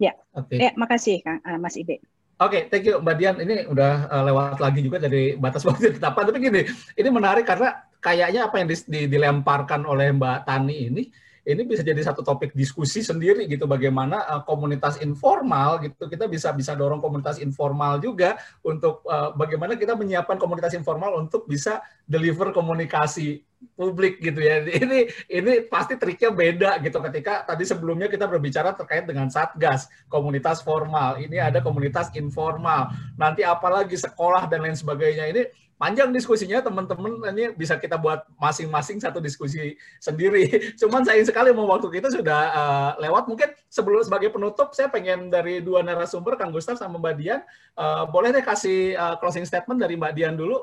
[0.00, 0.56] Ya, okay.
[0.56, 2.00] ya makasih Kang uh, Mas Ibe.
[2.40, 3.36] Oke, okay, thank you Mbak Dian.
[3.36, 6.32] Ini udah uh, lewat lagi juga dari batas waktu ketetapan.
[6.32, 6.62] Tapi gini,
[6.96, 11.04] ini menarik karena kayaknya apa yang di, di, dilemparkan oleh Mbak Tani ini
[11.50, 16.54] ini bisa jadi satu topik diskusi sendiri gitu bagaimana uh, komunitas informal gitu kita bisa
[16.54, 22.54] bisa dorong komunitas informal juga untuk uh, bagaimana kita menyiapkan komunitas informal untuk bisa deliver
[22.54, 23.42] komunikasi
[23.76, 24.64] publik gitu ya.
[24.84, 24.98] Ini
[25.28, 31.20] ini pasti triknya beda gitu ketika tadi sebelumnya kita berbicara terkait dengan satgas komunitas formal
[31.20, 32.88] ini ada komunitas informal
[33.20, 35.42] nanti apalagi sekolah dan lain sebagainya ini
[35.80, 40.44] panjang diskusinya teman-teman ini bisa kita buat masing-masing satu diskusi sendiri.
[40.80, 43.24] Cuman sayang sekali mau waktu kita sudah uh, lewat.
[43.24, 47.40] Mungkin sebelum sebagai penutup saya pengen dari dua narasumber Kang Gustaf sama Mbak Dian
[47.80, 50.60] uh, boleh deh kasih uh, closing statement dari Mbak Dian dulu.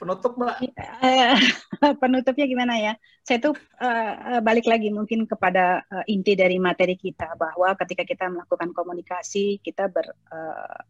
[0.00, 0.72] Penutup Mbak.
[2.02, 2.96] Penutupnya gimana ya?
[3.20, 3.54] Saya tuh
[3.84, 9.60] uh, balik lagi mungkin kepada uh, inti dari materi kita bahwa ketika kita melakukan komunikasi
[9.60, 10.80] kita ber uh,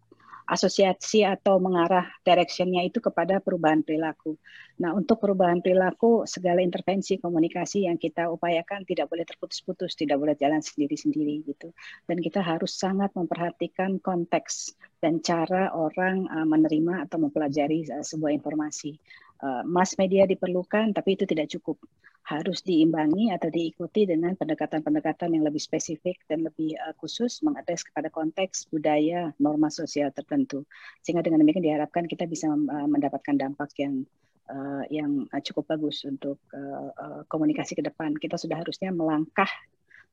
[0.46, 4.36] asosiasi atau mengarah directionnya itu kepada perubahan perilaku.
[4.82, 10.34] Nah, untuk perubahan perilaku, segala intervensi komunikasi yang kita upayakan tidak boleh terputus-putus, tidak boleh
[10.34, 11.70] jalan sendiri-sendiri gitu.
[12.08, 18.34] Dan kita harus sangat memperhatikan konteks dan cara orang uh, menerima atau mempelajari uh, sebuah
[18.34, 18.98] informasi.
[19.42, 21.78] Uh, mass media diperlukan, tapi itu tidak cukup
[22.22, 28.08] harus diimbangi atau diikuti dengan pendekatan-pendekatan yang lebih spesifik dan lebih uh, khusus mengadres kepada
[28.14, 30.62] konteks budaya norma sosial tertentu
[31.02, 34.06] sehingga dengan demikian diharapkan kita bisa uh, mendapatkan dampak yang
[34.46, 39.50] uh, yang cukup bagus untuk uh, uh, komunikasi ke depan kita sudah harusnya melangkah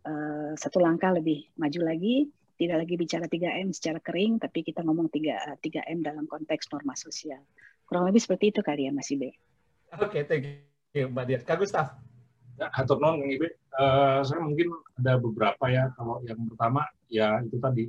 [0.10, 2.26] uh, satu langkah lebih maju lagi
[2.60, 7.46] tidak lagi bicara 3M secara kering tapi kita ngomong 3 3M dalam konteks norma sosial
[7.90, 9.34] kurang lebih seperti itu kali ya Mas Ibe.
[9.98, 10.69] Oke, okay, thank you.
[10.90, 11.42] Oke, Mbak Dian.
[11.46, 11.88] Kak Gustaf.
[12.58, 13.62] Ya, Hatur Kang Ibe.
[13.78, 15.94] Uh, saya mungkin ada beberapa ya.
[15.94, 17.86] Kalau yang pertama ya itu tadi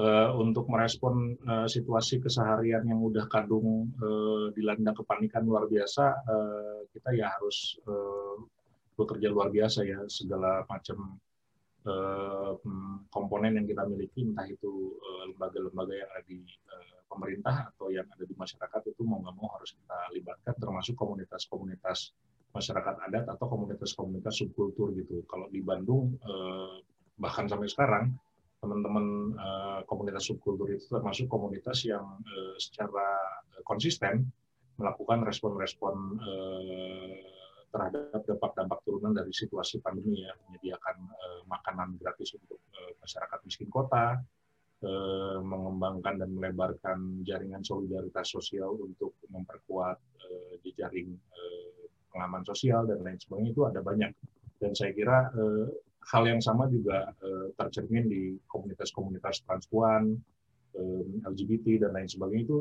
[0.00, 6.88] uh, untuk merespon uh, situasi keseharian yang udah kadung uh, dilanda kepanikan luar biasa, uh,
[6.96, 8.40] kita ya harus uh,
[8.96, 11.20] bekerja luar biasa ya segala macam
[11.84, 12.56] uh,
[13.12, 14.96] komponen yang kita miliki, entah itu
[15.28, 19.36] lembaga-lembaga uh, yang ada di uh, pemerintah atau yang ada di masyarakat itu mau nggak
[19.36, 22.16] mau harus kita libatkan termasuk komunitas-komunitas
[22.52, 25.24] masyarakat adat atau komunitas-komunitas subkultur gitu.
[25.24, 26.84] Kalau di Bandung eh,
[27.20, 28.12] bahkan sampai sekarang
[28.60, 29.06] teman-teman
[29.36, 33.04] eh, komunitas subkultur itu termasuk komunitas yang eh, secara
[33.64, 34.28] konsisten
[34.80, 36.16] melakukan respon-respon
[37.68, 40.96] terhadap dampak-dampak turunan dari situasi pandemi ya, menyediakan
[41.44, 42.56] makanan gratis untuk
[42.98, 44.16] masyarakat miskin kota,
[44.82, 53.00] eh, mengembangkan dan melebarkan jaringan solidaritas sosial untuk memperkuat eh, jejaring eh, pengaman sosial dan
[53.00, 54.12] lain sebagainya itu ada banyak.
[54.58, 55.66] Dan saya kira eh,
[56.12, 60.18] hal yang sama juga eh, tercermin di komunitas-komunitas transpuan
[61.28, 62.58] LGBT dan lain sebagainya itu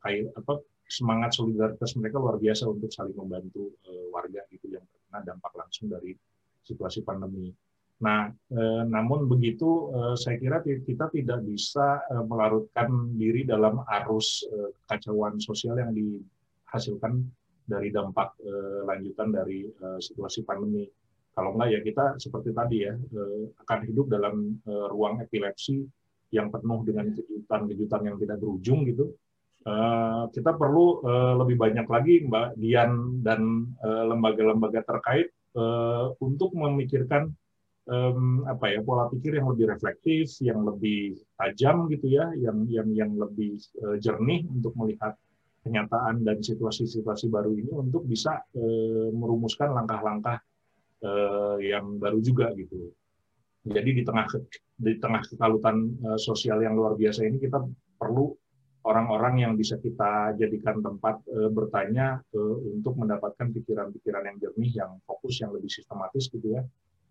[0.00, 0.56] kayak apa
[0.88, 3.76] semangat solidaritas mereka luar biasa untuk saling membantu
[4.08, 6.16] warga gitu yang terkena dampak langsung dari
[6.64, 7.52] situasi pandemi
[7.96, 14.44] Nah, eh, namun begitu, eh, saya kira kita tidak bisa eh, melarutkan diri dalam arus
[14.52, 17.24] eh, kekacauan sosial yang dihasilkan
[17.64, 20.84] dari dampak eh, lanjutan dari eh, situasi pandemi.
[21.32, 25.80] Kalau enggak ya kita seperti tadi ya eh, akan hidup dalam eh, ruang epilepsi
[26.36, 29.08] yang penuh dengan kejutan-kejutan yang tidak berujung gitu.
[29.64, 36.52] Eh, kita perlu eh, lebih banyak lagi Mbak Dian dan eh, lembaga-lembaga terkait eh, untuk
[36.52, 37.32] memikirkan
[37.86, 42.88] um, apa ya pola pikir yang lebih reflektif, yang lebih tajam gitu ya, yang yang
[42.92, 45.14] yang lebih uh, jernih untuk melihat
[45.66, 50.38] kenyataan dan situasi-situasi baru ini untuk bisa uh, merumuskan langkah-langkah
[51.02, 52.90] uh, yang baru juga gitu.
[53.66, 54.30] Jadi di tengah
[54.78, 57.58] di tengah kekalutan uh, sosial yang luar biasa ini kita
[57.98, 58.30] perlu
[58.86, 64.90] orang-orang yang bisa kita jadikan tempat uh, bertanya uh, untuk mendapatkan pikiran-pikiran yang jernih, yang
[65.02, 66.62] fokus, yang lebih sistematis gitu ya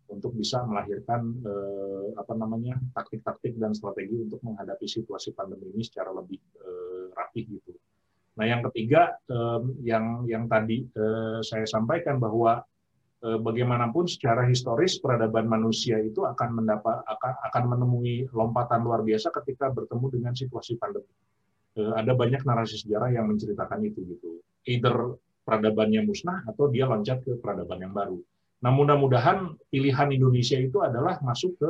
[0.10, 6.14] untuk bisa melahirkan eh, apa namanya taktik-taktik dan strategi untuk menghadapi situasi pandemi ini secara
[6.14, 7.74] lebih eh, rapih gitu.
[8.38, 12.62] Nah yang ketiga eh, yang yang tadi eh, saya sampaikan bahwa
[13.26, 19.34] eh, bagaimanapun secara historis peradaban manusia itu akan mendapat akan, akan menemui lompatan luar biasa
[19.42, 21.10] ketika bertemu dengan situasi pandemi.
[21.82, 24.30] Eh, ada banyak narasi sejarah yang menceritakan itu gitu.
[24.70, 28.18] Either peradabannya musnah atau dia loncat ke peradaban yang baru
[28.66, 31.70] Nah, mudah-mudahan pilihan Indonesia itu adalah masuk ke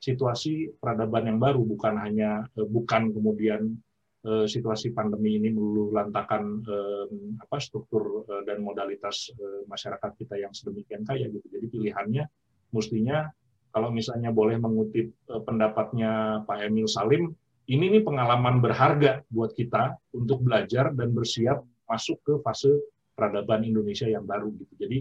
[0.00, 3.76] situasi peradaban yang baru, bukan hanya eh, bukan kemudian
[4.24, 7.06] eh, situasi pandemi ini melulu lantakan eh,
[7.44, 9.28] apa struktur dan modalitas
[9.68, 11.44] masyarakat kita yang sedemikian kaya gitu.
[11.44, 12.24] Jadi pilihannya
[12.72, 13.28] mestinya
[13.70, 17.36] kalau misalnya boleh mengutip pendapatnya Pak Emil Salim,
[17.68, 22.72] ini nih pengalaman berharga buat kita untuk belajar dan bersiap masuk ke fase
[23.14, 24.74] peradaban Indonesia yang baru gitu.
[24.80, 24.98] Jadi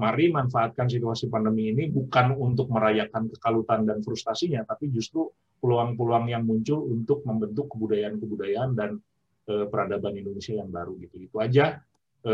[0.00, 5.28] mari manfaatkan situasi pandemi ini bukan untuk merayakan kekalutan dan frustasinya, tapi justru
[5.62, 8.98] peluang-peluang yang muncul untuk membentuk kebudayaan-kebudayaan dan
[9.46, 11.16] e, peradaban Indonesia yang baru gitu.
[11.22, 11.78] Itu aja.
[12.24, 12.32] E,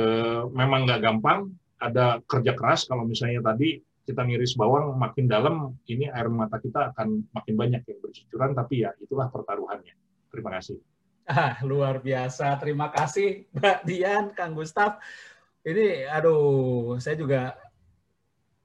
[0.48, 2.88] memang nggak gampang, ada kerja keras.
[2.88, 7.82] Kalau misalnya tadi kita ngiris bawang makin dalam, ini air mata kita akan makin banyak
[7.84, 9.92] yang bercucuran, tapi ya itulah pertaruhannya.
[10.32, 10.80] Terima kasih.
[11.28, 12.56] Ah, luar biasa.
[12.56, 14.96] Terima kasih Mbak Dian, Kang Gustaf.
[15.66, 17.56] Ini aduh, saya juga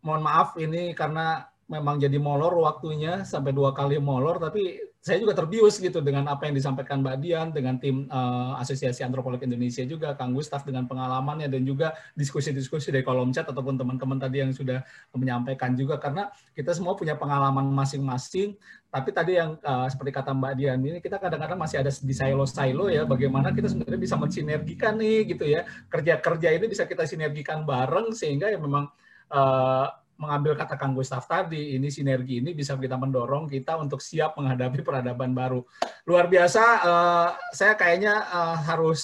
[0.04, 5.36] mohon maaf ini karena memang jadi molor waktunya sampai dua kali molor tapi saya juga
[5.36, 10.16] terbius gitu dengan apa yang disampaikan Mbak Dian dengan tim uh, Asosiasi Antropolog Indonesia juga
[10.16, 14.80] Kang Gustaf dengan pengalamannya dan juga diskusi-diskusi dari kolom chat ataupun teman-teman tadi yang sudah
[15.12, 16.00] menyampaikan juga.
[16.00, 18.56] Karena kita semua punya pengalaman masing-masing
[18.88, 22.88] tapi tadi yang uh, seperti kata Mbak Dian ini kita kadang-kadang masih ada di silo-silo
[22.88, 25.68] ya bagaimana kita sebenarnya bisa mensinergikan nih gitu ya.
[25.92, 28.88] Kerja-kerja ini bisa kita sinergikan bareng sehingga ya memang
[29.36, 29.88] uh,
[30.24, 34.80] mengambil kata Kang Gustaf tadi, ini sinergi ini bisa kita mendorong kita untuk siap menghadapi
[34.80, 35.60] peradaban baru.
[36.08, 39.02] Luar biasa, uh, saya kayaknya uh, harus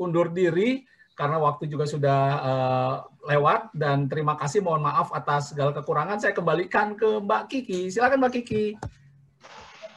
[0.00, 2.94] undur diri karena waktu juga sudah uh,
[3.30, 6.18] lewat dan terima kasih mohon maaf atas segala kekurangan.
[6.18, 7.80] Saya kembalikan ke Mbak Kiki.
[7.92, 8.74] Silakan Mbak Kiki.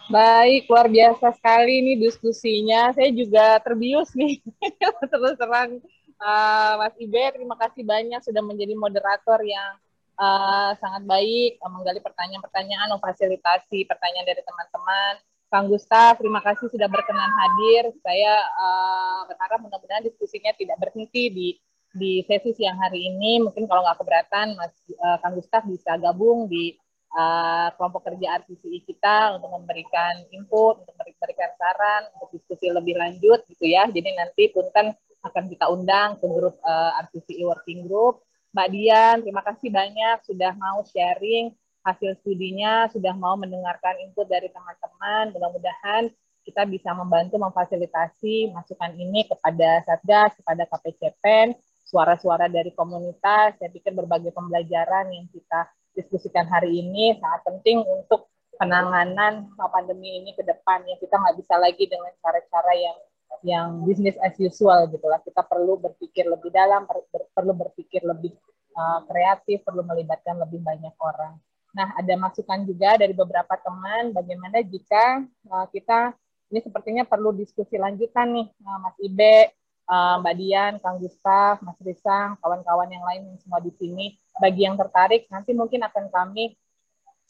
[0.07, 2.93] Baik luar biasa sekali ini diskusinya.
[2.93, 4.39] Saya juga terbius nih.
[5.11, 5.81] Terus terang
[6.21, 9.75] uh, Mas Ibe terima kasih banyak sudah menjadi moderator yang
[10.17, 15.13] uh, sangat baik uh, menggali pertanyaan-pertanyaan, memfasilitasi pertanyaan dari teman-teman.
[15.47, 17.87] Kang Gustaf, terima kasih sudah berkenan hadir.
[18.03, 21.47] Saya uh, berharap mudah-mudahan diskusinya tidak berhenti di
[21.95, 23.39] di sesi siang hari ini.
[23.39, 26.75] Mungkin kalau nggak keberatan, Mas uh, Kang Gustaf bisa gabung di
[27.15, 33.47] uh, kelompok kerja RCCI kita untuk memberikan input, untuk memberikan saran, untuk diskusi lebih lanjut
[33.47, 33.87] gitu ya.
[33.87, 34.91] Jadi nanti punten
[35.23, 38.26] akan kita undang ke grup uh, RCCI Working Group
[38.57, 41.53] Mbak Dian, terima kasih banyak sudah mau sharing
[41.85, 45.29] hasil studinya, sudah mau mendengarkan input dari teman-teman.
[45.29, 46.09] Mudah-mudahan
[46.41, 51.53] kita bisa membantu memfasilitasi masukan ini kepada Satgas, kepada KPCPEN,
[51.85, 53.61] suara-suara dari komunitas.
[53.61, 58.25] Saya pikir berbagai pembelajaran yang kita diskusikan hari ini sangat penting untuk
[58.57, 60.81] penanganan pandemi ini ke depan.
[60.89, 62.97] Ya, kita nggak bisa lagi dengan cara-cara yang
[63.45, 65.21] yang bisnis as usual gitu lah.
[65.21, 68.33] Kita perlu berpikir lebih dalam, per, ber, perlu berpikir lebih
[68.73, 71.37] uh, kreatif, perlu melibatkan lebih banyak orang.
[71.75, 75.21] Nah, ada masukan juga dari beberapa teman bagaimana jika
[75.51, 76.15] uh, kita
[76.47, 79.51] ini sepertinya perlu diskusi lanjutan nih, uh, Mas Ibe,
[79.91, 84.15] uh, Mbak Dian, Kang Gustaf, Mas Risang, kawan-kawan yang lain yang semua di sini.
[84.39, 86.55] Bagi yang tertarik, nanti mungkin akan kami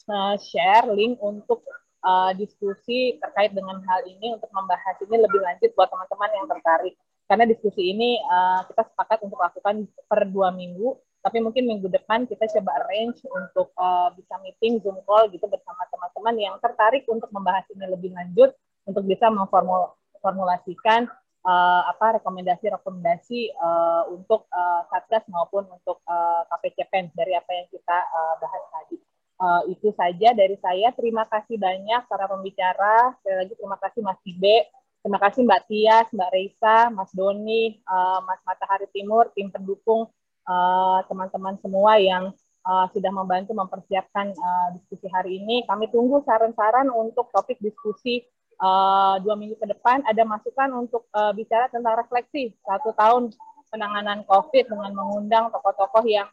[0.06, 1.66] uh, share link untuk
[2.08, 6.94] uh, diskusi terkait dengan hal ini untuk membahas ini lebih lanjut buat teman-teman yang tertarik.
[7.28, 12.24] Karena diskusi ini uh, kita sepakat untuk lakukan per dua minggu, tapi mungkin minggu depan
[12.24, 17.28] kita coba arrange untuk uh, bisa meeting Zoom call gitu bersama teman-teman yang tertarik untuk
[17.28, 18.56] membahas ini lebih lanjut,
[18.88, 21.04] untuk bisa memformulasikan
[21.44, 27.98] uh, apa rekomendasi-rekomendasi uh, untuk uh, Satgas maupun untuk uh, KPCPEN dari apa yang kita
[28.08, 28.96] uh, bahas tadi.
[29.38, 30.90] Uh, itu saja dari saya.
[30.98, 33.14] Terima kasih banyak para pembicara.
[33.22, 34.66] Sekali lagi terima kasih Mas Ibe,
[34.98, 40.10] terima kasih Mbak Tias, Mbak Reisa, Mas Doni, uh, Mas Matahari Timur, tim pendukung,
[40.42, 42.34] eh, teman-teman uh, semua yang
[42.66, 45.62] uh, sudah membantu mempersiapkan uh, diskusi hari ini.
[45.70, 48.26] Kami tunggu saran-saran untuk topik diskusi
[48.58, 50.02] uh, dua minggu ke depan.
[50.04, 53.30] Ada masukan untuk uh, bicara tentang refleksi satu tahun
[53.68, 56.28] penanganan COVID dengan mengundang tokoh-tokoh yang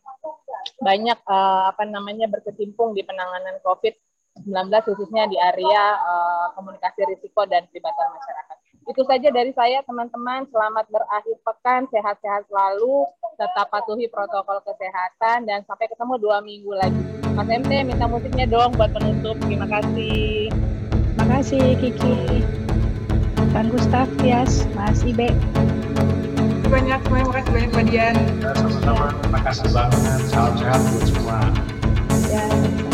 [0.81, 7.67] banyak uh, apa namanya berkecimpung di penanganan COVID-19 khususnya di area uh, komunikasi risiko dan
[7.71, 8.57] pelibatan masyarakat.
[8.85, 10.45] Itu saja dari saya teman-teman.
[10.53, 17.01] Selamat berakhir pekan, sehat-sehat selalu, tetap patuhi protokol kesehatan dan sampai ketemu dua minggu lagi.
[17.33, 19.35] Mas MT minta musiknya dong buat penutup.
[19.41, 20.53] Terima kasih.
[21.17, 22.45] Terima kasih Kiki.
[23.55, 25.31] Kang Gustaf, Tias, Mas Ibe
[26.69, 28.15] banyak, terima kasih banyak Mbak Dian.
[28.55, 29.05] Sama-sama.
[29.21, 30.19] Terima kasih banget.
[30.29, 31.37] Salam sehat buat semua.
[32.29, 32.84] Ya.